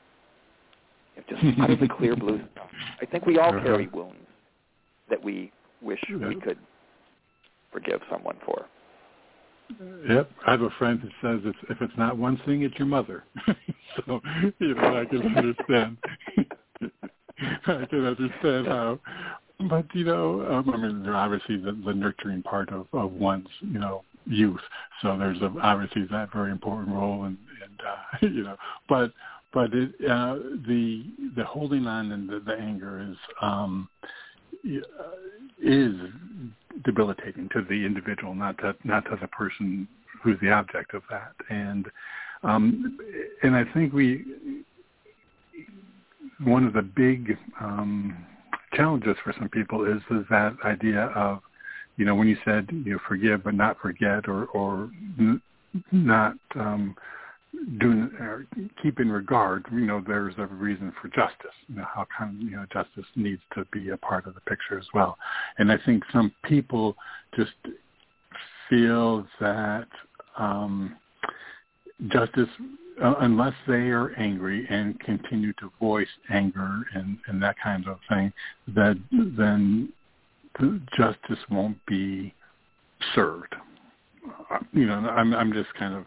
Just 1.28 1.42
out 1.60 1.70
of 1.70 1.80
the 1.80 1.88
clear 1.98 2.16
blue 2.16 2.40
stuff. 2.52 2.68
I 3.00 3.04
think 3.04 3.26
we 3.26 3.38
all 3.38 3.52
carry 3.52 3.86
uh-huh. 3.86 3.96
wounds 3.96 4.26
that 5.10 5.22
we 5.22 5.52
wish 5.82 6.00
we 6.08 6.36
could 6.36 6.58
forgive 7.72 8.00
someone 8.10 8.36
for. 8.44 8.66
Yep, 10.08 10.30
I 10.46 10.50
have 10.52 10.62
a 10.62 10.70
friend 10.78 11.00
who 11.00 11.08
says 11.22 11.40
it's, 11.44 11.58
if 11.68 11.80
it's 11.80 11.92
not 11.96 12.16
one 12.16 12.40
thing, 12.44 12.62
it's 12.62 12.76
your 12.78 12.86
mother. 12.86 13.24
so 13.96 14.20
you 14.58 14.74
know, 14.74 15.00
I 15.00 15.04
can 15.04 15.36
understand. 15.36 15.96
I 17.66 17.86
can 17.86 18.04
understand 18.04 18.66
how, 18.66 18.98
but 19.68 19.86
you 19.94 20.04
know, 20.04 20.46
um, 20.50 20.70
I 20.70 20.76
mean, 20.76 21.08
obviously 21.08 21.56
the, 21.56 21.72
the 21.84 21.94
nurturing 21.94 22.42
part 22.42 22.70
of, 22.70 22.86
of 22.92 23.12
one's 23.12 23.48
you 23.60 23.78
know 23.78 24.02
youth. 24.26 24.60
So 25.02 25.16
there's 25.16 25.40
a, 25.42 25.52
obviously 25.62 26.06
that 26.10 26.32
very 26.32 26.50
important 26.50 26.94
role, 26.94 27.24
and, 27.24 27.38
and 27.62 27.80
uh, 27.80 28.26
you 28.34 28.42
know, 28.42 28.56
but 28.88 29.12
but 29.52 29.72
it, 29.72 29.92
uh, 30.08 30.36
the 30.66 31.04
the 31.36 31.44
holding 31.44 31.86
on 31.86 32.12
and 32.12 32.28
the, 32.28 32.40
the 32.40 32.54
anger 32.54 33.00
is 33.10 33.16
um, 33.40 33.88
is 35.62 35.94
debilitating 36.84 37.48
to 37.52 37.62
the 37.62 37.84
individual, 37.84 38.34
not 38.34 38.58
to 38.58 38.74
not 38.84 39.04
to 39.06 39.18
the 39.20 39.28
person 39.28 39.88
who's 40.22 40.38
the 40.40 40.50
object 40.50 40.94
of 40.94 41.02
that. 41.10 41.32
And 41.48 41.86
um, 42.42 42.98
and 43.42 43.54
I 43.54 43.64
think 43.72 43.92
we 43.92 44.24
one 46.44 46.66
of 46.66 46.72
the 46.72 46.82
big 46.82 47.36
um, 47.60 48.16
challenges 48.74 49.16
for 49.22 49.34
some 49.38 49.48
people 49.48 49.84
is 49.84 50.00
is 50.10 50.24
that 50.30 50.56
idea 50.64 51.06
of 51.14 51.40
you 51.96 52.04
know 52.04 52.14
when 52.14 52.28
you 52.28 52.36
said 52.44 52.66
you 52.70 52.92
know 52.92 52.98
forgive 53.06 53.44
but 53.44 53.54
not 53.54 53.78
forget 53.80 54.28
or 54.28 54.46
or 54.46 54.90
n- 55.18 55.42
not 55.92 56.34
um, 56.54 56.94
doing 57.78 58.10
or 58.20 58.46
keep 58.82 59.00
in 59.00 59.10
regard, 59.10 59.66
you 59.72 59.80
know, 59.80 60.02
there's 60.06 60.34
a 60.38 60.46
reason 60.46 60.92
for 61.00 61.08
justice. 61.08 61.54
You 61.68 61.76
know, 61.76 61.86
how 61.92 62.06
come 62.16 62.38
you 62.42 62.56
know 62.56 62.66
justice 62.72 63.04
needs 63.16 63.42
to 63.54 63.64
be 63.72 63.90
a 63.90 63.96
part 63.96 64.26
of 64.26 64.34
the 64.34 64.40
picture 64.42 64.78
as 64.78 64.86
well. 64.94 65.16
And 65.58 65.70
I 65.70 65.78
think 65.84 66.04
some 66.12 66.32
people 66.44 66.96
just 67.36 67.52
feel 68.68 69.26
that 69.40 69.88
um, 70.38 70.96
justice, 72.08 72.48
uh, 73.02 73.14
unless 73.20 73.54
they 73.66 73.90
are 73.90 74.12
angry 74.16 74.66
and 74.70 74.98
continue 75.00 75.52
to 75.54 75.70
voice 75.80 76.08
anger 76.32 76.84
and, 76.94 77.18
and 77.26 77.42
that 77.42 77.56
kind 77.62 77.86
of 77.88 77.98
thing, 78.08 78.32
that 78.68 78.96
then 79.10 79.92
justice 80.96 81.38
won't 81.50 81.78
be 81.86 82.32
served. 83.14 83.54
Uh, 84.50 84.58
you 84.72 84.86
know, 84.86 84.94
I'm 84.94 85.34
I'm 85.34 85.52
just 85.52 85.72
kind 85.74 85.94
of 85.94 86.04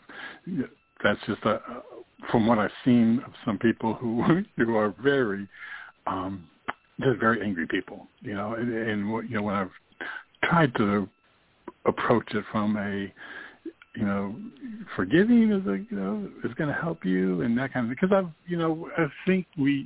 that's 1.03 1.19
just 1.27 1.43
a, 1.43 1.61
from 2.31 2.47
what 2.47 2.57
I've 2.57 2.71
seen 2.85 3.21
of 3.25 3.33
some 3.45 3.57
people 3.57 3.93
who 3.93 4.23
who 4.57 4.75
are 4.75 4.93
very 5.01 5.47
um 6.07 6.47
just 7.01 7.19
very 7.19 7.41
angry 7.41 7.67
people, 7.67 8.07
you 8.21 8.35
know, 8.35 8.53
and, 8.53 8.71
and 8.71 9.29
you 9.29 9.35
know 9.35 9.43
when 9.43 9.55
I've 9.55 9.71
tried 10.43 10.75
to 10.75 11.07
approach 11.85 12.33
it 12.33 12.43
from 12.51 12.77
a 12.77 13.11
you 13.95 14.05
know, 14.05 14.35
forgiving 14.95 15.51
is 15.51 15.65
a, 15.67 15.77
you 15.89 15.99
know 15.99 16.27
is 16.43 16.53
going 16.55 16.69
to 16.69 16.79
help 16.79 17.05
you 17.05 17.41
and 17.41 17.57
that 17.57 17.73
kind 17.73 17.85
of 17.85 17.89
because 17.89 18.09
I've 18.11 18.29
you 18.47 18.57
know 18.57 18.89
I 18.97 19.05
think 19.27 19.45
we 19.57 19.85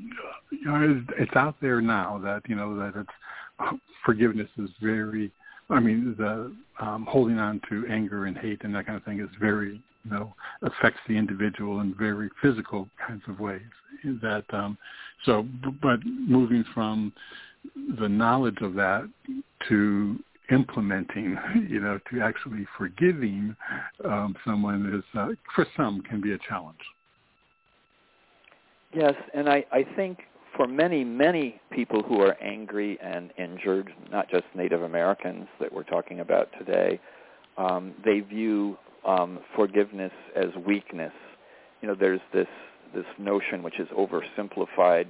you 0.49 0.65
know 0.65 1.03
it's 1.17 1.35
out 1.35 1.55
there 1.61 1.81
now 1.81 2.19
that 2.23 2.41
you 2.47 2.55
know 2.55 2.75
that 2.77 2.93
it's 2.95 3.79
forgiveness 4.05 4.49
is 4.57 4.69
very 4.81 5.31
I 5.69 5.79
mean 5.81 6.15
the 6.17 6.53
um, 6.79 7.05
holding 7.09 7.37
on 7.37 7.59
to 7.69 7.85
anger 7.89 8.25
and 8.25 8.37
hate 8.37 8.63
and 8.63 8.73
that 8.75 8.85
kind 8.85 8.97
of 8.97 9.03
thing 9.03 9.19
is 9.19 9.29
very 9.41 9.81
you 10.07 10.15
know 10.15 10.33
affects 10.61 10.99
the 11.07 11.17
individual 11.17 11.81
in 11.81 11.93
very 11.93 12.29
physical 12.41 12.87
kinds 13.05 13.23
of 13.27 13.39
ways 13.39 13.61
that 14.21 14.45
um 14.51 14.77
so 15.25 15.45
but 15.81 15.99
moving 16.05 16.63
from 16.73 17.11
the 17.99 18.07
knowledge 18.07 18.57
of 18.61 18.73
that 18.75 19.09
to 19.67 20.17
implementing, 20.51 21.37
you 21.69 21.79
know, 21.79 21.99
to 22.11 22.21
actually 22.21 22.65
forgiving 22.77 23.55
um, 24.05 24.35
someone 24.45 24.93
is, 24.93 25.19
uh, 25.19 25.29
for 25.55 25.65
some, 25.75 26.01
can 26.01 26.21
be 26.21 26.33
a 26.33 26.37
challenge. 26.37 26.77
Yes, 28.93 29.13
and 29.33 29.49
I, 29.49 29.65
I 29.71 29.85
think 29.95 30.19
for 30.55 30.67
many, 30.67 31.03
many 31.03 31.59
people 31.71 32.01
who 32.01 32.21
are 32.21 32.41
angry 32.41 32.97
and 33.01 33.31
injured, 33.37 33.91
not 34.11 34.29
just 34.29 34.45
Native 34.55 34.83
Americans 34.83 35.47
that 35.59 35.71
we're 35.71 35.83
talking 35.83 36.21
about 36.21 36.47
today, 36.57 36.99
um, 37.57 37.93
they 38.05 38.21
view 38.21 38.77
um, 39.07 39.39
forgiveness 39.55 40.11
as 40.35 40.47
weakness. 40.65 41.13
You 41.81 41.87
know, 41.87 41.95
there's 41.95 42.21
this 42.33 42.47
this 42.93 43.05
notion 43.17 43.63
which 43.63 43.79
is 43.79 43.87
oversimplified, 43.89 45.07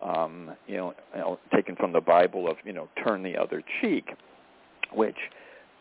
um, 0.00 0.52
you 0.66 0.76
know, 0.76 1.38
taken 1.54 1.74
from 1.76 1.92
the 1.92 2.00
Bible 2.00 2.48
of 2.50 2.56
you 2.64 2.72
know 2.72 2.88
turn 3.02 3.22
the 3.22 3.36
other 3.36 3.62
cheek, 3.80 4.10
which 4.92 5.16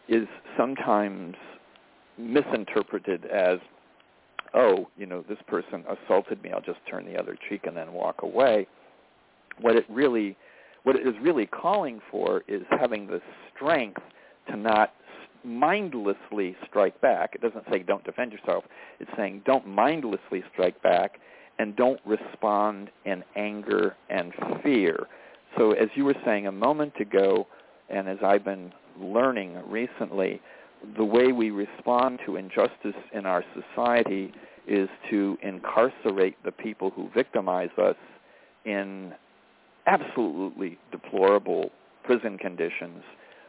is 0.08 0.28
sometimes 0.58 1.36
misinterpreted 2.18 3.26
as, 3.26 3.60
oh, 4.54 4.88
you 4.98 5.06
know, 5.06 5.24
this 5.28 5.40
person 5.48 5.84
assaulted 5.90 6.42
me, 6.42 6.52
I'll 6.52 6.62
just 6.62 6.80
turn 6.90 7.06
the 7.06 7.18
other 7.20 7.38
cheek 7.50 7.66
and 7.66 7.76
then 7.76 7.92
walk 7.92 8.22
away. 8.22 8.68
What 9.60 9.76
it 9.76 9.86
really, 9.90 10.38
what 10.84 10.96
it 10.96 11.08
is 11.08 11.16
really 11.22 11.46
calling 11.46 12.00
for 12.12 12.44
is 12.48 12.62
having 12.70 13.08
the 13.08 13.22
strength 13.54 14.02
to 14.50 14.56
not 14.56 14.94
mindlessly 15.46 16.56
strike 16.68 17.00
back. 17.02 17.36
It 17.36 17.42
doesn't 17.42 17.66
say 17.72 17.80
don't 17.80 18.04
defend 18.04 18.32
yourself. 18.32 18.64
It's 19.00 19.12
saying 19.16 19.44
don't 19.46 19.68
mindlessly 19.68 20.44
strike 20.52 20.82
back 20.82 21.20
and 21.60 21.76
don't 21.76 22.00
respond 22.06 22.90
in 23.06 23.24
anger 23.36 23.96
and 24.10 24.34
fear. 24.64 25.08
So 25.58 25.72
as 25.72 25.88
you 25.96 26.06
were 26.06 26.16
saying 26.26 26.48
a 26.48 26.52
moment 26.52 27.00
ago, 27.00 27.48
and 27.90 28.10
as 28.10 28.18
I've 28.24 28.44
been 28.44 28.74
learning 29.00 29.62
recently, 29.70 30.42
the 30.98 31.04
way 31.04 31.32
we 31.32 31.52
respond 31.52 32.20
to 32.26 32.36
injustice 32.36 32.96
in 33.14 33.26
our 33.26 33.44
society 33.54 34.34
is 34.68 34.90
to 35.10 35.38
incarcerate 35.42 36.36
the 36.44 36.52
people 36.52 36.90
who 36.90 37.10
victimize 37.14 37.70
us 37.78 37.96
in 38.66 39.14
absolutely 39.88 40.78
deplorable 40.92 41.70
prison 42.04 42.38
conditions 42.38 43.04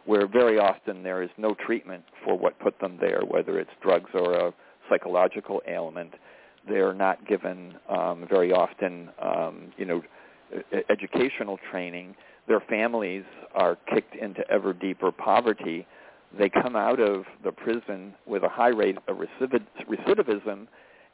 where 0.06 0.26
very 0.26 0.58
often 0.58 1.02
there 1.02 1.22
is 1.22 1.30
no 1.36 1.54
treatment 1.54 2.04
for 2.24 2.38
what 2.38 2.58
put 2.58 2.78
them 2.80 2.96
there, 3.00 3.20
whether 3.26 3.58
it's 3.58 3.70
drugs 3.82 4.10
or 4.14 4.32
a 4.32 4.54
psychological 4.88 5.60
ailment. 5.68 6.14
They're 6.68 6.94
not 6.94 7.26
given 7.26 7.74
um, 7.88 8.26
very 8.28 8.52
often, 8.52 9.10
um, 9.20 9.72
you 9.76 9.84
know, 9.84 10.02
educational 10.88 11.58
training 11.70 12.14
their 12.46 12.60
families 12.60 13.24
are 13.54 13.76
kicked 13.92 14.14
into 14.14 14.48
ever 14.50 14.72
deeper 14.72 15.10
poverty. 15.10 15.86
They 16.36 16.48
come 16.48 16.76
out 16.76 17.00
of 17.00 17.24
the 17.44 17.52
prison 17.52 18.14
with 18.26 18.42
a 18.44 18.48
high 18.48 18.68
rate 18.68 18.98
of 19.08 19.16
recidivism, 19.16 20.66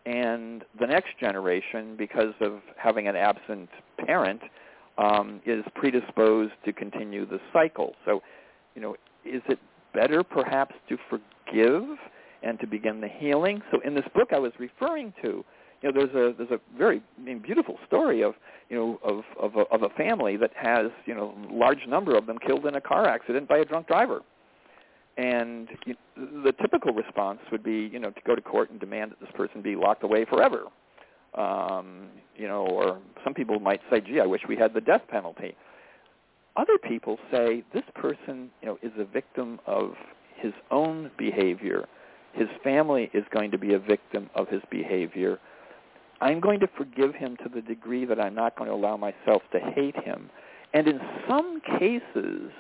and 0.05 0.65
the 0.79 0.87
next 0.87 1.19
generation, 1.19 1.95
because 1.97 2.35
of 2.41 2.61
having 2.77 3.09
an 3.09 3.17
absent 3.17 3.71
parent, 4.05 4.43
um, 4.99 5.41
is 5.47 5.65
predisposed 5.75 6.53
to 6.65 6.73
continue 6.73 7.25
the 7.25 7.41
cycle. 7.53 7.95
So, 8.05 8.23
you 8.75 8.83
know, 8.83 8.97
is 9.25 9.43
it 9.49 9.59
better 9.95 10.23
perhaps 10.23 10.75
to 10.89 10.97
forgive 11.09 11.85
and 12.43 12.59
to 12.61 12.67
begin 12.67 13.01
the 13.01 13.09
healing? 13.09 13.63
So 13.71 13.81
in 13.81 13.95
this 13.95 14.05
book 14.15 14.29
I 14.33 14.39
was 14.39 14.53
referring 14.59 15.13
to, 15.23 15.45
you 15.83 15.91
know, 15.91 15.93
there's 15.93 16.15
a 16.15 16.37
there's 16.37 16.51
a 16.51 16.61
very 16.77 17.03
I 17.19 17.23
mean, 17.23 17.41
beautiful 17.41 17.79
story 17.87 18.23
of 18.23 18.35
you 18.69 18.77
know 18.77 19.01
of 19.03 19.25
of 19.41 19.57
a, 19.57 19.75
of 19.75 19.83
a 19.83 19.89
family 19.97 20.37
that 20.37 20.53
has 20.55 20.87
you 21.07 21.15
know 21.15 21.35
large 21.51 21.87
number 21.89 22.17
of 22.17 22.27
them 22.27 22.39
killed 22.39 22.67
in 22.67 22.77
a 22.77 22.81
car 22.81 23.07
accident 23.07 23.49
by 23.49 23.59
a 23.59 23.65
drunk 23.65 23.89
driver, 23.89 24.21
and 25.17 25.69
you, 25.85 25.97
the 26.17 26.53
typical 26.61 26.93
response 26.93 27.41
would 27.51 27.65
be 27.65 27.91
you 27.93 27.99
know 27.99 28.11
to 28.11 28.21
go 28.25 28.37
to 28.37 28.41
court 28.41 28.71
and 28.71 28.79
demand 28.79 29.11
that 29.11 29.21
this 29.21 29.31
person 29.35 29.61
be 29.61 29.75
locked 29.75 30.05
away 30.05 30.25
forever, 30.25 30.67
um, 31.35 32.09
you 32.37 32.47
know, 32.47 32.67
or 32.67 33.01
some 33.25 33.35
people 33.35 33.59
might 33.59 33.81
say, 33.91 34.01
gee, 34.01 34.21
I 34.21 34.27
wish 34.27 34.43
we 34.49 34.57
had 34.57 34.75
the 34.75 34.81
death 34.81 35.03
penalty. 35.09 35.57
Other 36.57 36.79
people 36.79 37.19
say 37.31 37.65
this 37.73 37.85
person 37.95 38.51
you 38.61 38.69
know 38.69 38.79
is 38.83 38.93
a 38.99 39.05
victim 39.05 39.59
of 39.67 39.95
his 40.37 40.53
own 40.71 41.11
behavior. 41.17 41.87
His 42.33 42.49
family 42.65 43.11
is 43.15 43.25
going 43.35 43.51
to 43.51 43.59
be 43.59 43.75
a 43.75 43.79
victim 43.79 44.31
of 44.35 44.49
his 44.49 44.63
behavior 44.71 45.39
I'm 46.23 46.39
going 46.39 46.61
to 46.61 46.69
forgive 46.79 47.17
him 47.17 47.37
to 47.39 47.49
the 47.53 47.61
degree 47.61 48.05
that 48.05 48.21
I'm 48.21 48.37
not 48.37 48.57
going 48.57 48.71
to 48.71 48.77
allow 48.77 48.97
myself 48.97 49.43
to 49.51 49.59
hate 49.59 49.97
him. 50.05 50.31
And 50.73 50.87
in 50.87 51.01
some 51.29 51.61
cases, 51.79 52.53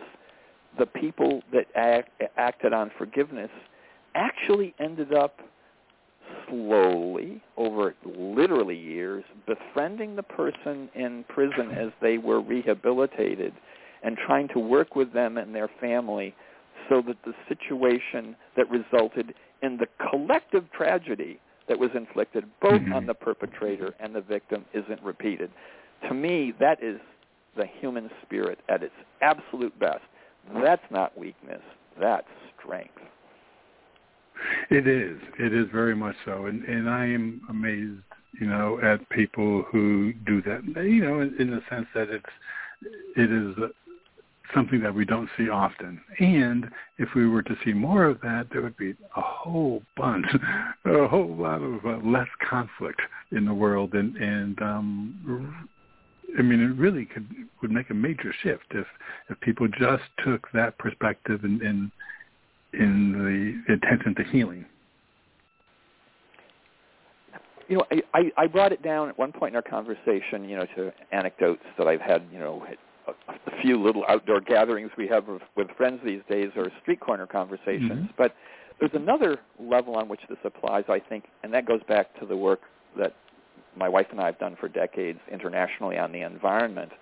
the 0.80 0.86
people 0.86 1.42
that 1.52 1.66
act, 1.76 2.10
acted 2.36 2.72
on 2.72 2.90
forgiveness 2.98 3.50
actually 4.16 4.74
ended 4.80 5.14
up 5.14 5.38
slowly, 6.48 7.40
over 7.56 7.94
literally 8.04 8.76
years, 8.76 9.22
befriending 9.46 10.16
the 10.16 10.24
person 10.24 10.88
in 10.96 11.24
prison 11.28 11.70
as 11.70 11.92
they 12.00 12.18
were 12.18 12.40
rehabilitated 12.40 13.52
and 14.02 14.16
trying 14.16 14.48
to 14.48 14.58
work 14.58 14.96
with 14.96 15.12
them 15.12 15.36
and 15.38 15.54
their 15.54 15.70
family 15.80 16.34
so 16.88 17.02
that 17.06 17.16
the 17.24 17.32
situation 17.48 18.36
that 18.56 18.68
resulted 18.70 19.34
in 19.62 19.76
the 19.76 19.86
collective 20.10 20.64
tragedy 20.72 21.38
that 21.68 21.78
was 21.78 21.90
inflicted 21.94 22.44
both 22.60 22.80
mm-hmm. 22.80 22.92
on 22.92 23.06
the 23.06 23.14
perpetrator 23.14 23.94
and 24.00 24.14
the 24.14 24.20
victim 24.20 24.64
isn't 24.74 25.02
repeated. 25.02 25.50
To 26.08 26.14
me, 26.14 26.52
that 26.58 26.82
is 26.82 26.98
the 27.56 27.66
human 27.80 28.10
spirit 28.22 28.58
at 28.68 28.82
its 28.82 28.94
absolute 29.20 29.78
best. 29.78 30.00
That's 30.62 30.82
not 30.90 31.16
weakness. 31.16 31.62
That's 32.00 32.26
strength. 32.58 32.98
It 34.70 34.88
is. 34.88 35.18
It 35.38 35.52
is 35.52 35.66
very 35.72 35.94
much 35.94 36.16
so, 36.24 36.46
and 36.46 36.64
and 36.64 36.90
I 36.90 37.04
am 37.04 37.42
amazed, 37.48 38.02
you 38.40 38.46
know, 38.46 38.80
at 38.82 39.08
people 39.10 39.64
who 39.70 40.12
do 40.26 40.42
that. 40.42 40.62
You 40.82 41.04
know, 41.04 41.20
in, 41.20 41.34
in 41.38 41.50
the 41.50 41.60
sense 41.70 41.86
that 41.94 42.08
it's 42.08 42.24
it 43.16 43.30
is 43.30 43.54
something 44.54 44.80
that 44.80 44.94
we 44.94 45.04
don't 45.04 45.28
see 45.36 45.48
often. 45.48 46.00
And 46.18 46.68
if 46.98 47.10
we 47.14 47.28
were 47.28 47.42
to 47.42 47.56
see 47.64 47.72
more 47.72 48.04
of 48.04 48.20
that, 48.20 48.48
there 48.52 48.62
would 48.62 48.76
be 48.76 48.94
a 49.16 49.20
whole 49.20 49.82
bunch, 49.96 50.26
a 50.84 51.08
whole 51.08 51.34
lot 51.34 51.62
of 51.62 51.84
uh, 51.84 51.98
less 52.06 52.28
conflict 52.48 53.00
in 53.30 53.44
the 53.44 53.54
world. 53.54 53.94
And, 53.94 54.16
and 54.16 54.62
um, 54.62 55.68
I 56.38 56.42
mean, 56.42 56.60
it 56.60 56.76
really 56.76 57.04
could 57.04 57.26
would 57.60 57.70
make 57.70 57.90
a 57.90 57.94
major 57.94 58.34
shift 58.42 58.66
if 58.70 58.86
if 59.28 59.38
people 59.40 59.68
just 59.68 60.04
took 60.24 60.48
that 60.52 60.78
perspective 60.78 61.40
and 61.44 61.60
in, 61.62 61.92
in, 62.72 62.80
in 62.80 63.64
the 63.68 63.74
attention 63.74 64.14
to 64.16 64.24
healing. 64.24 64.64
You 67.68 67.78
know, 67.78 67.86
I, 68.12 68.30
I 68.36 68.46
brought 68.48 68.72
it 68.72 68.82
down 68.82 69.08
at 69.08 69.18
one 69.18 69.32
point 69.32 69.52
in 69.52 69.56
our 69.56 69.62
conversation, 69.62 70.44
you 70.44 70.56
know, 70.56 70.66
to 70.76 70.92
anecdotes 71.10 71.62
that 71.78 71.86
I've 71.86 72.00
had, 72.00 72.22
you 72.30 72.38
know, 72.38 72.66
a, 73.08 73.12
few 73.62 73.80
little 73.80 74.04
outdoor 74.08 74.40
gatherings 74.40 74.90
we 74.98 75.06
have 75.06 75.28
with, 75.28 75.42
with 75.56 75.68
friends 75.76 76.00
these 76.04 76.22
days 76.28 76.50
are 76.56 76.66
street 76.82 76.98
corner 77.00 77.26
conversations. 77.26 77.90
Mm-hmm. 77.90 78.14
But 78.18 78.34
there's 78.80 78.94
another 78.94 79.38
level 79.60 79.94
on 79.94 80.08
which 80.08 80.22
this 80.28 80.38
applies, 80.44 80.84
I 80.88 80.98
think, 80.98 81.24
and 81.44 81.54
that 81.54 81.66
goes 81.66 81.80
back 81.88 82.18
to 82.18 82.26
the 82.26 82.36
work 82.36 82.60
that 82.98 83.14
my 83.76 83.88
wife 83.88 84.06
and 84.10 84.20
I 84.20 84.26
have 84.26 84.38
done 84.38 84.56
for 84.58 84.68
decades 84.68 85.20
internationally 85.30 85.96
on 85.96 86.12
the 86.12 86.22
environment 86.22 86.92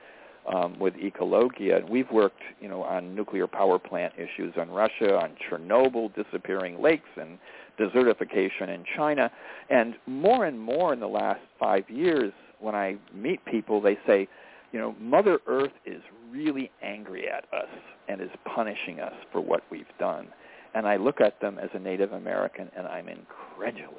um, 0.53 0.79
with 0.79 0.95
Ecologia. 0.95 1.79
And 1.79 1.89
we've 1.89 2.11
worked, 2.11 2.43
you 2.61 2.69
know, 2.69 2.83
on 2.83 3.15
nuclear 3.15 3.47
power 3.47 3.79
plant 3.79 4.15
issues 4.17 4.55
in 4.57 4.71
Russia, 4.71 5.19
on 5.19 5.37
Chernobyl, 5.49 6.15
disappearing 6.15 6.81
lakes, 6.81 7.09
and 7.17 7.39
desertification 7.79 8.69
in 8.69 8.85
China. 8.97 9.31
And 9.69 9.95
more 10.07 10.45
and 10.45 10.61
more 10.61 10.93
in 10.93 11.01
the 11.01 11.09
last 11.09 11.41
five 11.59 11.89
years, 11.89 12.33
when 12.61 12.75
I 12.75 12.97
meet 13.15 13.45
people, 13.47 13.81
they 13.81 13.99
say, 14.07 14.29
you 14.73 14.79
know, 14.79 14.95
Mother 15.01 15.41
Earth 15.47 15.73
is 15.85 16.03
really 16.31 16.71
angry 16.83 17.29
at 17.29 17.45
us 17.53 17.69
and 18.09 18.21
is 18.21 18.31
punishing 18.55 19.01
us 19.01 19.15
for 19.33 19.41
what 19.41 19.63
we've 19.71 19.85
done. 19.99 20.29
And 20.75 20.87
I 20.87 20.97
look 20.97 21.21
at 21.21 21.41
them 21.41 21.59
as 21.59 21.71
a 21.75 21.79
Native 21.79 22.13
American 22.13 22.71
and 22.77 22.87
I'm 22.87 23.09
incredulous. 23.09 23.99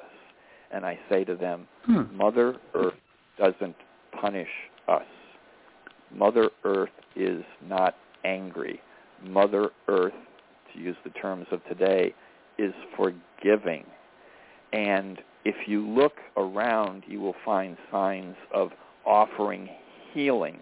And 0.70 0.86
I 0.86 0.98
say 1.10 1.24
to 1.24 1.36
them, 1.36 1.66
hmm. 1.84 2.04
Mother 2.16 2.56
Earth 2.74 2.94
doesn't 3.38 3.76
punish 4.18 4.48
us. 4.88 5.04
Mother 6.14 6.50
Earth 6.64 6.90
is 7.14 7.42
not 7.66 7.96
angry. 8.24 8.80
Mother 9.22 9.70
Earth, 9.88 10.14
to 10.72 10.80
use 10.80 10.96
the 11.04 11.10
terms 11.10 11.46
of 11.52 11.62
today, 11.66 12.14
is 12.58 12.72
forgiving. 12.96 13.84
And 14.72 15.18
if 15.44 15.68
you 15.68 15.86
look 15.86 16.14
around, 16.36 17.04
you 17.06 17.20
will 17.20 17.34
find 17.44 17.76
signs 17.90 18.36
of 18.54 18.70
offering 19.04 19.68
healing. 20.12 20.60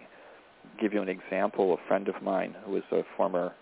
I'll 0.63 0.81
give 0.81 0.93
you 0.93 1.01
an 1.01 1.09
example. 1.09 1.73
A 1.73 1.87
friend 1.87 2.07
of 2.07 2.21
mine 2.21 2.55
who 2.65 2.73
was 2.73 2.83
a 2.91 3.01
former 3.15 3.53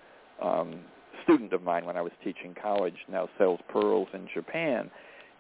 um, 0.41 0.79
student 1.23 1.53
of 1.53 1.63
mine 1.63 1.85
when 1.85 1.97
I 1.97 2.01
was 2.01 2.11
teaching 2.23 2.55
college 2.61 2.95
now 3.09 3.29
sells 3.37 3.59
pearls 3.69 4.07
in 4.13 4.27
Japan, 4.33 4.89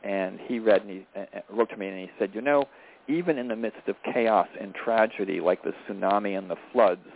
and 0.03 0.39
he 0.39 0.59
read 0.59 0.81
and 0.81 0.89
he 0.89 1.05
uh, 1.15 1.19
uh, 1.19 1.41
wrote 1.49 1.69
to 1.69 1.77
me 1.77 1.87
and 1.87 1.99
he 1.99 2.09
said, 2.19 2.31
you 2.33 2.41
know, 2.41 2.65
even 3.07 3.37
in 3.37 3.47
the 3.47 3.55
midst 3.55 3.87
of 3.87 3.95
chaos 4.13 4.47
and 4.59 4.73
tragedy 4.75 5.39
like 5.39 5.63
the 5.63 5.73
tsunami 5.87 6.37
and 6.37 6.49
the 6.49 6.55
floods 6.71 7.07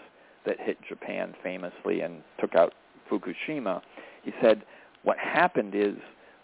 that 0.46 0.60
hit 0.60 0.78
Japan 0.88 1.34
famously 1.44 2.02
and 2.02 2.22
took 2.40 2.56
out 2.56 2.74
Fukushima, 3.10 3.82
he 4.24 4.34
said 4.42 4.64
what 5.04 5.18
happened 5.18 5.76
is 5.76 5.96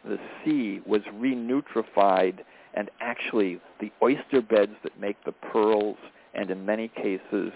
the 0.06 0.20
sea 0.44 0.82
was 0.86 1.02
renutrified 1.14 2.40
and 2.74 2.90
actually 3.02 3.60
the 3.82 3.92
oyster 4.02 4.42
beds 4.42 4.74
that 4.84 5.00
make 5.00 5.18
the 5.26 5.32
pearls 5.32 5.98
and 6.34 6.49
in 6.51 6.65
many 6.65 6.88
cases 6.88 7.51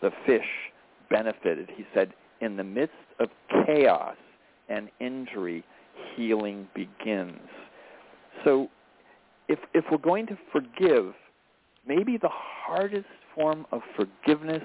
the 0.00 0.10
fish 0.26 0.46
benefited. 1.10 1.70
He 1.74 1.84
said 1.94 2.12
in 2.40 2.56
the 2.56 2.64
midst 2.64 2.94
of 3.18 3.28
chaos 3.66 4.16
and 4.68 4.90
injury, 5.00 5.64
healing 6.14 6.68
begins. 6.74 7.40
So 8.44 8.68
if, 9.48 9.58
if 9.74 9.84
we're 9.90 9.98
going 9.98 10.26
to 10.26 10.38
forgive, 10.52 11.14
maybe 11.86 12.16
the 12.16 12.30
hardest 12.30 13.06
form 13.34 13.66
of 13.72 13.80
forgiveness 13.96 14.62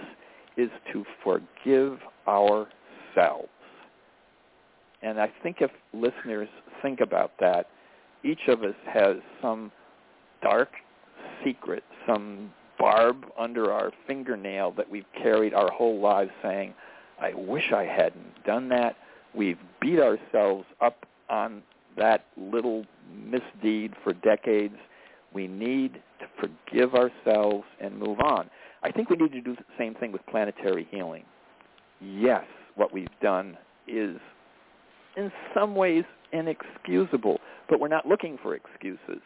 is 0.57 0.69
to 0.91 1.05
forgive 1.23 1.99
ourselves. 2.27 3.49
And 5.01 5.19
I 5.19 5.31
think 5.41 5.57
if 5.59 5.71
listeners 5.93 6.49
think 6.81 7.01
about 7.01 7.31
that, 7.39 7.67
each 8.23 8.47
of 8.47 8.63
us 8.63 8.75
has 8.93 9.17
some 9.41 9.71
dark 10.41 10.69
secret, 11.43 11.83
some 12.07 12.51
barb 12.83 13.25
under 13.39 13.71
our 13.71 13.91
fingernail 14.05 14.73
that 14.75 14.89
we've 14.89 15.05
carried 15.17 15.53
our 15.53 15.71
whole 15.71 16.01
lives 16.01 16.31
saying, 16.43 16.73
I 17.21 17.33
wish 17.33 17.71
I 17.73 17.85
hadn't 17.85 18.43
done 18.43 18.67
that. 18.69 18.97
We've 19.33 19.57
beat 19.79 19.99
ourselves 19.99 20.65
up 20.81 21.05
on 21.29 21.63
that 21.97 22.25
little 22.35 22.85
misdeed 23.25 23.93
for 24.03 24.11
decades. 24.11 24.75
We 25.33 25.47
need 25.47 26.01
to 26.19 26.25
forgive 26.37 26.93
ourselves 26.93 27.63
and 27.79 27.97
move 27.97 28.19
on. 28.19 28.49
I 28.83 28.91
think 28.91 29.09
we 29.09 29.15
need 29.15 29.31
to 29.31 29.39
do 29.39 29.55
the 29.55 29.63
same 29.77 29.95
thing 29.95 30.11
with 30.11 30.21
planetary 30.25 30.85
healing. 30.91 31.23
Yes, 32.01 32.43
what 32.75 32.93
we've 32.93 33.07
done 33.21 33.57
is 33.87 34.17
in 35.15 35.31
some 35.53 35.73
ways 35.73 36.03
inexcusable, 36.33 37.39
but 37.69 37.79
we're 37.79 37.87
not 37.87 38.05
looking 38.05 38.37
for 38.43 38.55
excuses. 38.55 39.21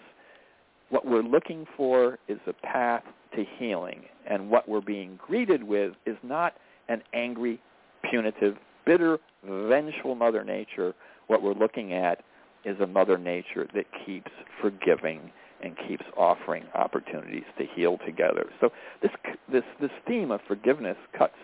What 0.90 1.08
we're 1.08 1.24
looking 1.24 1.66
for 1.76 2.20
is 2.28 2.38
a 2.46 2.54
path 2.54 3.04
to 3.38 3.46
healing, 3.58 4.02
and 4.30 4.50
what 4.50 4.68
we're 4.68 4.82
being 4.82 5.18
greeted 5.26 5.64
with 5.64 5.94
is 6.06 6.18
not 6.24 6.56
an 6.90 7.02
angry, 7.14 7.62
punitive, 8.10 8.58
bitter, 8.86 9.20
vengeful 9.46 10.16
Mother 10.16 10.44
Nature. 10.44 10.94
What 11.28 11.42
we're 11.42 11.54
looking 11.54 11.94
at 11.94 12.24
is 12.66 12.80
a 12.80 12.88
Mother 12.88 13.18
Nature 13.18 13.68
that 13.74 13.86
keeps 14.06 14.32
forgiving 14.62 15.32
and 15.64 15.76
keeps 15.88 16.04
offering 16.18 16.64
opportunities 16.76 17.44
to 17.58 17.66
heal 17.76 17.98
together. 18.06 18.48
So 18.60 18.72
this 19.02 19.12
this 19.52 19.64
this 19.80 19.92
theme 20.08 20.32
of 20.32 20.42
forgiveness 20.48 20.98
cuts 21.18 21.36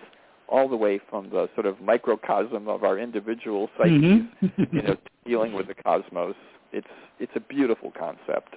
all 0.49 0.67
the 0.67 0.75
way 0.75 0.99
from 1.09 1.29
the 1.29 1.49
sort 1.55 1.65
of 1.65 1.79
microcosm 1.81 2.67
of 2.67 2.83
our 2.83 2.99
individual 2.99 3.69
psyches, 3.77 3.93
mm-hmm. 3.93 4.75
you 4.75 4.81
know, 4.81 4.97
dealing 5.25 5.53
with 5.53 5.67
the 5.67 5.73
cosmos. 5.73 6.35
It's 6.71 6.87
it's 7.19 7.31
a 7.35 7.39
beautiful 7.39 7.91
concept. 7.91 8.55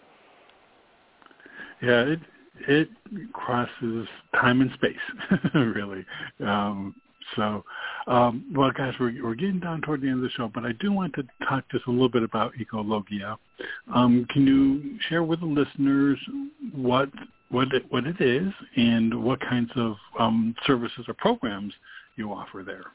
Yeah, 1.83 2.03
it 2.03 2.21
it 2.69 2.89
crosses 3.33 4.07
time 4.35 4.61
and 4.61 4.71
space, 4.75 4.97
really. 5.55 6.05
Um, 6.41 6.95
so, 7.35 7.65
um, 8.07 8.53
well, 8.55 8.71
guys, 8.71 8.95
we're, 9.01 9.23
we're 9.23 9.35
getting 9.35 9.59
down 9.59 9.81
toward 9.81 10.01
the 10.01 10.09
end 10.09 10.17
of 10.17 10.23
the 10.23 10.31
show, 10.31 10.51
but 10.53 10.65
I 10.65 10.73
do 10.73 10.93
want 10.93 11.15
to 11.15 11.25
talk 11.49 11.65
just 11.71 11.87
a 11.87 11.91
little 11.91 12.09
bit 12.09 12.23
about 12.23 12.53
Ecologia. 12.55 13.37
Um, 13.93 14.27
can 14.31 14.47
you 14.47 14.99
share 15.09 15.25
with 15.25 15.41
the 15.41 15.47
listeners 15.47 16.19
what 16.75 17.09
what 17.49 17.73
it, 17.73 17.85
what 17.91 18.07
it 18.07 18.21
is 18.21 18.53
and 18.77 19.23
what 19.23 19.41
kinds 19.41 19.71
of 19.77 19.95
um, 20.19 20.55
services 20.67 21.05
or 21.09 21.15
programs 21.15 21.73
you 22.17 22.33
offer 22.33 22.63
there? 22.67 22.87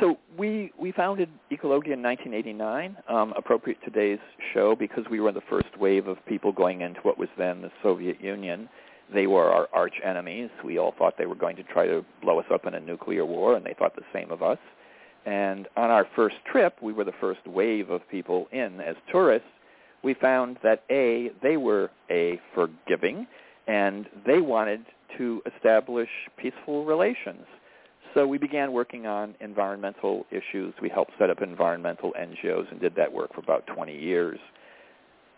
So 0.00 0.18
we 0.36 0.72
we 0.78 0.90
founded 0.92 1.28
Ecologia 1.52 1.92
in 1.92 2.02
1989, 2.02 2.96
um, 3.08 3.32
appropriate 3.36 3.78
today's 3.84 4.18
show 4.52 4.74
because 4.74 5.04
we 5.08 5.20
were 5.20 5.30
the 5.30 5.42
first 5.48 5.78
wave 5.78 6.08
of 6.08 6.18
people 6.26 6.50
going 6.50 6.80
into 6.80 7.00
what 7.00 7.16
was 7.16 7.28
then 7.38 7.62
the 7.62 7.70
Soviet 7.82 8.20
Union. 8.20 8.68
They 9.12 9.26
were 9.26 9.50
our 9.50 9.68
arch 9.72 9.94
enemies. 10.02 10.50
We 10.64 10.78
all 10.78 10.94
thought 10.98 11.14
they 11.16 11.26
were 11.26 11.36
going 11.36 11.56
to 11.56 11.62
try 11.62 11.86
to 11.86 12.04
blow 12.22 12.40
us 12.40 12.46
up 12.52 12.66
in 12.66 12.74
a 12.74 12.80
nuclear 12.80 13.24
war, 13.24 13.56
and 13.56 13.64
they 13.64 13.74
thought 13.78 13.94
the 13.94 14.02
same 14.12 14.32
of 14.32 14.42
us. 14.42 14.58
And 15.26 15.68
on 15.76 15.90
our 15.90 16.06
first 16.16 16.36
trip, 16.50 16.76
we 16.82 16.92
were 16.92 17.04
the 17.04 17.12
first 17.20 17.46
wave 17.46 17.90
of 17.90 18.08
people 18.10 18.48
in 18.50 18.80
as 18.80 18.96
tourists. 19.12 19.48
We 20.02 20.14
found 20.14 20.58
that 20.62 20.82
A, 20.90 21.30
they 21.42 21.56
were 21.56 21.90
A, 22.10 22.40
forgiving, 22.54 23.26
and 23.66 24.06
they 24.26 24.40
wanted 24.40 24.84
to 25.18 25.42
establish 25.54 26.08
peaceful 26.36 26.84
relations. 26.84 27.46
So 28.14 28.28
we 28.28 28.38
began 28.38 28.72
working 28.72 29.06
on 29.06 29.34
environmental 29.40 30.24
issues. 30.30 30.72
We 30.80 30.88
helped 30.88 31.12
set 31.18 31.30
up 31.30 31.42
environmental 31.42 32.12
NGOs 32.12 32.70
and 32.70 32.80
did 32.80 32.94
that 32.94 33.12
work 33.12 33.34
for 33.34 33.40
about 33.40 33.66
20 33.66 33.96
years. 33.96 34.38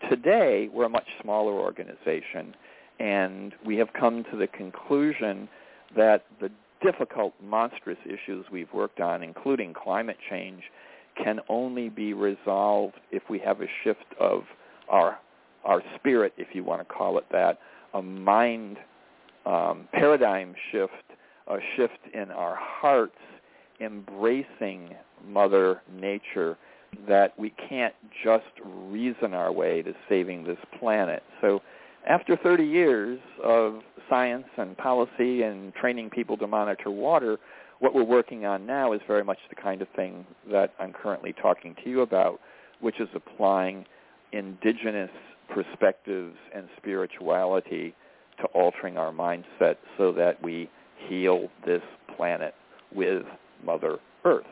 Today, 0.09 0.69
we're 0.71 0.85
a 0.85 0.89
much 0.89 1.07
smaller 1.21 1.53
organization, 1.53 2.55
and 2.99 3.53
we 3.65 3.77
have 3.77 3.87
come 3.99 4.23
to 4.31 4.37
the 4.37 4.45
conclusion 4.45 5.49
that 5.95 6.25
the 6.39 6.51
difficult, 6.83 7.33
monstrous 7.43 7.97
issues 8.05 8.45
we've 8.51 8.71
worked 8.71 8.99
on, 8.99 9.23
including 9.23 9.73
climate 9.73 10.17
change, 10.29 10.61
can 11.23 11.39
only 11.49 11.89
be 11.89 12.13
resolved 12.13 12.93
if 13.11 13.23
we 13.27 13.39
have 13.39 13.61
a 13.61 13.67
shift 13.83 14.05
of 14.19 14.43
our 14.89 15.17
our 15.65 15.81
spirit, 15.97 16.31
if 16.37 16.47
you 16.53 16.63
want 16.63 16.79
to 16.79 16.85
call 16.85 17.17
it 17.17 17.25
that, 17.29 17.59
a 17.93 18.01
mind 18.01 18.77
um, 19.45 19.85
paradigm 19.91 20.53
shift, 20.71 20.91
a 21.49 21.57
shift 21.75 21.99
in 22.13 22.31
our 22.31 22.55
hearts, 22.59 23.17
embracing 23.79 24.95
Mother 25.27 25.81
Nature, 25.91 26.57
that 27.07 27.37
we 27.37 27.53
can't 27.69 27.93
just 28.23 28.45
reason 28.63 29.33
our 29.33 29.51
way 29.51 29.81
to 29.81 29.93
saving 30.09 30.43
this 30.43 30.57
planet. 30.79 31.23
So 31.41 31.61
after 32.07 32.37
30 32.37 32.63
years 32.63 33.19
of 33.43 33.81
science 34.09 34.45
and 34.57 34.77
policy 34.77 35.43
and 35.43 35.73
training 35.75 36.09
people 36.09 36.37
to 36.37 36.47
monitor 36.47 36.89
water, 36.89 37.37
what 37.79 37.93
we're 37.93 38.03
working 38.03 38.45
on 38.45 38.65
now 38.65 38.93
is 38.93 39.01
very 39.07 39.23
much 39.23 39.37
the 39.49 39.55
kind 39.55 39.81
of 39.81 39.87
thing 39.95 40.25
that 40.51 40.73
I'm 40.79 40.93
currently 40.93 41.33
talking 41.33 41.75
to 41.83 41.89
you 41.89 42.01
about, 42.01 42.39
which 42.79 42.99
is 42.99 43.09
applying 43.13 43.85
indigenous 44.31 45.11
perspectives 45.49 46.35
and 46.55 46.67
spirituality 46.77 47.93
to 48.39 48.45
altering 48.47 48.97
our 48.97 49.11
mindset 49.11 49.75
so 49.97 50.11
that 50.13 50.41
we 50.41 50.69
heal 51.07 51.49
this 51.65 51.81
planet 52.15 52.53
with 52.93 53.23
Mother 53.65 53.99
Earth. 54.25 54.45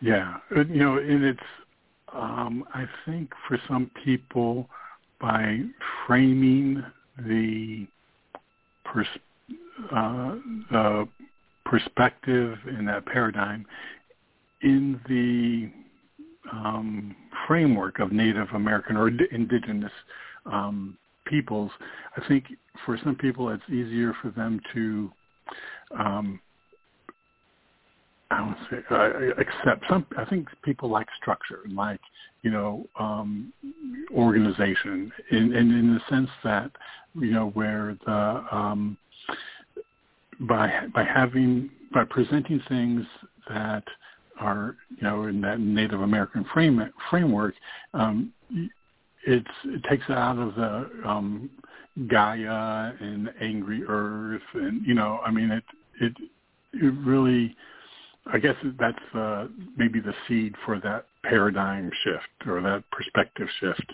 Yeah, 0.00 0.36
uh, 0.56 0.64
you 0.64 0.78
know, 0.78 0.98
and 0.98 1.24
it's, 1.24 1.40
um, 2.12 2.64
I 2.72 2.86
think 3.04 3.30
for 3.46 3.58
some 3.68 3.90
people, 4.04 4.68
by 5.20 5.60
framing 6.06 6.84
the, 7.26 7.86
pers- 8.84 9.06
uh, 9.92 10.36
the 10.70 11.08
perspective 11.64 12.56
in 12.78 12.86
that 12.86 13.04
paradigm 13.06 13.66
in 14.62 15.00
the 15.08 15.70
um, 16.52 17.14
framework 17.46 17.98
of 17.98 18.12
Native 18.12 18.48
American 18.54 18.96
or 18.96 19.08
indigenous 19.08 19.92
um, 20.46 20.96
peoples, 21.28 21.70
I 22.16 22.26
think 22.28 22.44
for 22.84 22.98
some 23.04 23.16
people 23.16 23.50
it's 23.50 23.62
easier 23.68 24.14
for 24.22 24.30
them 24.30 24.60
to 24.74 25.12
um, 25.98 26.40
I 28.30 28.38
don't 28.38 28.56
say 28.70 28.76
uh, 28.90 29.40
accept 29.40 29.84
some. 29.88 30.06
I 30.18 30.24
think 30.26 30.48
people 30.62 30.90
like 30.90 31.06
structure, 31.20 31.60
like 31.70 32.00
you 32.42 32.50
know, 32.50 32.86
um, 32.98 33.52
organization, 34.14 35.10
in, 35.30 35.54
in 35.54 35.70
in 35.72 35.94
the 35.94 36.00
sense 36.10 36.28
that 36.44 36.70
you 37.14 37.30
know 37.32 37.48
where 37.50 37.96
the 38.04 38.44
um, 38.52 38.98
by 40.40 40.70
by 40.94 41.04
having 41.04 41.70
by 41.92 42.04
presenting 42.04 42.60
things 42.68 43.06
that 43.48 43.84
are 44.40 44.76
you 44.90 45.02
know 45.02 45.24
in 45.24 45.40
that 45.40 45.58
Native 45.58 46.02
American 46.02 46.44
frame, 46.52 46.82
framework, 47.08 47.54
um, 47.94 48.32
it's 49.28 49.46
it 49.64 49.84
takes 49.88 50.08
out 50.08 50.38
of 50.38 50.54
the 50.54 51.08
um, 51.08 51.50
Gaia 52.08 52.92
and 53.00 53.30
angry 53.40 53.82
Earth, 53.86 54.42
and 54.54 54.84
you 54.86 54.94
know, 54.94 55.20
I 55.24 55.30
mean, 55.30 55.50
it 55.50 55.64
it 56.00 56.12
it 56.72 56.94
really, 57.04 57.54
I 58.26 58.38
guess 58.38 58.56
that's 58.78 59.14
uh, 59.14 59.46
maybe 59.76 60.00
the 60.00 60.14
seed 60.26 60.54
for 60.64 60.80
that 60.80 61.06
paradigm 61.24 61.90
shift 62.04 62.48
or 62.48 62.60
that 62.62 62.84
perspective 62.90 63.48
shift? 63.60 63.92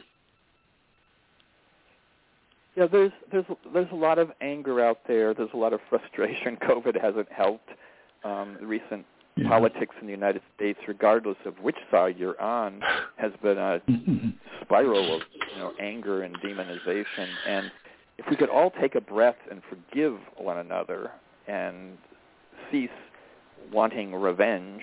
Yeah, 2.77 2.87
there's 2.87 3.13
there's 3.31 3.45
there's 3.73 3.91
a 3.93 3.97
lot 3.97 4.19
of 4.19 4.31
anger 4.41 4.85
out 4.85 5.01
there. 5.07 5.35
There's 5.35 5.51
a 5.55 5.57
lot 5.57 5.73
of 5.73 5.81
frustration. 5.89 6.57
COVID 6.63 7.01
hasn't 7.01 7.31
helped. 7.33 7.71
Um, 8.25 8.57
recent 8.63 9.05
yeah. 9.37 9.49
politics 9.49 9.95
in 10.01 10.07
the 10.07 10.13
United 10.13 10.43
States, 10.57 10.79
regardless 10.87 11.37
of 11.45 11.59
which 11.61 11.77
side 11.91 12.17
you're 12.19 12.41
on, 12.41 12.81
has 13.17 13.33
been 13.43 13.59
a 13.59 13.81
spiral 14.63 15.17
of 15.17 15.23
you 15.53 15.59
know 15.59 15.73
anger 15.81 16.23
and 16.23 16.37
demonization. 16.41 17.29
And 17.47 17.71
if 18.19 18.27
we 18.31 18.37
could 18.37 18.51
all 18.51 18.73
take 18.81 18.95
a 18.95 19.01
breath 19.01 19.37
and 19.51 19.61
forgive 19.69 20.19
one 20.37 20.59
another 20.59 21.11
and 21.49 21.99
cease 22.71 22.89
wanting 23.73 24.15
revenge 24.15 24.83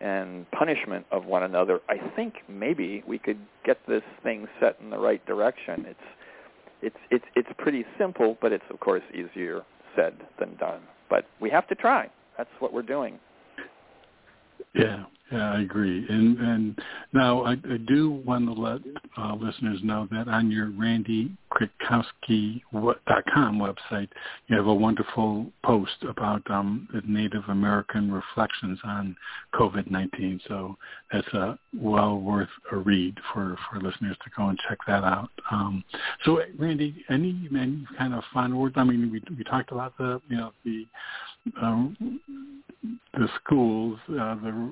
and 0.00 0.50
punishment 0.50 1.06
of 1.12 1.24
one 1.26 1.44
another, 1.44 1.80
I 1.88 1.96
think 2.16 2.34
maybe 2.48 3.04
we 3.06 3.18
could 3.18 3.38
get 3.64 3.78
this 3.86 4.02
thing 4.22 4.48
set 4.58 4.76
in 4.82 4.90
the 4.90 4.98
right 4.98 5.24
direction. 5.26 5.86
It's 5.86 6.00
it's 6.82 6.96
it's 7.10 7.24
it's 7.36 7.48
pretty 7.58 7.84
simple, 7.98 8.36
but 8.40 8.52
it's 8.52 8.64
of 8.70 8.80
course 8.80 9.02
easier 9.14 9.62
said 9.94 10.14
than 10.40 10.56
done. 10.56 10.80
But 11.08 11.26
we 11.40 11.50
have 11.50 11.68
to 11.68 11.74
try. 11.74 12.10
That's 12.36 12.50
what 12.58 12.72
we're 12.72 12.82
doing. 12.82 13.18
Yeah, 14.74 15.04
yeah, 15.32 15.52
I 15.52 15.60
agree. 15.62 16.04
And 16.08 16.38
and 16.38 16.78
now 17.12 17.42
I, 17.44 17.52
I 17.52 17.76
do 17.88 18.22
want 18.26 18.46
to 18.46 18.52
let 18.52 18.80
uh, 19.16 19.34
listeners 19.34 19.80
know 19.82 20.06
that 20.10 20.28
on 20.28 20.50
your 20.50 20.66
RandyKritkausky.com 20.66 23.58
website, 23.58 24.08
you 24.48 24.56
have 24.56 24.66
a 24.66 24.74
wonderful 24.74 25.46
post 25.64 25.96
about 26.06 26.42
um, 26.50 26.86
Native 27.06 27.44
American 27.48 28.12
reflections 28.12 28.78
on 28.84 29.16
COVID-19. 29.54 30.40
So 30.48 30.76
that's 31.10 31.26
well 31.78 32.18
worth 32.18 32.50
a 32.70 32.76
read 32.76 33.16
for, 33.32 33.56
for 33.70 33.80
listeners 33.80 34.18
to 34.24 34.30
go 34.36 34.48
and 34.48 34.58
check 34.68 34.76
that 34.86 35.02
out. 35.02 35.30
Um, 35.50 35.82
so, 36.24 36.42
Randy, 36.58 37.02
any, 37.08 37.48
any 37.56 37.86
kind 37.96 38.12
of 38.12 38.22
final 38.34 38.60
words? 38.60 38.74
I 38.76 38.84
mean, 38.84 39.10
we 39.10 39.22
we 39.34 39.44
talked 39.44 39.72
about 39.72 39.96
the 39.96 40.20
you 40.28 40.36
know 40.36 40.52
the 40.64 40.86
um, 41.60 42.20
the 43.14 43.28
schools, 43.42 43.98
uh, 44.10 44.36
the 44.36 44.70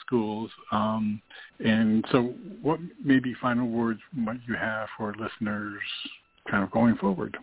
schools. 0.00 0.50
Um, 0.72 1.20
and 1.64 2.04
so 2.12 2.34
what 2.62 2.80
maybe 3.02 3.34
final 3.40 3.68
words 3.68 4.00
might 4.12 4.40
you 4.46 4.54
have 4.54 4.88
for 4.96 5.14
listeners 5.18 5.80
kind 6.50 6.64
of 6.64 6.70
going 6.70 6.96
forward? 6.96 7.36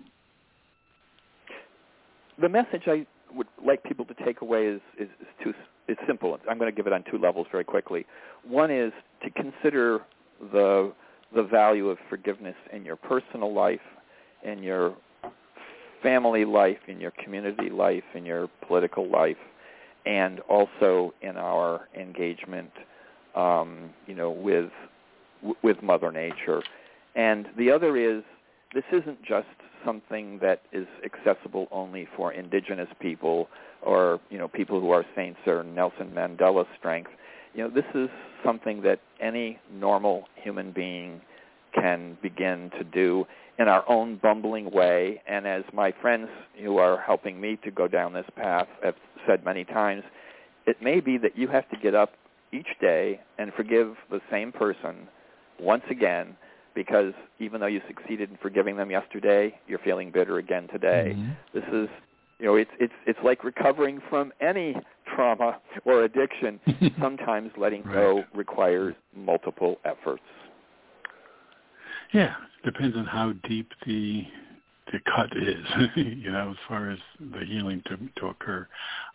The 2.40 2.50
message 2.50 2.84
I 2.88 3.06
would 3.34 3.48
like 3.66 3.84
people 3.84 4.06
to 4.06 4.14
take 4.26 4.42
away 4.42 4.68
is, 4.68 4.82
is, 5.00 5.10
is 5.20 5.28
too, 5.44 5.54
it's 5.88 6.00
simple. 6.08 6.38
I'm 6.50 6.58
going 6.58 6.72
to 6.72 6.76
give 6.76 6.88
it 6.88 6.94
on 6.94 7.04
two 7.10 7.18
levels 7.18 7.48
very 7.52 7.64
quickly. 7.64 8.06
One 8.48 8.72
is 8.72 8.92
to 9.24 9.30
consider 9.32 10.00
the, 10.52 10.94
the 11.36 11.44
value 11.44 11.90
of 11.90 11.98
forgiveness 12.10 12.56
in 12.72 12.86
your 12.86 12.96
personal 12.96 13.54
life, 13.54 13.80
in 14.44 14.62
your 14.62 14.96
family 16.04 16.46
life, 16.46 16.78
in 16.88 17.00
your 17.00 17.12
community 17.24 17.70
life, 17.70 18.04
in 18.14 18.26
your 18.26 18.48
political 18.68 19.10
life, 19.10 19.38
and 20.08 20.40
also 20.42 21.14
in 21.22 21.36
our 21.36 21.88
engagement, 21.96 22.72
um, 23.36 23.90
you 24.08 24.16
know, 24.16 24.32
with 24.32 24.72
with 25.62 25.84
Mother 25.84 26.12
Nature. 26.12 26.64
And 27.16 27.48
the 27.58 27.70
other 27.72 27.98
is 27.98 28.24
this 28.74 28.86
isn't 28.92 29.22
just 29.24 29.48
something 29.86 30.40
that 30.40 30.62
is 30.72 30.88
accessible 31.06 31.68
only 31.72 32.08
for 32.16 32.32
indigenous 32.32 32.90
people 33.00 33.50
or 33.82 34.20
you 34.30 34.38
know 34.38 34.48
people 34.48 34.80
who 34.80 34.92
are 34.92 35.06
saints 35.16 35.40
or 35.46 35.64
Nelson 35.64 36.12
Mandela 36.16 36.66
strength. 36.80 37.12
You 37.54 37.64
know, 37.64 37.70
this 37.70 37.86
is 37.94 38.10
something 38.46 38.82
that 38.84 39.00
any 39.20 39.60
normal 39.72 40.28
human 40.36 40.72
being 40.72 41.22
can 41.82 42.18
begin 42.22 42.72
to 42.78 42.84
do 42.84 43.26
in 43.60 43.68
our 43.68 43.88
own 43.90 44.20
bumbling 44.22 44.72
way. 44.72 45.22
And 45.28 45.48
as 45.48 45.64
my 45.74 45.94
friends 46.02 46.30
who 46.62 46.78
are 46.78 47.00
helping 47.02 47.40
me 47.40 47.58
to 47.64 47.72
go 47.72 47.88
down 47.88 48.14
this 48.14 48.26
path 48.36 48.68
have 48.84 48.96
said 49.28 49.44
many 49.44 49.64
times, 49.64 50.04
it 50.66 50.82
may 50.82 51.00
be 51.00 51.18
that 51.18 51.38
you 51.38 51.48
have 51.48 51.70
to 51.70 51.78
get 51.78 51.96
up 51.96 52.14
each 52.52 52.68
day 52.80 53.20
and 53.38 53.52
forgive 53.54 53.96
the 54.10 54.22
same 54.32 54.52
person 54.52 55.08
once 55.60 55.84
again 55.90 56.36
because 56.76 57.14
even 57.40 57.60
though 57.60 57.68
you 57.68 57.82
succeeded 57.88 58.30
in 58.30 58.38
forgiving 58.38 58.78
them 58.78 58.92
yesterday, 58.92 59.58
you're 59.68 59.80
feeling 59.80 60.12
bitter 60.12 60.38
again 60.38 60.68
today. 60.68 61.16
Mm-hmm. 61.16 61.32
This 61.54 61.64
is 61.74 61.90
you 62.40 62.46
know, 62.46 62.56
it's 62.56 62.70
it's 62.80 62.94
it's 63.08 63.20
like 63.24 63.44
recovering 63.44 64.00
from 64.10 64.32
any 64.40 64.76
trauma 65.16 65.60
or 65.86 66.04
addiction. 66.04 66.60
Sometimes 67.02 67.52
letting 67.58 67.84
right. 67.84 67.94
go 67.94 68.24
requires 68.34 68.94
multiple 69.16 69.80
efforts. 69.86 70.22
Yeah, 72.14 72.36
depends 72.64 72.96
on 72.98 73.06
how 73.06 73.34
deep 73.48 73.72
the 73.86 74.26
the 74.92 75.00
cut 75.16 75.36
is, 75.36 75.66
you 75.96 76.32
know, 76.32 76.52
as 76.52 76.58
far 76.68 76.90
as 76.90 77.00
the 77.20 77.44
healing 77.46 77.82
to 77.88 77.98
to 78.20 78.28
occur. 78.28 78.68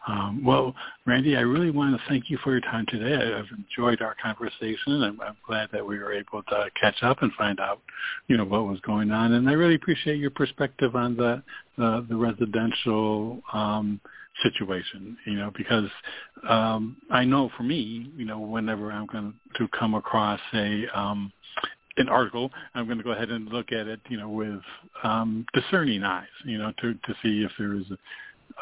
Um, 0.06 0.44
well, 0.44 0.74
Randy, 1.06 1.36
I 1.36 1.40
really 1.40 1.70
want 1.70 1.96
to 1.96 2.02
thank 2.08 2.28
you 2.28 2.38
for 2.44 2.52
your 2.52 2.60
time 2.60 2.84
today. 2.88 3.14
I've 3.34 3.46
enjoyed 3.56 4.02
our 4.02 4.14
conversation. 4.22 5.02
I'm, 5.02 5.20
I'm 5.20 5.36
glad 5.46 5.70
that 5.72 5.86
we 5.86 5.98
were 5.98 6.12
able 6.12 6.42
to 6.42 6.66
catch 6.78 7.02
up 7.02 7.22
and 7.22 7.32
find 7.34 7.58
out, 7.60 7.80
you 8.28 8.36
know, 8.36 8.44
what 8.44 8.66
was 8.66 8.80
going 8.80 9.10
on. 9.12 9.32
And 9.32 9.48
I 9.48 9.52
really 9.52 9.76
appreciate 9.76 10.18
your 10.18 10.30
perspective 10.30 10.94
on 10.94 11.16
the 11.16 11.42
the, 11.78 12.04
the 12.08 12.16
residential 12.16 13.40
um, 13.52 13.98
situation, 14.42 15.16
you 15.26 15.34
know, 15.34 15.50
because 15.56 15.88
um, 16.48 16.96
I 17.10 17.24
know 17.24 17.50
for 17.56 17.62
me, 17.62 18.10
you 18.16 18.24
know, 18.24 18.40
whenever 18.40 18.90
I'm 18.92 19.06
going 19.06 19.34
to 19.56 19.68
come 19.68 19.94
across 19.94 20.40
a 20.54 20.86
um, 20.94 21.32
an 21.96 22.08
article, 22.08 22.50
I'm 22.74 22.86
going 22.86 22.98
to 22.98 23.04
go 23.04 23.12
ahead 23.12 23.30
and 23.30 23.48
look 23.48 23.72
at 23.72 23.86
it, 23.86 24.00
you 24.08 24.16
know, 24.16 24.28
with 24.28 24.60
um, 25.02 25.46
discerning 25.52 26.02
eyes, 26.02 26.26
you 26.44 26.58
know, 26.58 26.72
to 26.80 26.94
to 26.94 27.14
see 27.22 27.42
if 27.44 27.50
there's 27.58 27.86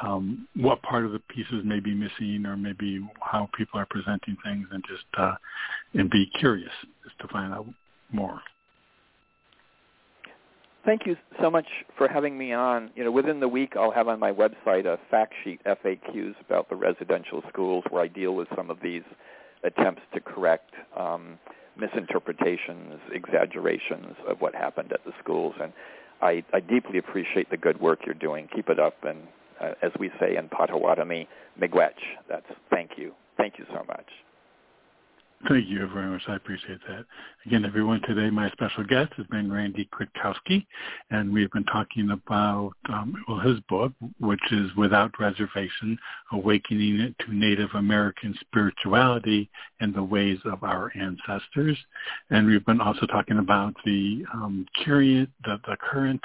um, 0.03 0.47
what 0.57 0.83
part 0.83 1.05
of 1.05 1.13
the 1.13 1.21
pieces 1.21 1.63
may 1.65 1.81
be 1.81 1.95
missing, 1.95 2.45
or 2.47 2.57
maybe 2.57 3.01
how 3.21 3.49
people 3.57 3.79
are 3.79 3.87
presenting 3.87 4.37
things, 4.45 4.67
and 4.73 4.85
just 4.89 5.05
uh, 5.17 5.35
and 5.95 6.11
be 6.11 6.27
curious 6.39 6.73
just 7.05 7.19
to 7.21 7.29
find 7.29 7.53
out 7.53 7.67
more. 8.13 8.41
Thank 10.85 11.05
you 11.05 11.15
so 11.43 11.51
much 11.51 11.67
for 11.99 12.09
having 12.09 12.39
me 12.39 12.53
on. 12.53 12.91
You 12.97 13.05
know, 13.05 13.11
within 13.11 13.39
the 13.39 13.49
week, 13.49 13.75
I'll 13.77 13.91
have 13.91 14.09
on 14.09 14.19
my 14.19 14.33
website 14.33 14.87
a 14.87 14.99
fact 15.11 15.35
sheet 15.45 15.61
FAQs 15.67 16.35
about 16.45 16.71
the 16.71 16.77
residential 16.77 17.43
schools 17.51 17.85
where 17.91 18.03
I 18.03 18.09
deal 18.09 18.35
with 18.35 18.49
some 18.57 18.71
of 18.71 18.79
these 18.83 19.03
attempts 19.63 20.01
to 20.15 20.21
correct. 20.21 20.71
Um, 20.97 21.39
misinterpretations, 21.81 23.01
exaggerations 23.13 24.17
of 24.29 24.41
what 24.41 24.55
happened 24.55 24.93
at 24.93 25.05
the 25.05 25.13
schools. 25.23 25.55
And 25.61 25.73
I, 26.21 26.45
I 26.53 26.61
deeply 26.61 26.99
appreciate 26.99 27.51
the 27.51 27.57
good 27.57 27.81
work 27.81 28.01
you're 28.05 28.15
doing. 28.15 28.49
Keep 28.55 28.69
it 28.69 28.79
up. 28.79 29.05
And 29.05 29.21
uh, 29.61 29.73
as 29.83 29.93
we 29.99 30.11
say 30.21 30.37
in 30.37 30.49
Potawatomi, 30.49 31.29
miigwech. 31.61 31.93
That's 32.29 32.47
thank 32.71 32.93
you. 32.97 33.13
Thank 33.37 33.59
you 33.59 33.65
so 33.69 33.85
much. 33.89 34.07
Thank 35.49 35.69
you 35.69 35.89
very 35.89 36.11
much. 36.11 36.23
I 36.29 36.37
appreciate 36.37 36.81
that. 36.87 37.07
Again, 37.47 37.65
everyone, 37.65 38.03
today 38.03 38.29
my 38.29 38.51
special 38.51 38.85
guest 38.85 39.15
has 39.17 39.27
been 39.29 39.51
Randy 39.51 39.89
Kritkausky, 39.91 40.67
and 41.11 41.33
we've 41.33 41.51
been 41.51 41.65
talking 41.65 42.11
about 42.11 42.73
um, 42.91 43.15
well, 43.27 43.39
his 43.39 43.59
book, 43.61 43.93
which 44.19 44.53
is 44.53 44.71
Without 44.77 45.19
Reservation, 45.19 45.99
Awakening 46.33 47.15
to 47.21 47.35
Native 47.35 47.71
American 47.75 48.35
Spirituality 48.41 49.49
and 49.81 49.95
the 49.95 50.03
Ways 50.03 50.39
of 50.45 50.63
Our 50.63 50.93
Ancestors. 50.95 51.79
And 52.29 52.47
we've 52.47 52.67
been 52.67 52.83
also 52.83 53.07
talking 53.07 53.39
about 53.39 53.75
the 53.87 54.27
um, 54.35 54.67
current, 54.85 55.31
the, 55.45 55.59
the 55.67 55.79
current 55.81 56.21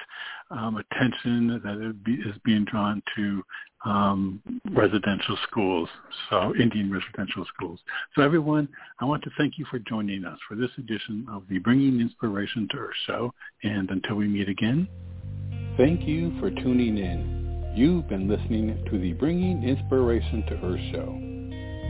um, 0.51 0.75
attention 0.75 1.61
that 1.63 1.93
is 2.05 2.35
being 2.43 2.65
drawn 2.65 3.01
to 3.15 3.41
um, 3.85 4.41
residential 4.71 5.37
schools, 5.47 5.87
so 6.29 6.53
Indian 6.55 6.91
residential 6.91 7.45
schools. 7.53 7.79
So 8.15 8.23
everyone, 8.23 8.67
I 8.99 9.05
want 9.05 9.23
to 9.23 9.29
thank 9.37 9.57
you 9.57 9.65
for 9.69 9.79
joining 9.79 10.25
us 10.25 10.39
for 10.47 10.55
this 10.55 10.71
edition 10.77 11.25
of 11.31 11.43
the 11.49 11.59
Bringing 11.59 12.01
Inspiration 12.01 12.67
to 12.71 12.77
Earth 12.77 12.95
show. 13.05 13.33
And 13.63 13.89
until 13.91 14.15
we 14.15 14.27
meet 14.27 14.49
again, 14.49 14.87
thank 15.77 16.07
you 16.07 16.37
for 16.39 16.49
tuning 16.49 16.97
in. 16.97 17.73
You've 17.75 18.07
been 18.07 18.27
listening 18.27 18.83
to 18.89 18.97
the 18.97 19.13
Bringing 19.13 19.63
Inspiration 19.63 20.43
to 20.47 20.53
Earth 20.65 20.79
show. 20.91 21.11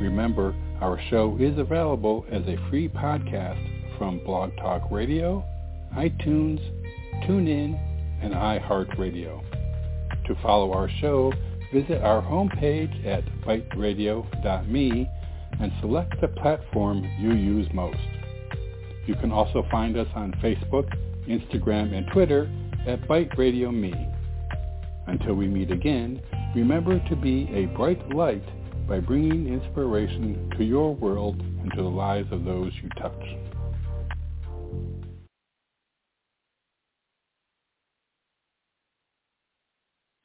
Remember, 0.01 0.53
our 0.81 0.99
show 1.09 1.37
is 1.39 1.57
available 1.57 2.25
as 2.29 2.41
a 2.47 2.57
free 2.69 2.89
podcast 2.89 3.97
from 3.97 4.19
Blog 4.25 4.51
Talk 4.57 4.91
Radio, 4.91 5.45
iTunes, 5.95 6.59
TuneIn, 7.23 7.79
and 8.21 8.33
iHeartRadio. 8.33 9.41
To 10.27 10.35
follow 10.41 10.73
our 10.73 10.89
show, 10.99 11.31
visit 11.75 12.01
our 12.01 12.21
homepage 12.21 13.05
at 13.05 13.25
biteradio.me 13.41 15.09
and 15.59 15.71
select 15.81 16.21
the 16.21 16.27
platform 16.29 17.03
you 17.19 17.33
use 17.33 17.67
most. 17.73 17.99
You 19.05 19.15
can 19.15 19.29
also 19.29 19.65
find 19.69 19.97
us 19.97 20.07
on 20.15 20.31
Facebook, 20.41 20.89
Instagram, 21.27 21.93
and 21.93 22.07
Twitter 22.13 22.49
at 22.87 23.01
Byte. 23.09 24.13
Until 25.07 25.33
we 25.33 25.47
meet 25.47 25.69
again, 25.69 26.21
remember 26.55 26.97
to 27.09 27.15
be 27.17 27.49
a 27.53 27.65
bright 27.75 28.15
light 28.15 28.87
by 28.87 29.01
bringing 29.01 29.53
inspiration 29.53 30.49
to 30.57 30.63
your 30.63 30.95
world 30.95 31.41
and 31.41 31.69
to 31.75 31.81
the 31.81 31.89
lives 31.89 32.31
of 32.31 32.45
those 32.45 32.71
you 32.81 32.87
touch. 33.01 33.44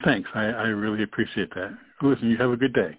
Thanks. 0.05 0.29
I, 0.35 0.47
I 0.47 0.67
really 0.69 1.03
appreciate 1.03 1.55
that. 1.55 1.77
Listen, 2.03 2.31
you 2.31 2.37
have 2.39 2.51
a 2.51 2.57
good 2.57 2.73
day. 2.73 2.99